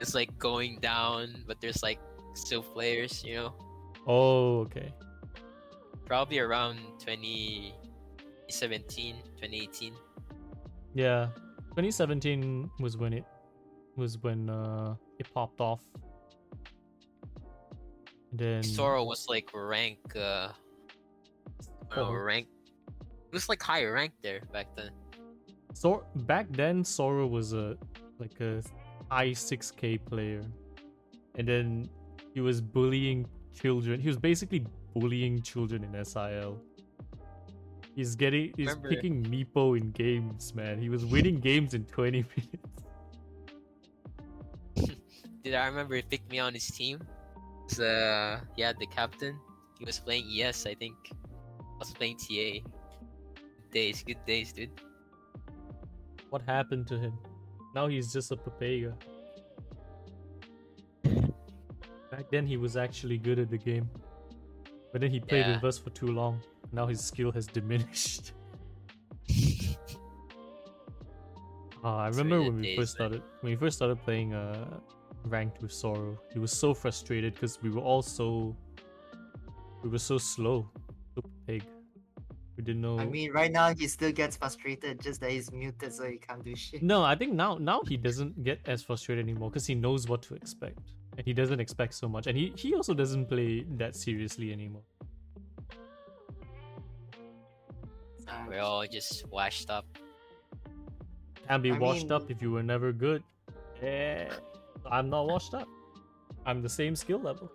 It's 0.00 0.14
like 0.14 0.36
going 0.38 0.78
down, 0.80 1.44
but 1.46 1.60
there's 1.60 1.82
like 1.82 1.98
still 2.34 2.62
players, 2.62 3.22
you 3.24 3.34
know. 3.36 3.54
Oh, 4.06 4.60
okay. 4.60 4.92
Probably 6.06 6.38
around 6.38 6.78
2017, 6.98 9.16
2018. 9.36 9.94
Yeah, 10.94 11.28
2017 11.70 12.70
was 12.80 12.96
when 12.96 13.12
it 13.12 13.24
was 13.96 14.18
when 14.18 14.50
uh 14.50 14.94
it 15.18 15.32
popped 15.32 15.60
off. 15.60 15.82
Then 18.32 18.62
Sora 18.62 19.02
was 19.02 19.26
like 19.28 19.50
rank 19.54 19.98
uh 20.16 20.48
know, 21.96 22.08
Oh. 22.08 22.12
rank 22.12 22.48
it 22.98 23.32
was 23.32 23.48
like 23.48 23.62
higher 23.62 23.92
rank 23.92 24.12
there 24.22 24.40
back 24.52 24.66
then. 24.76 24.90
So 25.72 26.04
back 26.26 26.46
then 26.50 26.84
Sora 26.84 27.26
was 27.26 27.52
a 27.52 27.76
like 28.18 28.40
a 28.40 28.62
high 29.10 29.30
6k 29.30 30.04
player. 30.04 30.42
And 31.36 31.48
then 31.48 31.88
he 32.32 32.40
was 32.40 32.60
bullying 32.60 33.26
children. 33.52 34.00
He 34.00 34.08
was 34.08 34.16
basically 34.16 34.64
bullying 34.94 35.42
children 35.42 35.84
in 35.84 36.04
SIL. 36.04 36.60
He's 37.94 38.14
getting 38.16 38.52
he's 38.56 38.66
Remember- 38.68 38.88
picking 38.88 39.22
Meepo 39.24 39.76
in 39.78 39.90
games, 39.92 40.54
man. 40.54 40.80
He 40.80 40.88
was 40.88 41.04
winning 41.04 41.38
games 41.40 41.74
in 41.74 41.84
20 41.84 42.24
minutes. 44.76 44.98
Did 45.44 45.54
I 45.54 45.66
remember 45.66 45.94
he 45.94 46.02
picked 46.02 46.30
me 46.30 46.38
on 46.38 46.54
his 46.54 46.66
team? 46.68 47.00
It's, 47.66 47.78
uh 47.78 48.40
yeah, 48.56 48.72
the 48.78 48.86
captain. 48.86 49.38
He 49.78 49.84
was 49.84 49.98
playing 49.98 50.24
ES, 50.30 50.66
I 50.66 50.74
think. 50.74 50.94
I 51.60 51.78
was 51.78 51.92
playing 51.92 52.16
TA. 52.16 52.62
Good 52.64 53.70
days, 53.72 54.02
good 54.06 54.24
days, 54.26 54.52
dude. 54.52 54.70
What 56.30 56.42
happened 56.42 56.86
to 56.88 56.98
him? 56.98 57.12
Now 57.74 57.88
he's 57.88 58.12
just 58.12 58.30
a 58.32 58.36
Papega. 58.36 58.94
Back 62.10 62.30
then 62.30 62.46
he 62.46 62.56
was 62.56 62.76
actually 62.76 63.18
good 63.18 63.38
at 63.38 63.50
the 63.50 63.58
game. 63.58 63.88
But 64.94 65.00
then 65.00 65.10
he 65.10 65.18
played 65.18 65.44
Yeah. 65.46 65.56
with 65.56 65.64
us 65.64 65.76
for 65.76 65.90
too 65.90 66.06
long. 66.06 66.40
Now 66.70 66.86
his 66.86 67.00
skill 67.00 67.32
has 67.32 67.48
diminished. 67.48 68.32
Ah, 71.86 72.04
I 72.04 72.08
remember 72.08 72.40
when 72.40 72.56
we 72.56 72.62
days, 72.62 72.78
first 72.78 72.98
man. 72.98 73.08
started 73.10 73.22
when 73.42 73.50
we 73.52 73.56
first 73.56 73.76
started 73.76 74.00
playing 74.04 74.32
uh 74.32 74.80
ranked 75.24 75.60
with 75.60 75.70
Sorrow. 75.72 76.16
He 76.32 76.38
was 76.38 76.50
so 76.50 76.72
frustrated 76.72 77.34
because 77.34 77.60
we 77.60 77.68
were 77.70 77.82
all 77.82 78.00
so 78.02 78.56
we 79.82 79.90
were 79.90 79.98
so 79.98 80.16
slow. 80.16 80.70
So 81.14 81.22
pig. 81.46 81.62
We 82.56 82.62
didn't 82.64 82.80
know 82.82 82.98
I 83.00 83.04
mean, 83.04 83.32
right 83.32 83.52
now 83.52 83.74
he 83.74 83.86
still 83.88 84.12
gets 84.12 84.36
frustrated, 84.36 85.02
just 85.02 85.20
that 85.20 85.30
he's 85.32 85.50
muted, 85.52 85.92
so 85.92 86.04
he 86.08 86.16
can't 86.18 86.42
do 86.42 86.54
shit. 86.56 86.82
No, 86.82 87.02
I 87.02 87.16
think 87.16 87.34
now 87.34 87.58
now 87.58 87.82
he 87.86 87.96
doesn't 87.98 88.42
get 88.44 88.60
as 88.64 88.82
frustrated 88.82 89.22
anymore 89.28 89.50
because 89.50 89.66
he 89.66 89.74
knows 89.74 90.08
what 90.08 90.22
to 90.22 90.34
expect, 90.36 90.78
and 91.16 91.26
he 91.26 91.32
doesn't 91.32 91.60
expect 91.60 91.94
so 91.94 92.08
much, 92.08 92.26
and 92.26 92.36
he 92.36 92.52
he 92.56 92.74
also 92.74 92.94
doesn't 92.94 93.26
play 93.26 93.64
that 93.76 93.94
seriously 93.96 94.52
anymore. 94.52 94.82
We're 98.48 98.60
all 98.60 98.86
just 98.86 99.26
washed 99.28 99.70
up. 99.70 99.86
Can't 101.48 101.62
be 101.62 101.72
I 101.72 101.78
washed 101.78 102.10
up 102.10 102.30
if 102.30 102.42
you 102.42 102.50
were 102.50 102.62
never 102.62 102.92
good. 102.92 103.22
Yeah, 103.82 104.32
I'm 104.90 105.10
not 105.10 105.26
washed 105.26 105.54
up. 105.54 105.68
I'm 106.46 106.62
the 106.62 106.68
same 106.68 106.94
skill 106.94 107.20
level. 107.20 107.50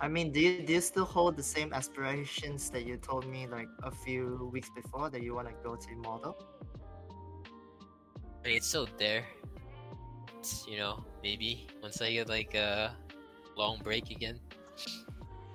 I 0.00 0.08
mean, 0.08 0.32
do 0.32 0.40
you 0.40 0.62
do 0.62 0.72
you 0.74 0.80
still 0.80 1.04
hold 1.04 1.36
the 1.36 1.42
same 1.42 1.72
aspirations 1.72 2.70
that 2.70 2.86
you 2.86 2.96
told 2.96 3.26
me 3.26 3.46
like 3.46 3.68
a 3.82 3.90
few 3.90 4.48
weeks 4.52 4.70
before 4.74 5.10
that 5.10 5.22
you 5.22 5.34
want 5.34 5.48
to 5.48 5.54
go 5.62 5.76
to 5.76 5.96
model? 5.96 6.36
I 8.44 8.48
it's 8.48 8.68
still 8.68 8.88
there. 8.96 9.24
It's, 10.40 10.64
you 10.64 10.80
know, 10.80 11.04
maybe 11.22 11.68
once 11.84 12.00
I 12.00 12.16
get 12.16 12.32
like 12.32 12.56
a 12.56 12.96
long 13.60 13.76
break 13.84 14.08
again. 14.08 14.40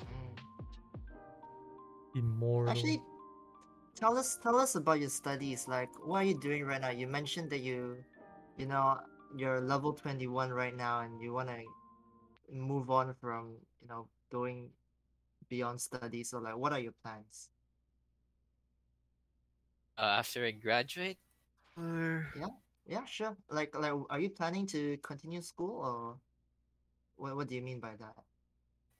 Mm. 0.05 0.37
Immortal. 2.13 2.69
Actually, 2.69 3.01
tell 3.97 4.13
us 4.13 4.37
tell 4.45 4.61
us 4.61 4.77
about 4.77 5.01
your 5.01 5.09
studies. 5.09 5.65
Like, 5.67 5.89
what 6.05 6.21
are 6.21 6.29
you 6.29 6.37
doing 6.37 6.69
right 6.69 6.79
now? 6.79 6.93
You 6.93 7.09
mentioned 7.09 7.49
that 7.49 7.65
you, 7.65 7.97
you 8.61 8.69
know, 8.69 9.01
you're 9.35 9.59
level 9.59 9.89
twenty 9.91 10.29
one 10.29 10.53
right 10.53 10.77
now, 10.77 11.01
and 11.01 11.17
you 11.17 11.33
want 11.33 11.49
to 11.49 11.65
move 12.53 12.93
on 12.93 13.15
from 13.17 13.57
you 13.81 13.89
know 13.89 14.05
going 14.29 14.69
beyond 15.49 15.81
studies. 15.81 16.29
So, 16.29 16.37
like, 16.37 16.61
what 16.61 16.73
are 16.73 16.79
your 16.79 16.93
plans? 17.01 17.49
Uh, 19.97 20.21
after 20.21 20.45
I 20.45 20.51
graduate, 20.51 21.17
or 21.73 22.29
Yeah, 22.37 22.53
sure. 23.05 23.37
Like, 23.49 23.75
like, 23.75 23.93
are 24.09 24.19
you 24.19 24.29
planning 24.29 24.65
to 24.67 24.97
continue 24.97 25.41
school, 25.41 25.71
or 25.85 26.19
what? 27.17 27.35
What 27.35 27.47
do 27.49 27.55
you 27.55 27.61
mean 27.61 27.79
by 27.79 27.95
that? 27.97 28.25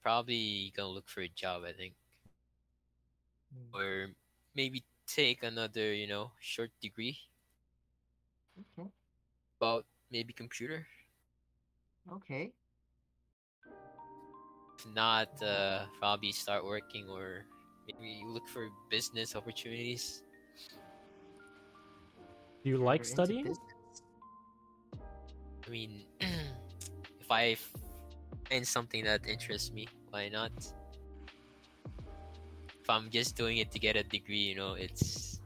probably 0.02 0.72
gonna 0.74 0.88
look 0.88 1.08
for 1.08 1.20
a 1.20 1.28
job. 1.28 1.62
I 1.64 1.72
think, 1.72 1.94
Mm, 3.54 3.72
or 3.72 4.10
maybe 4.54 4.84
take 5.06 5.42
another, 5.42 5.92
you 5.94 6.06
know, 6.06 6.32
short 6.40 6.70
degree 6.80 7.18
Okay. 8.58 8.90
about 9.60 9.84
maybe 10.10 10.32
computer. 10.32 10.86
Okay. 12.10 12.54
If 14.78 14.86
not, 14.86 15.28
uh, 15.42 15.86
probably 15.98 16.32
start 16.32 16.64
working 16.64 17.08
or 17.08 17.46
maybe 17.86 18.22
look 18.26 18.46
for 18.48 18.68
business 18.90 19.34
opportunities. 19.36 20.22
Do 22.62 22.68
you 22.70 22.76
like 22.76 23.02
You're 23.02 23.08
into 23.08 23.34
studying? 23.34 23.56
I 25.66 25.70
mean, 25.70 26.04
if 26.20 27.30
I 27.30 27.56
find 28.48 28.66
something 28.66 29.04
that 29.04 29.26
interests 29.26 29.72
me, 29.72 29.88
why 30.10 30.28
not? 30.28 30.52
If 32.80 32.88
I'm 32.88 33.10
just 33.10 33.34
doing 33.34 33.58
it 33.58 33.72
to 33.72 33.78
get 33.78 33.96
a 33.96 34.04
degree, 34.04 34.54
you 34.54 34.54
know, 34.54 34.74
it's 34.74 35.40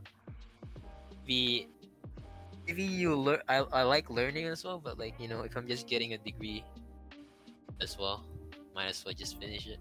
be 1.25 1.68
maybe 2.66 2.85
you 2.85 3.16
learn. 3.16 3.41
I 3.49 3.64
I 3.73 3.83
like 3.83 4.11
learning 4.11 4.45
as 4.47 4.64
well, 4.64 4.79
but 4.79 4.99
like 4.99 5.16
you 5.18 5.29
know, 5.29 5.41
if 5.43 5.57
I'm 5.57 5.66
just 5.66 5.89
getting 5.89 6.12
a 6.12 6.18
degree 6.18 6.64
as 7.81 7.97
well, 7.97 8.25
might 8.75 8.93
as 8.93 9.03
well 9.05 9.14
just 9.14 9.41
finish 9.41 9.66
it. 9.66 9.81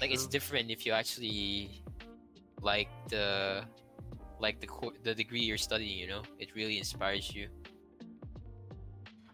Like 0.00 0.10
it's 0.10 0.26
different 0.26 0.70
if 0.70 0.86
you 0.86 0.92
actually 0.92 1.82
like 2.62 2.88
the 3.08 3.64
like 4.42 4.60
the 4.60 4.66
co- 4.66 4.92
the 5.04 5.14
degree 5.14 5.40
you're 5.40 5.56
studying. 5.68 5.96
You 5.98 6.08
know, 6.08 6.22
it 6.38 6.54
really 6.54 6.76
inspires 6.78 7.32
you. 7.34 7.48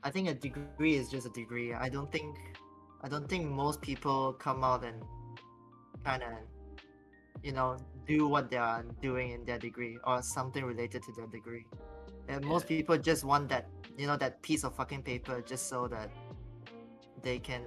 I 0.04 0.11
think 0.11 0.28
a 0.28 0.34
degree 0.34 0.94
is 0.94 1.11
just 1.11 1.26
a 1.26 1.30
degree. 1.30 1.74
I 1.74 1.88
don't 1.88 2.11
think 2.12 2.36
I 3.02 3.09
don't 3.09 3.28
think 3.28 3.46
most 3.48 3.80
people 3.80 4.32
come 4.34 4.62
out 4.62 4.84
and 4.84 5.02
kind 6.04 6.22
of 6.22 6.32
you 7.42 7.52
know 7.52 7.76
do 8.06 8.28
what 8.28 8.50
they 8.50 8.56
are 8.56 8.84
doing 9.02 9.32
in 9.32 9.44
their 9.44 9.59
degree 9.59 9.98
or 10.04 10.22
something 10.22 10.64
related 10.64 11.02
to 11.02 11.12
their 11.16 11.26
degree. 11.26 11.66
And 12.28 12.44
most 12.44 12.68
people 12.68 12.98
just 12.98 13.24
want 13.24 13.48
that 13.48 13.66
you 13.96 14.06
know 14.06 14.16
that 14.16 14.42
piece 14.42 14.62
of 14.64 14.74
fucking 14.76 15.02
paper 15.02 15.42
just 15.42 15.68
so 15.68 15.88
that 15.88 16.11
they 17.22 17.38
can 17.38 17.62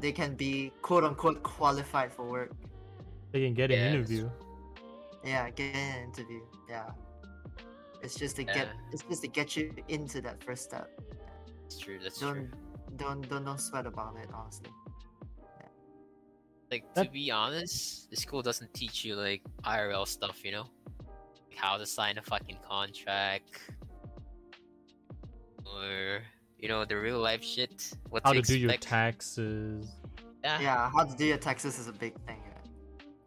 they 0.00 0.12
can 0.12 0.34
be 0.34 0.72
quote 0.82 1.04
unquote 1.04 1.42
qualified 1.42 2.12
for 2.12 2.24
work. 2.30 2.52
They 3.32 3.40
can 3.44 3.54
get 3.54 3.70
Yeah, 3.70 3.78
an 3.78 3.82
that's 3.92 4.10
interview. 4.10 4.30
Yeah, 5.24 5.50
get 5.50 5.74
an 5.76 6.04
interview. 6.08 6.40
Yeah. 6.68 6.90
It's 8.02 8.16
just 8.16 8.36
to 8.36 8.44
get 8.44 8.56
Yeah. 8.56 8.72
it's 8.92 9.02
just 9.04 9.22
to 9.22 9.28
get 9.28 9.56
you 9.56 9.72
into 9.88 10.20
that 10.22 10.42
first 10.42 10.64
step. 10.64 10.90
It's 11.66 11.78
true. 11.78 11.98
That's 12.02 12.18
true. 12.18 12.48
Don't 12.96 12.96
don't 12.96 13.28
don't 13.28 13.44
don't 13.44 13.60
sweat 13.60 13.86
about 13.86 14.16
it, 14.16 14.28
honestly. 14.34 14.70
Like 16.70 16.92
to 16.94 17.04
be 17.04 17.30
honest, 17.30 18.10
the 18.10 18.16
school 18.16 18.40
doesn't 18.42 18.72
teach 18.72 19.04
you 19.04 19.14
like 19.14 19.42
IRL 19.64 20.06
stuff. 20.06 20.42
You 20.44 20.52
know, 20.52 20.66
like 20.98 21.56
how 21.56 21.76
to 21.76 21.84
sign 21.86 22.16
a 22.18 22.22
fucking 22.22 22.58
contract, 22.66 23.60
or 25.66 26.22
you 26.58 26.68
know 26.68 26.84
the 26.84 26.96
real 26.96 27.18
life 27.18 27.44
shit. 27.44 27.92
What 28.08 28.22
How 28.24 28.32
to 28.32 28.40
to 28.42 28.52
do 28.52 28.58
your 28.58 28.76
taxes. 28.78 29.86
yeah. 30.42 30.60
Yeah, 30.60 30.90
how 30.90 31.04
to 31.04 31.14
do 31.14 31.26
your 31.26 31.36
taxes 31.38 31.78
is 31.78 31.88
a 31.88 31.92
big 31.92 32.14
thing. 32.26 32.41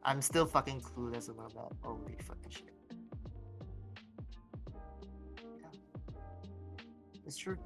I'm 0.05 0.21
still 0.21 0.45
fucking 0.45 0.81
clueless 0.81 1.29
about 1.29 1.53
that. 1.55 1.71
Holy 1.81 2.15
fucking 2.23 2.49
shit. 2.49 2.69
Yeah. 5.59 5.67
It's 7.25 7.37
true. 7.37 7.57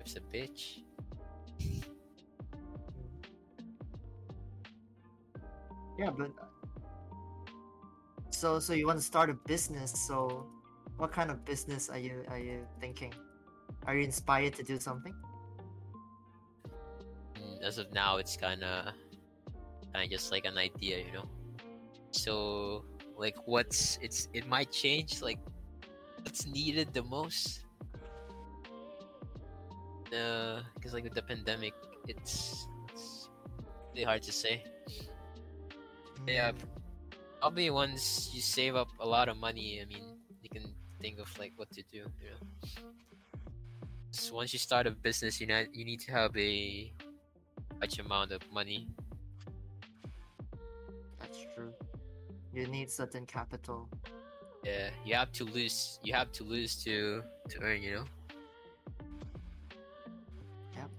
It's 0.00 0.16
a 0.16 0.20
bitch. 0.20 0.80
Yeah, 5.98 6.10
but 6.10 6.30
uh, 6.40 6.46
so 8.30 8.58
so 8.58 8.72
you 8.72 8.86
want 8.86 8.98
to 8.98 9.04
start 9.04 9.30
a 9.30 9.34
business? 9.46 9.92
So, 9.92 10.46
what 10.96 11.12
kind 11.12 11.30
of 11.30 11.44
business 11.44 11.88
are 11.88 11.98
you 11.98 12.24
are 12.28 12.38
you 12.38 12.66
thinking? 12.80 13.12
Are 13.86 13.94
you 13.94 14.02
inspired 14.02 14.54
to 14.54 14.62
do 14.62 14.80
something? 14.80 15.14
Mm, 17.38 17.62
As 17.62 17.78
of 17.78 17.92
now, 17.92 18.16
it's 18.16 18.36
kind 18.36 18.64
of 18.64 18.92
kind 19.94 20.04
of 20.04 20.10
just 20.10 20.32
like 20.32 20.44
an 20.44 20.58
idea, 20.58 20.98
you 20.98 21.12
know. 21.12 21.28
So 22.10 22.84
like, 23.16 23.36
what's 23.46 23.98
it's 24.02 24.28
it 24.34 24.48
might 24.48 24.70
change. 24.72 25.22
Like, 25.22 25.38
what's 26.22 26.46
needed 26.46 26.92
the 26.92 27.02
most? 27.04 27.62
Uh, 30.10 30.60
because 30.74 30.92
like 30.92 31.04
with 31.04 31.14
the 31.14 31.22
pandemic, 31.22 31.74
it's 32.08 32.66
it's 32.90 33.30
really 33.92 34.04
hard 34.04 34.22
to 34.22 34.32
say. 34.32 34.64
Yeah, 36.26 36.52
probably 37.40 37.70
once 37.70 38.30
you 38.34 38.40
save 38.40 38.74
up 38.74 38.88
a 38.98 39.06
lot 39.06 39.28
of 39.28 39.36
money, 39.36 39.80
I 39.80 39.84
mean, 39.86 40.18
you 40.42 40.50
can 40.50 40.74
think 41.00 41.18
of 41.18 41.30
like 41.38 41.52
what 41.56 41.70
to 41.72 41.82
do. 41.92 41.98
You 42.18 42.30
know, 42.34 42.70
so 44.10 44.34
once 44.34 44.52
you 44.52 44.58
start 44.58 44.86
a 44.86 44.90
business, 44.90 45.40
you 45.40 45.46
need 45.46 45.68
you 45.72 45.84
need 45.84 46.00
to 46.00 46.12
have 46.12 46.36
a 46.36 46.92
much 47.80 47.98
amount 47.98 48.32
of 48.32 48.42
money. 48.50 48.88
That's 51.44 51.54
true. 51.56 51.72
You 52.52 52.66
need 52.66 52.90
certain 52.90 53.26
capital. 53.26 53.88
Yeah, 54.64 54.90
you 55.04 55.14
have 55.14 55.32
to 55.32 55.44
lose. 55.44 55.98
You 56.02 56.14
have 56.14 56.32
to 56.32 56.44
lose 56.44 56.82
to 56.84 57.22
to 57.50 57.60
earn. 57.60 57.82
You 57.82 57.94
know. 57.96 58.04
Yep. 60.76 60.90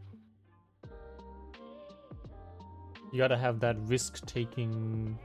You 3.12 3.18
gotta 3.18 3.38
have 3.38 3.60
that 3.62 3.78
risk 3.88 4.26
taking 4.26 5.18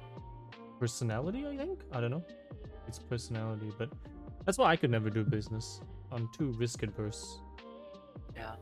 personality, 0.78 1.46
I 1.46 1.56
think. 1.56 1.80
I 1.92 2.00
don't 2.00 2.10
know. 2.10 2.24
It's 2.88 2.98
personality, 2.98 3.72
but 3.78 3.90
that's 4.46 4.56
why 4.56 4.70
I 4.70 4.76
could 4.76 4.90
never 4.90 5.10
do 5.10 5.22
business. 5.22 5.80
I'm 6.10 6.28
too 6.36 6.52
risk 6.52 6.82
adverse. 6.82 7.40
Yeah. 8.34 8.54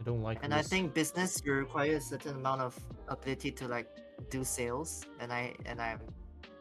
I 0.00 0.04
don't 0.04 0.22
like 0.22 0.38
it. 0.38 0.44
And 0.44 0.54
I 0.54 0.62
think 0.62 0.94
business 0.94 1.42
you 1.44 1.52
require 1.52 1.96
a 1.96 2.00
certain 2.00 2.36
amount 2.36 2.60
of 2.60 2.78
ability 3.08 3.50
to 3.52 3.66
like 3.66 3.88
do 4.30 4.44
sales, 4.44 5.04
and 5.20 5.32
I 5.32 5.54
and 5.66 5.80
I'm 5.80 6.00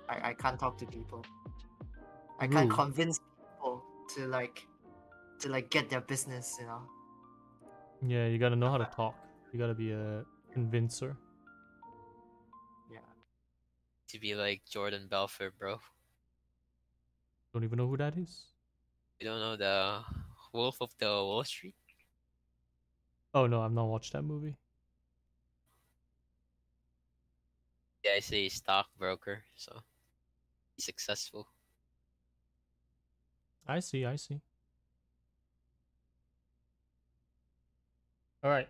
I, 0.10 0.30
I 0.30 0.34
can't 0.34 0.60
talk 0.60 0.78
to 0.80 0.86
people. 0.86 1.26
I 2.40 2.48
can't 2.48 2.70
Rude. 2.70 2.78
convince 2.78 3.20
people 3.20 3.84
to 4.16 4.28
like 4.28 4.66
to 5.40 5.50
like 5.50 5.70
get 5.70 5.90
their 5.90 6.02
business, 6.02 6.58
you 6.60 6.66
know. 6.66 6.82
Yeah, 8.06 8.28
you 8.28 8.38
gotta 8.38 8.56
know 8.56 8.70
how 8.70 8.78
to 8.78 8.90
talk. 8.96 9.16
You 9.52 9.60
gotta 9.60 9.74
be 9.74 9.92
a 9.92 10.24
convincer. 10.54 11.18
Yeah. 12.92 13.00
To 14.10 14.20
be 14.20 14.36
like 14.36 14.62
Jordan 14.70 15.08
Belfort, 15.10 15.58
bro. 15.58 15.80
Don't 17.54 17.64
even 17.64 17.78
know 17.78 17.88
who 17.88 17.98
that 17.98 18.16
is. 18.18 18.46
You 19.20 19.28
don't 19.28 19.40
know 19.40 19.56
the 19.56 20.04
Wolf 20.54 20.78
of 20.82 20.92
the 21.00 21.08
Wall 21.08 21.44
Street? 21.44 21.76
Oh 23.34 23.48
no, 23.48 23.62
I've 23.62 23.72
not 23.74 23.86
watched 23.86 24.14
that 24.14 24.22
movie. 24.24 24.56
I 28.16 28.20
say 28.20 28.50
stockbroker, 28.50 29.44
so 29.56 29.80
he's 30.76 30.86
successful. 30.86 31.48
I 33.68 33.80
see, 33.80 34.06
I 34.06 34.16
see. 34.16 34.42
All 38.44 38.50
right. 38.50 38.70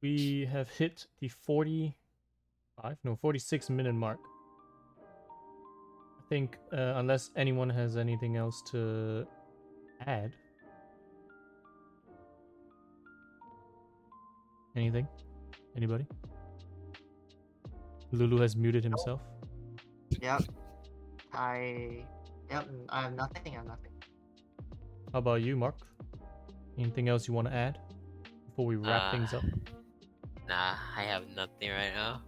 We 0.00 0.48
have 0.50 0.68
hit 0.70 1.06
the 1.20 1.28
45, 1.28 2.96
no, 3.04 3.16
46 3.16 3.70
minute 3.70 3.94
mark. 3.94 4.18
I 5.00 6.28
think, 6.28 6.56
uh, 6.72 6.94
unless 6.96 7.30
anyone 7.36 7.70
has 7.70 7.96
anything 7.96 8.36
else 8.36 8.62
to 8.70 9.26
add. 10.06 10.32
Anything? 14.76 15.08
Anybody? 15.76 16.06
Lulu 18.12 18.38
has 18.40 18.56
muted 18.56 18.84
himself. 18.84 19.20
Yep. 20.20 20.42
I 21.32 22.04
yep. 22.50 22.68
I 22.88 23.02
have 23.02 23.14
nothing. 23.14 23.42
I 23.46 23.56
have 23.58 23.66
nothing. 23.66 23.92
How 25.12 25.18
about 25.18 25.42
you, 25.42 25.56
Marc? 25.56 25.76
Anything 26.78 27.08
else 27.08 27.26
you 27.28 27.34
want 27.34 27.48
to 27.48 27.54
add 27.54 27.78
before 28.46 28.66
we 28.66 28.76
wrap 28.76 29.02
Uh, 29.02 29.10
things 29.12 29.34
up? 29.34 29.42
Nah, 30.48 30.74
I 30.96 31.02
have 31.02 31.24
nothing 31.36 31.70
right 31.70 31.92
now. 31.94 32.22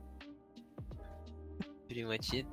Pretty 1.86 2.04
much 2.04 2.32
it. 2.34 2.46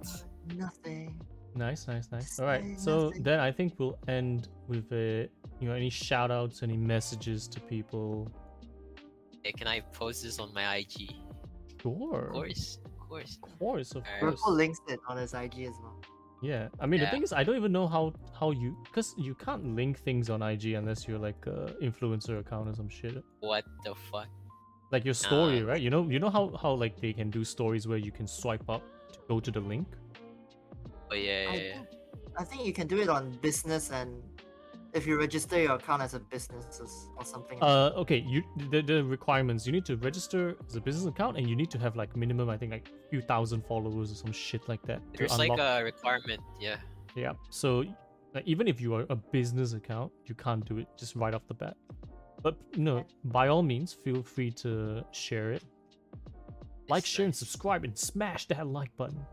Nothing. 0.55 1.19
Nice, 1.55 1.87
nice, 1.87 2.09
nice. 2.11 2.39
All 2.39 2.45
right, 2.45 2.63
say 2.63 2.75
so 2.77 3.05
nothing. 3.07 3.23
then 3.23 3.39
I 3.39 3.51
think 3.51 3.73
we'll 3.77 3.97
end 4.07 4.47
with 4.67 4.91
uh, 4.91 5.27
you 5.59 5.67
know 5.67 5.73
any 5.73 5.89
shout 5.89 6.31
outs, 6.31 6.63
any 6.63 6.77
messages 6.77 7.47
to 7.49 7.59
people. 7.59 8.31
Hey, 9.43 9.51
can 9.51 9.67
I 9.67 9.79
post 9.91 10.23
this 10.23 10.39
on 10.39 10.53
my 10.53 10.75
IG? 10.77 11.13
Sure, 11.81 12.25
Of 12.27 12.31
course, 12.31 12.79
of 12.85 12.86
course. 13.09 13.37
of 13.43 13.59
course, 13.59 13.91
of 13.91 14.03
Alright. 14.03 14.19
course. 14.21 14.35
Purple 14.35 14.53
links 14.53 14.79
it 14.87 14.99
on 15.07 15.17
his 15.17 15.33
IG 15.33 15.59
as 15.63 15.75
well. 15.81 15.95
Yeah, 16.41 16.67
I 16.79 16.85
mean 16.85 16.99
the 16.99 17.07
thing 17.07 17.23
is, 17.23 17.33
I 17.33 17.43
don't 17.43 17.55
even 17.57 17.71
know 17.71 17.87
how 17.87 18.13
how 18.39 18.51
you 18.51 18.77
because 18.85 19.15
you 19.17 19.33
can't 19.33 19.75
link 19.75 19.97
things 19.99 20.29
on 20.29 20.43
IG 20.43 20.73
unless 20.73 21.07
you're 21.07 21.17
like 21.17 21.43
a 21.47 21.73
influencer 21.81 22.39
account 22.39 22.69
or 22.69 22.75
some 22.75 22.89
shit. 22.89 23.23
What 23.39 23.65
the 23.83 23.95
fuck? 24.11 24.27
Like 24.91 25.03
your 25.03 25.15
story, 25.15 25.61
Nah. 25.61 25.69
right? 25.71 25.81
You 25.81 25.89
know, 25.89 26.07
you 26.07 26.19
know 26.19 26.29
how 26.29 26.55
how 26.61 26.73
like 26.73 27.01
they 27.01 27.11
can 27.11 27.31
do 27.31 27.43
stories 27.43 27.87
where 27.87 27.97
you 27.97 28.11
can 28.11 28.27
swipe 28.27 28.69
up 28.69 28.83
to 29.13 29.19
go 29.27 29.39
to 29.39 29.49
the 29.51 29.59
link. 29.59 29.87
Oh 31.11 31.15
yeah, 31.15 31.43
yeah, 31.43 31.49
I 31.49 31.55
yeah. 31.55 31.73
think, 31.73 31.87
I 32.37 32.43
think 32.43 32.65
you 32.65 32.73
can 32.73 32.85
do 32.87 32.99
it 32.99 33.09
on 33.09 33.31
business 33.41 33.89
and 33.91 34.21
if 34.93 35.05
you 35.05 35.19
register 35.19 35.59
your 35.59 35.73
account 35.73 36.01
as 36.01 36.13
a 36.13 36.19
business 36.19 36.79
or, 36.79 36.87
or 37.17 37.25
something. 37.25 37.61
Uh, 37.61 37.91
okay. 37.95 38.23
You 38.27 38.43
the, 38.71 38.81
the 38.81 39.03
requirements. 39.03 39.65
You 39.65 39.73
need 39.73 39.85
to 39.85 39.97
register 39.97 40.55
as 40.67 40.75
a 40.75 40.81
business 40.81 41.05
account, 41.05 41.37
and 41.37 41.49
you 41.49 41.55
need 41.55 41.71
to 41.71 41.79
have 41.79 41.95
like 41.95 42.15
minimum, 42.15 42.49
I 42.49 42.57
think, 42.57 42.71
like 42.71 42.89
few 43.09 43.21
thousand 43.21 43.65
followers 43.65 44.11
or 44.11 44.15
some 44.15 44.31
shit 44.31 44.67
like 44.67 44.81
that. 44.83 45.01
to 45.13 45.17
There's 45.17 45.37
like 45.37 45.57
a 45.59 45.83
requirement, 45.83 46.41
yeah. 46.59 46.77
yeah. 47.15 47.33
So 47.49 47.83
like, 48.33 48.43
even 48.45 48.67
if 48.67 48.81
you 48.81 48.93
are 48.95 49.05
a 49.09 49.15
business 49.15 49.73
account, 49.73 50.11
you 50.25 50.35
can't 50.35 50.65
do 50.65 50.77
it 50.77 50.87
just 50.97 51.15
right 51.15 51.33
off 51.33 51.47
the 51.47 51.53
bat. 51.53 51.75
But 52.41 52.55
no, 52.77 53.05
by 53.25 53.47
all 53.47 53.63
means, 53.63 53.93
feel 53.93 54.21
free 54.21 54.51
to 54.51 55.03
share 55.11 55.51
it. 55.51 55.63
Like, 56.89 57.05
share, 57.05 57.25
and 57.25 57.35
subscribe, 57.35 57.83
and 57.83 57.97
smash 57.97 58.45
that 58.47 58.65
like 58.65 58.95
button. 58.95 59.25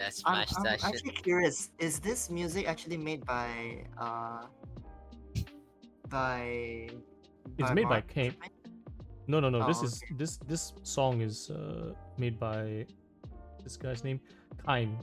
Yeah, 0.00 0.06
I'm, 0.24 0.46
smash 0.46 0.82
I'm 0.82 0.94
actually 0.94 1.10
curious. 1.10 1.70
Is 1.78 2.00
this 2.00 2.30
music 2.30 2.66
actually 2.66 2.96
made 2.96 3.24
by 3.26 3.84
uh 3.98 4.46
by? 6.08 6.88
It's 7.58 7.72
made 7.74 7.84
by 7.84 8.00
Mark 8.00 8.08
Kane. 8.08 8.30
Chapman? 8.32 8.50
No, 9.28 9.40
no, 9.40 9.50
no. 9.50 9.66
this 9.66 9.80
Oh, 9.82 9.84
is 9.84 10.02
this 10.16 10.38
this 10.48 10.72
song 10.82 11.20
is 11.20 11.50
uh, 11.50 11.92
made 12.18 12.38
by 12.40 12.86
this 13.62 13.76
guy's 13.76 14.02
name, 14.02 14.20
Khaim. 14.66 14.96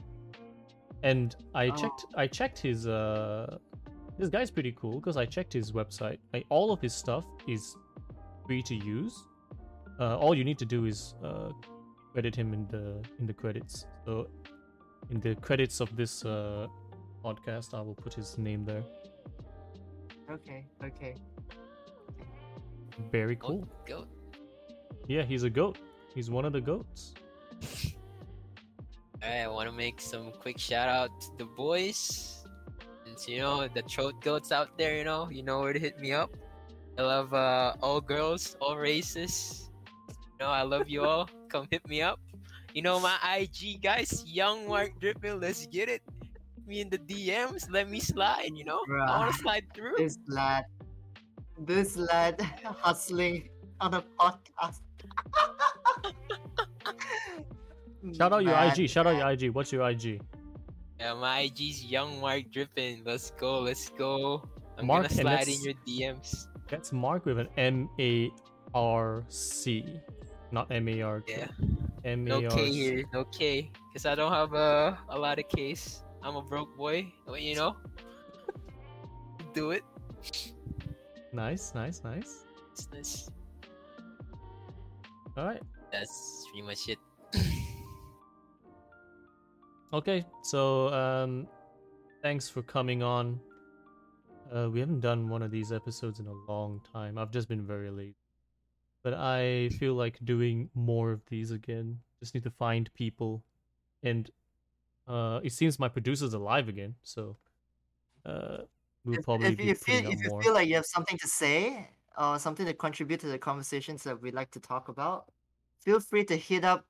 And 1.04 1.36
I 1.54 1.68
Oh. 1.68 1.76
checked 1.76 2.04
I 2.16 2.26
checked 2.26 2.58
his 2.58 2.86
uh 2.88 3.58
this 4.18 4.28
guy's 4.28 4.50
pretty 4.50 4.72
cool 4.72 4.96
because 5.00 5.16
I 5.16 5.26
checked 5.26 5.52
his 5.52 5.70
website. 5.70 6.18
Like 6.32 6.44
all 6.48 6.72
of 6.72 6.80
his 6.80 6.92
stuff 6.92 7.24
is 7.46 7.76
free 8.46 8.62
to 8.64 8.74
use. 8.74 9.14
Uh, 10.00 10.16
all 10.18 10.34
you 10.34 10.44
need 10.44 10.58
to 10.58 10.64
do 10.66 10.86
is 10.86 11.14
uh, 11.24 11.50
credit 12.12 12.34
him 12.34 12.52
in 12.52 12.66
the 12.68 13.00
in 13.20 13.26
the 13.26 13.32
credits. 13.32 13.86
So 14.04 14.28
in 15.10 15.20
the 15.20 15.34
credits 15.36 15.80
of 15.80 15.94
this 15.96 16.24
uh, 16.24 16.66
podcast, 17.24 17.74
I 17.74 17.80
will 17.80 17.94
put 17.94 18.14
his 18.14 18.36
name 18.38 18.64
there. 18.64 18.82
Okay, 20.30 20.66
okay. 20.84 21.14
Very 23.10 23.36
Oh, 23.42 23.46
cool. 23.46 23.68
Go. 23.86 24.04
Yeah, 25.06 25.22
he's 25.22 25.42
a 25.44 25.50
goat. 25.50 25.78
He's 26.14 26.30
one 26.30 26.44
of 26.44 26.52
the 26.52 26.60
goats. 26.60 27.14
Alright, 29.22 29.40
I 29.44 29.48
want 29.48 29.68
to 29.68 29.74
make 29.74 30.00
some 30.00 30.32
quick 30.32 30.58
shout 30.58 30.88
out 30.88 31.10
to 31.22 31.28
the 31.38 31.44
boys. 31.44 32.44
And 33.06 33.16
to, 33.18 33.32
you 33.32 33.38
know, 33.40 33.66
the 33.68 33.82
throat 33.82 34.20
goats 34.20 34.52
out 34.52 34.76
there, 34.78 34.96
you 34.96 35.04
know, 35.04 35.28
you 35.30 35.42
know 35.42 35.60
where 35.60 35.72
to 35.72 35.78
hit 35.78 35.98
me 35.98 36.12
up. 36.12 36.30
I 36.98 37.02
love 37.02 37.32
uh, 37.32 37.74
all 37.82 38.00
girls, 38.00 38.56
all 38.60 38.76
races. 38.76 39.70
You 40.08 40.44
know, 40.46 40.50
I 40.50 40.62
love 40.62 40.88
you 40.88 41.04
all. 41.04 41.28
Come 41.48 41.66
hit 41.70 41.86
me 41.88 42.02
up. 42.02 42.20
You 42.78 42.82
know 42.82 43.00
my 43.00 43.18
IG, 43.36 43.82
guys. 43.82 44.22
Young 44.24 44.68
Marc 44.68 45.00
Drippin. 45.00 45.42
Let's 45.42 45.66
get 45.66 45.88
it. 45.88 46.00
Me 46.64 46.80
in 46.80 46.88
the 46.88 46.98
DMs. 46.98 47.66
Let 47.68 47.90
me 47.90 47.98
slide. 47.98 48.52
You 48.54 48.64
know, 48.64 48.78
I 48.88 49.18
want 49.18 49.34
to 49.34 49.38
slide 49.40 49.64
through. 49.74 49.94
This 49.98 50.16
lad, 50.28 50.64
this 51.58 51.96
lad 51.96 52.40
hustling 52.64 53.48
on 53.80 53.94
a 53.94 54.04
podcast. 54.16 54.78
Shout 58.16 58.32
out 58.32 58.44
your 58.44 58.54
Man, 58.54 58.70
IG. 58.70 58.88
Shout 58.88 59.08
out 59.08 59.16
man. 59.16 59.26
your 59.26 59.48
IG. 59.48 59.50
What's 59.52 59.72
your 59.72 59.82
IG? 59.90 60.22
Yeah, 61.00 61.14
my 61.14 61.50
IG's 61.50 61.84
Young 61.84 62.20
Marc 62.20 62.44
Drippin. 62.52 63.02
Let's 63.04 63.32
go. 63.32 63.58
Let's 63.58 63.88
go. 63.88 64.48
I'm 64.78 64.86
Marc, 64.86 65.08
gonna 65.08 65.20
slide 65.20 65.48
in 65.48 65.60
your 65.64 65.74
DMs. 65.84 66.46
That's 66.68 66.92
Marc 66.92 67.26
with 67.26 67.40
an 67.40 67.48
M 67.56 67.90
A 67.98 68.30
R 68.72 69.24
C, 69.26 69.98
not 70.52 70.70
M 70.70 70.88
A 70.88 71.02
R 71.02 71.20
K. 71.20 71.32
Yeah. 71.38 71.66
M 72.04 72.24
No 72.24 72.40
A 72.40 72.44
R 72.44 72.50
K 72.50 72.66
C. 72.66 72.72
here, 72.72 73.04
no 73.12 73.24
K, 73.24 73.70
cause 73.92 74.06
I 74.06 74.14
don't 74.14 74.32
have 74.32 74.54
uh, 74.54 74.94
a 75.08 75.18
lot 75.18 75.38
of 75.38 75.48
K's. 75.48 76.02
I'm 76.22 76.36
a 76.36 76.42
broke 76.42 76.76
boy, 76.76 77.12
you 77.38 77.54
know. 77.54 77.76
Do 79.54 79.70
it. 79.70 79.84
Nice, 81.32 81.72
nice, 81.74 82.02
nice. 82.04 82.44
It's 82.72 82.88
nice. 82.92 83.30
All 85.36 85.44
right. 85.44 85.62
That's 85.92 86.46
pretty 86.50 86.66
much 86.66 86.88
it. 86.88 86.98
Okay. 89.92 90.26
So, 90.42 90.92
um, 90.92 91.48
thanks 92.22 92.48
for 92.48 92.62
coming 92.62 93.02
on. 93.02 93.40
Uh, 94.54 94.68
we 94.70 94.80
haven't 94.80 95.00
done 95.00 95.28
one 95.28 95.42
of 95.42 95.50
these 95.50 95.72
episodes 95.72 96.20
in 96.20 96.26
a 96.26 96.34
long 96.52 96.80
time. 96.92 97.16
I've 97.18 97.30
just 97.30 97.48
been 97.48 97.66
very 97.66 97.90
late, 97.90 98.14
but 99.02 99.14
I 99.14 99.70
feel 99.78 99.94
like 99.94 100.18
doing 100.24 100.70
more 100.74 101.12
of 101.12 101.20
these 101.26 101.50
again. 101.50 102.00
Just 102.20 102.34
need 102.34 102.44
to 102.44 102.50
find 102.50 102.92
people 102.94 103.42
and 104.02 104.30
uh, 105.06 105.40
it 105.42 105.52
seems 105.52 105.78
my 105.78 105.88
producer's 105.88 106.34
alive 106.34 106.68
again. 106.68 106.94
So 107.02 107.36
uh, 108.26 108.58
we'll 109.04 109.18
If, 109.18 109.24
probably 109.24 109.48
if, 109.48 109.56
be 109.56 109.64
you 109.64 109.74
putting 109.74 110.02
feel 110.04 110.12
if 110.12 110.22
you 110.22 110.40
feel 110.42 110.54
like 110.54 110.68
you 110.68 110.74
have 110.74 110.86
something 110.86 111.16
to 111.18 111.26
say 111.26 111.88
or 112.18 112.38
something 112.38 112.66
to 112.66 112.74
contribute 112.74 113.20
to 113.20 113.28
the 113.28 113.38
conversations 113.38 114.02
that 114.04 114.20
we'd 114.20 114.34
like 114.34 114.50
to 114.52 114.60
talk 114.60 114.88
about, 114.88 115.30
feel 115.80 116.00
free 116.00 116.24
to 116.24 116.36
hit 116.36 116.64
up. 116.64 116.84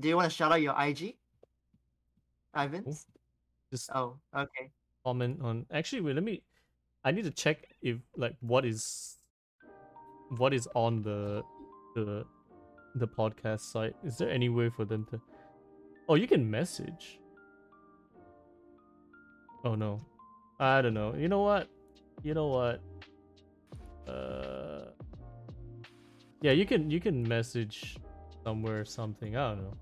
Do 0.00 0.08
you 0.08 0.16
want 0.16 0.30
to 0.30 0.36
shout 0.36 0.52
out 0.52 0.60
your 0.60 0.74
IG, 0.78 1.16
Ivan? 2.52 2.84
Just 3.70 3.90
Oh, 3.94 4.18
okay. 4.34 4.70
comment 5.04 5.40
on. 5.40 5.66
Actually, 5.70 6.02
wait. 6.02 6.16
Let 6.16 6.24
me. 6.24 6.42
I 7.04 7.12
need 7.12 7.24
to 7.24 7.30
check 7.30 7.64
if 7.80 7.96
like 8.16 8.36
what 8.40 8.66
is 8.66 9.16
what 10.36 10.54
is 10.54 10.68
on 10.74 11.02
the 11.02 11.42
the 11.94 12.24
the 12.94 13.06
podcast 13.06 13.60
site. 13.60 13.94
Is 14.04 14.18
there 14.18 14.30
any 14.30 14.48
way 14.48 14.70
for 14.70 14.84
them 14.84 15.06
to? 15.10 15.20
Oh, 16.08 16.14
you 16.14 16.26
can 16.26 16.48
message. 16.50 17.20
Oh 19.64 19.74
no, 19.74 20.00
I 20.58 20.82
don't 20.82 20.94
know. 20.94 21.14
You 21.14 21.28
know 21.28 21.42
what? 21.42 21.68
You 22.22 22.34
know 22.34 22.46
what? 22.48 22.80
Uh, 24.08 24.90
yeah, 26.40 26.52
you 26.52 26.66
can 26.66 26.90
you 26.90 27.00
can 27.00 27.26
message 27.26 27.96
somewhere 28.44 28.84
something. 28.84 29.36
I 29.36 29.50
don't 29.50 29.62
know. 29.62 29.76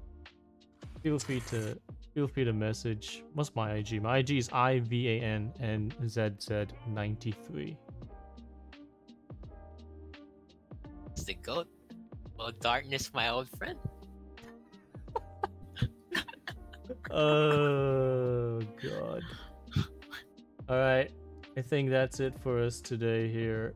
Feel 1.02 1.18
free 1.18 1.40
to 1.50 1.78
feel 2.14 2.26
free 2.26 2.44
to 2.44 2.52
message. 2.52 3.22
What's 3.34 3.54
my 3.54 3.74
IG? 3.74 4.02
My 4.02 4.18
IG 4.18 4.30
is 4.32 4.48
I 4.52 4.80
V 4.80 5.08
A 5.08 5.20
N 5.20 5.52
N 5.60 5.92
Z 6.08 6.30
Z 6.40 6.66
ninety 6.88 7.30
three. 7.30 7.78
Goat. 11.48 11.66
Well, 12.38 12.52
darkness, 12.60 13.10
my 13.14 13.30
old 13.30 13.48
friend. 13.56 13.78
Oh 17.10 18.60
god. 18.82 19.22
Alright. 20.68 21.10
I 21.56 21.62
think 21.62 21.88
that's 21.88 22.20
it 22.20 22.34
for 22.42 22.62
us 22.62 22.82
today 22.82 23.32
here. 23.32 23.72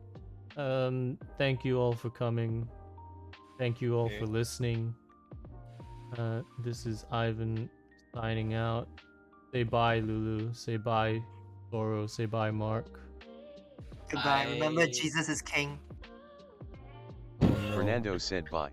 Um 0.55 1.17
thank 1.39 1.65
you 1.65 1.79
all 1.79 1.93
for 1.93 2.11
coming. 2.11 2.69
Thank 3.57 3.81
you 3.81 3.95
all 3.97 4.09
for 4.19 4.27
listening. 4.27 4.93
Uh 6.15 6.41
this 6.63 6.85
is 6.85 7.05
Ivan 7.11 7.71
signing 8.13 8.53
out. 8.53 8.87
Say 9.51 9.63
bye 9.63 9.97
Lulu. 9.97 10.53
Say 10.53 10.77
bye 10.77 11.19
Loro. 11.71 12.05
Say 12.05 12.27
bye 12.27 12.51
Marc. 12.51 12.99
Goodbye. 14.11 14.45
Remember, 14.51 14.85
Jesus 14.85 15.27
is 15.27 15.41
king. 15.41 15.79
Fernando 17.73 18.17
said 18.17 18.49
bye. 18.49 18.69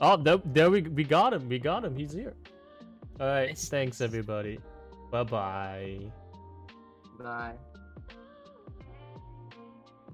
Oh, 0.00 0.16
there, 0.16 0.38
there 0.46 0.70
we 0.70 0.82
we 0.82 1.04
got 1.04 1.32
him. 1.32 1.48
We 1.48 1.58
got 1.58 1.84
him. 1.84 1.94
He's 1.96 2.12
here. 2.12 2.34
All 3.20 3.26
right. 3.26 3.48
Nice. 3.48 3.68
Thanks 3.68 4.00
everybody. 4.00 4.58
Bye 5.10 5.24
bye. 5.24 5.98
Bye. 7.18 7.54